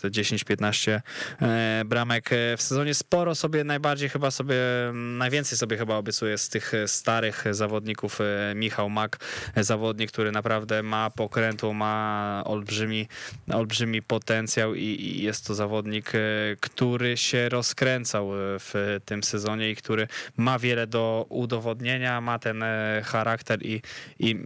te 0.00 0.10
10-15 0.10 1.00
e, 1.42 1.84
bramek 2.11 2.32
e, 2.32 2.56
w 2.56 2.62
sezonie. 2.62 2.94
Sporo 2.94 3.34
sobie, 3.34 3.64
najbardziej 3.64 4.08
chyba 4.08 4.30
sobie, 4.30 4.56
najwięcej 4.94 5.58
sobie 5.58 5.76
chyba 5.76 5.96
obiecuje 5.96 6.38
z 6.38 6.48
tych 6.48 6.74
e, 6.74 6.88
starych 6.88 7.44
zawodników 7.50 8.20
e, 8.20 8.54
Michał 8.54 8.90
Mak, 8.90 9.16
zawodnik, 9.56 10.12
który 10.12 10.32
naprawdę 10.32 10.82
ma 10.82 11.11
pokrętło, 11.11 11.72
ma 11.72 12.42
olbrzymi, 12.44 13.08
olbrzymi 13.52 14.02
potencjał 14.02 14.74
i, 14.74 14.82
i 14.82 15.22
jest 15.22 15.46
to 15.46 15.54
zawodnik, 15.54 16.12
który 16.61 17.16
się 17.16 17.48
rozkręcał 17.48 18.28
w 18.32 19.00
tym 19.04 19.22
sezonie 19.22 19.70
i 19.70 19.76
który 19.76 20.08
ma 20.36 20.58
wiele 20.58 20.86
do 20.86 21.26
udowodnienia, 21.28 22.20
ma 22.20 22.38
ten 22.38 22.64
charakter 23.04 23.66
i, 23.66 23.82
i 24.18 24.36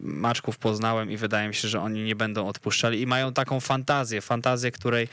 Maczków 0.00 0.58
poznałem 0.58 1.10
i 1.10 1.16
wydaje 1.16 1.48
mi 1.48 1.54
się, 1.54 1.68
że 1.68 1.80
oni 1.80 2.04
nie 2.04 2.16
będą 2.16 2.48
odpuszczali 2.48 3.00
i 3.00 3.06
mają 3.06 3.32
taką 3.32 3.60
fantazję, 3.60 4.20
fantazję, 4.20 4.70
której, 4.70 5.08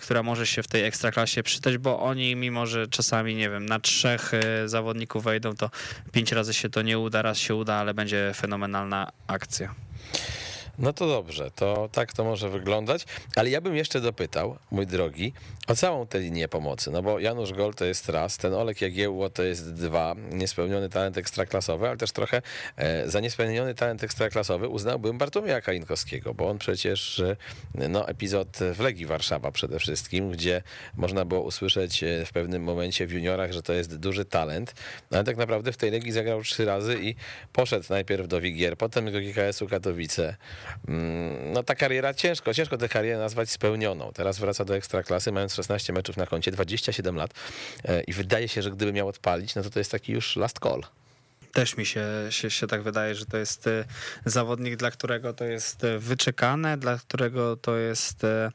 która 0.00 0.22
może 0.22 0.46
się 0.46 0.62
w 0.62 0.68
tej 0.68 0.79
ekstraklasie 0.84 1.42
przydać, 1.42 1.78
bo 1.78 2.00
oni 2.00 2.36
mimo, 2.36 2.66
że 2.66 2.88
czasami, 2.88 3.34
nie 3.34 3.50
wiem, 3.50 3.66
na 3.66 3.80
trzech 3.80 4.34
e, 4.34 4.68
zawodników 4.68 5.24
wejdą, 5.24 5.54
to 5.54 5.70
pięć 6.12 6.32
razy 6.32 6.54
się 6.54 6.70
to 6.70 6.82
nie 6.82 6.98
uda, 6.98 7.22
raz 7.22 7.38
się 7.38 7.54
uda, 7.54 7.74
ale 7.74 7.94
będzie 7.94 8.32
fenomenalna 8.36 9.12
akcja. 9.26 9.74
No 10.78 10.92
to 10.92 11.06
dobrze, 11.06 11.50
to 11.50 11.88
tak 11.92 12.12
to 12.12 12.24
może 12.24 12.48
wyglądać, 12.48 13.04
ale 13.36 13.50
ja 13.50 13.60
bym 13.60 13.76
jeszcze 13.76 14.00
dopytał, 14.00 14.56
mój 14.70 14.86
drogi, 14.86 15.32
całą 15.74 16.06
tę 16.06 16.18
linię 16.18 16.48
pomocy, 16.48 16.90
no 16.90 17.02
bo 17.02 17.18
Janusz 17.18 17.52
Gol 17.52 17.74
to 17.74 17.84
jest 17.84 18.08
raz, 18.08 18.36
ten 18.36 18.54
Olek 18.54 18.80
Jagiełło 18.80 19.30
to 19.30 19.42
jest 19.42 19.74
dwa, 19.74 20.16
niespełniony 20.32 20.88
talent 20.88 21.18
ekstraklasowy, 21.18 21.88
ale 21.88 21.96
też 21.96 22.12
trochę 22.12 22.42
e, 22.76 23.10
za 23.10 23.20
niespełniony 23.20 23.74
talent 23.74 24.04
ekstraklasowy 24.04 24.68
uznałbym 24.68 25.18
Bartłomieja 25.18 25.60
Kalinkowskiego, 25.60 26.34
bo 26.34 26.48
on 26.48 26.58
przecież, 26.58 27.20
e, 27.20 27.36
no 27.88 28.08
epizod 28.08 28.58
w 28.74 28.80
Legii 28.80 29.06
Warszawa 29.06 29.52
przede 29.52 29.78
wszystkim, 29.78 30.30
gdzie 30.30 30.62
można 30.96 31.24
było 31.24 31.40
usłyszeć 31.40 32.04
e, 32.04 32.24
w 32.24 32.32
pewnym 32.32 32.62
momencie 32.62 33.06
w 33.06 33.12
juniorach, 33.12 33.52
że 33.52 33.62
to 33.62 33.72
jest 33.72 33.96
duży 33.96 34.24
talent, 34.24 34.74
no 35.10 35.18
ale 35.18 35.24
tak 35.24 35.36
naprawdę 35.36 35.72
w 35.72 35.76
tej 35.76 35.90
Legii 35.90 36.12
zagrał 36.12 36.42
trzy 36.42 36.64
razy 36.64 36.98
i 37.02 37.14
poszedł 37.52 37.86
najpierw 37.90 38.28
do 38.28 38.40
Wigier, 38.40 38.76
potem 38.76 39.12
do 39.12 39.20
GKS-u 39.20 39.68
Katowice, 39.68 40.36
Mm, 40.88 41.52
no 41.52 41.62
ta 41.62 41.74
kariera 41.74 42.14
ciężko, 42.14 42.54
ciężko 42.54 42.78
tę 42.78 42.88
karierę 42.88 43.18
nazwać 43.18 43.50
spełnioną. 43.50 44.12
Teraz 44.12 44.38
wraca 44.38 44.64
do 44.64 44.76
ekstraklasy, 44.76 45.32
mając 45.32 45.52
16 45.62 45.92
meczów 45.92 46.16
na 46.16 46.26
koncie, 46.26 46.50
27 46.50 47.16
lat 47.16 47.34
e, 47.84 48.02
i 48.02 48.12
wydaje 48.12 48.48
się, 48.48 48.62
że 48.62 48.70
gdyby 48.70 48.92
miał 48.92 49.08
odpalić, 49.08 49.54
no 49.54 49.62
to 49.62 49.70
to 49.70 49.78
jest 49.78 49.90
taki 49.90 50.12
już 50.12 50.36
last 50.36 50.58
call. 50.58 50.82
Też 51.52 51.76
mi 51.76 51.86
się, 51.86 52.06
się, 52.30 52.50
się 52.50 52.66
tak 52.66 52.82
wydaje, 52.82 53.14
że 53.14 53.26
to 53.26 53.36
jest 53.36 53.66
e, 53.66 53.84
zawodnik, 54.24 54.76
dla 54.76 54.90
którego 54.90 55.32
to 55.32 55.44
jest 55.44 55.84
e, 55.84 55.98
wyczekane, 55.98 56.76
dla 56.76 56.98
którego 56.98 57.56
to 57.56 57.76
jest 57.76 58.24
e, 58.24 58.50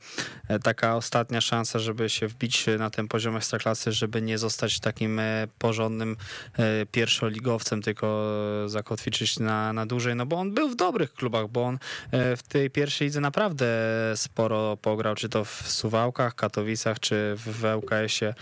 taka 0.63 0.95
ostatnia 0.95 1.41
szansa, 1.41 1.79
żeby 1.79 2.09
się 2.09 2.27
wbić 2.27 2.65
na 2.79 2.89
ten 2.89 3.07
poziom 3.07 3.37
ekstraklasy, 3.37 3.91
żeby 3.91 4.21
nie 4.21 4.37
zostać 4.37 4.79
takim 4.79 5.21
porządnym 5.57 6.17
pierwszoligowcem, 6.91 7.81
tylko 7.81 8.25
zakotwiczyć 8.65 9.39
na, 9.39 9.73
na 9.73 9.85
dłużej, 9.85 10.15
no 10.15 10.25
bo 10.25 10.35
on 10.35 10.53
był 10.53 10.69
w 10.69 10.75
dobrych 10.75 11.13
klubach, 11.13 11.47
bo 11.47 11.63
on 11.63 11.79
w 12.11 12.39
tej 12.47 12.69
pierwszej 12.69 13.07
lidze 13.07 13.21
naprawdę 13.21 13.65
sporo 14.15 14.77
pograł, 14.77 15.15
czy 15.15 15.29
to 15.29 15.45
w 15.45 15.63
Suwałkach, 15.71 16.35
Katowicach, 16.35 16.99
czy 16.99 17.35
w 17.37 17.63
ŁKS-ie 17.77 18.33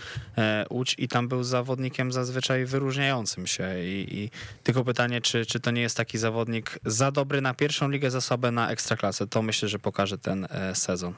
Łódź 0.70 0.94
i 0.98 1.08
tam 1.08 1.28
był 1.28 1.44
zawodnikiem 1.44 2.12
zazwyczaj 2.12 2.64
wyróżniającym 2.64 3.46
się 3.46 3.84
i, 3.84 4.06
i 4.18 4.30
tylko 4.62 4.84
pytanie, 4.84 5.20
czy, 5.20 5.46
czy 5.46 5.60
to 5.60 5.70
nie 5.70 5.82
jest 5.82 5.96
taki 5.96 6.18
zawodnik 6.18 6.78
za 6.84 7.10
dobry 7.10 7.40
na 7.40 7.54
pierwszą 7.54 7.90
ligę, 7.90 8.10
za 8.10 8.20
słaby 8.20 8.50
na 8.50 8.70
ekstraklasę. 8.70 9.26
To 9.26 9.42
myślę, 9.42 9.68
że 9.68 9.78
pokaże 9.78 10.18
ten 10.18 10.46
e, 10.50 10.74
sezon. 10.74 11.14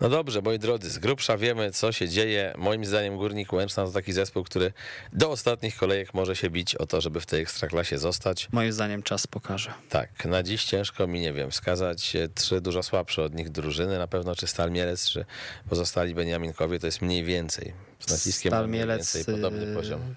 No 0.00 0.08
dobrze, 0.08 0.42
moi 0.42 0.58
drodzy, 0.58 0.90
z 0.90 0.98
grubsza 0.98 1.36
wiemy, 1.36 1.70
co 1.70 1.92
się 1.92 2.08
dzieje. 2.08 2.54
Moim 2.58 2.84
zdaniem 2.84 3.16
Górnik 3.16 3.52
Łęczna 3.52 3.86
to 3.86 3.92
taki 3.92 4.12
zespół, 4.12 4.44
który 4.44 4.72
do 5.12 5.30
ostatnich 5.30 5.76
kolejek 5.76 6.14
może 6.14 6.36
się 6.36 6.50
bić 6.50 6.74
o 6.74 6.86
to, 6.86 7.00
żeby 7.00 7.20
w 7.20 7.26
tej 7.26 7.42
ekstraklasie 7.42 7.98
zostać. 7.98 8.48
Moim 8.52 8.72
zdaniem 8.72 9.02
czas 9.02 9.26
pokaże. 9.26 9.72
Tak, 9.88 10.24
na 10.24 10.42
dziś 10.42 10.64
ciężko 10.64 11.06
mi, 11.06 11.20
nie 11.20 11.32
wiem, 11.32 11.50
wskazać 11.50 12.16
trzy 12.34 12.60
dużo 12.60 12.82
słabsze 12.82 13.22
od 13.22 13.34
nich 13.34 13.50
drużyny. 13.50 13.98
Na 13.98 14.06
pewno 14.06 14.36
czy 14.36 14.46
Stal 14.46 14.70
Mielec, 14.70 15.08
czy 15.08 15.24
pozostali 15.68 16.14
Beniaminkowie, 16.14 16.78
to 16.78 16.86
jest 16.86 17.02
mniej 17.02 17.24
więcej. 17.24 17.72
Z 17.98 18.10
naciskiem 18.10 18.50
Stal 18.50 18.68
mniej 18.68 18.80
Mielec, 18.80 19.14
więcej 19.14 19.34
podobny 19.34 19.72
y, 19.72 19.74
poziom. 19.74 20.14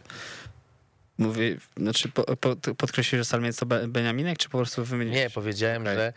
Mówię, 1.17 1.55
znaczy 1.77 2.09
po, 2.09 2.23
po, 2.37 2.55
podkreślisz, 2.77 3.19
że 3.19 3.25
Stal 3.25 3.41
to 3.59 3.65
Beniaminek, 3.87 4.37
czy 4.37 4.49
po 4.49 4.57
prostu 4.57 4.85
wymieniłeś? 4.85 5.19
Nie, 5.19 5.29
powiedziałem, 5.29 5.81
Okay. 5.85 5.95
że, 5.95 6.13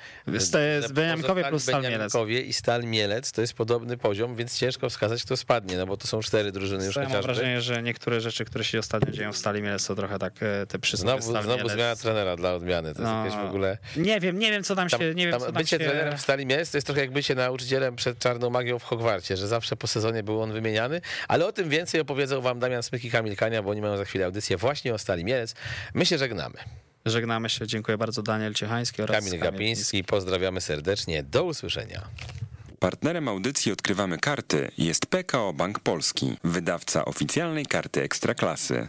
To 0.53 0.59
jest 0.59 0.93
Beniaminkowie 0.93 1.45
plus 1.45 1.63
Stal 1.63 1.83
Mielec. 1.83 2.15
I 2.47 2.53
Stal 2.53 2.85
Mielec 2.85 3.33
to 3.33 3.41
jest 3.41 3.53
podobny 3.55 3.97
poziom, 3.97 4.37
więc 4.37 4.59
ciężko 4.59 4.91
wskazać, 4.91 5.23
kto 5.25 5.37
spadnie, 5.37 5.77
no 5.77 5.87
bo 5.87 5.97
to 5.97 6.07
są 6.07 6.21
cztery 6.21 6.53
drużyny 6.53 6.87
już 6.87 6.97
Ja 6.97 7.03
mam 7.03 7.11
chociażby. 7.11 7.27
wrażenie, 7.33 7.61
że 7.61 7.83
niektóre 7.83 8.21
rzeczy, 8.21 8.45
które 8.45 8.65
się 8.65 8.79
ostatnio 8.79 9.13
dzieją 9.13 9.33
w 9.33 9.37
Stali 9.37 9.63
Mielec 9.63 9.87
to 9.87 9.95
trochę 9.95 10.19
tak 10.19 10.33
e, 10.43 10.67
te 10.67 10.79
przysłowie 10.79 11.23
Znowu, 11.23 11.43
znowu 11.45 11.69
zmiana 11.69 11.97
trenera 11.97 12.37
dla 12.37 12.55
odmiany, 12.55 12.95
to 12.95 13.03
jest 13.03 13.13
No, 13.13 13.25
jakieś 13.25 13.39
w 13.39 13.45
ogóle... 13.49 13.79
Nie 13.97 14.21
wiem, 14.21 14.39
nie 14.39 14.51
wiem 14.51 14.63
co 14.65 14.77
tam 14.77 14.89
się, 14.89 14.99
nie 14.99 15.15
wiem 15.15 15.31
tam 15.31 15.41
co 15.41 15.47
tam 15.47 15.55
bycie 15.55 15.79
się... 15.79 15.85
trenerem 15.85 16.17
w 16.19 16.21
Stali 16.21 16.47
Mielec 16.47 16.71
to 16.71 16.77
jest 16.77 16.87
trochę 16.87 17.01
jak 17.01 17.11
bycie 17.13 17.35
nauczycielem 17.35 17.97
przed 17.97 18.19
czarną 18.19 18.51
magią 18.51 18.79
w 18.79 18.85
Hogwarcie, 18.85 19.37
że 19.37 19.49
zawsze 19.49 19.77
po 19.77 19.87
sezonie 19.87 20.23
był 20.23 20.43
on 20.43 20.53
wymieniany, 20.53 21.01
ale 21.29 21.47
o 21.47 21.53
tym 21.53 21.69
więcej 21.69 22.01
opowiedzą 22.01 22.41
wam 22.41 22.59
Damian 22.59 22.83
Smyk 22.83 23.05
i 23.05 23.11
Kamil 23.11 23.37
Kania, 23.37 23.63
bo 23.63 23.71
oni 23.71 23.81
mają 23.81 23.97
za 23.97 24.05
chwilę 24.05 24.25
audycję 24.25 24.57
właśnie 24.57 24.88
o 24.95 24.99
Stali 24.99 25.25
Mielec. 25.25 25.55
My 25.95 26.07
się 26.07 26.19
żegnamy. 26.19 26.59
Żegnamy 27.07 27.49
się, 27.49 27.67
dziękuję 27.67 27.99
bardzo 27.99 28.23
Daniel 28.23 28.55
Ciechański 28.55 29.03
oraz 29.03 29.25
Kamil 29.25 29.41
Gapiński, 29.41 30.05
pozdrawiamy 30.05 30.61
serdecznie, 30.61 31.23
do 31.23 31.45
usłyszenia. 31.45 32.09
Partnerem 32.79 33.29
audycji 33.29 33.73
Odkrywamy 33.73 34.19
Karty 34.19 34.71
jest 34.79 35.07
PKO 35.07 35.53
Bank 35.53 35.81
Polski, 35.81 36.37
wydawca 36.45 37.05
oficjalnej 37.05 37.67
karty 37.67 38.03
Ekstraklasy. 38.03 38.89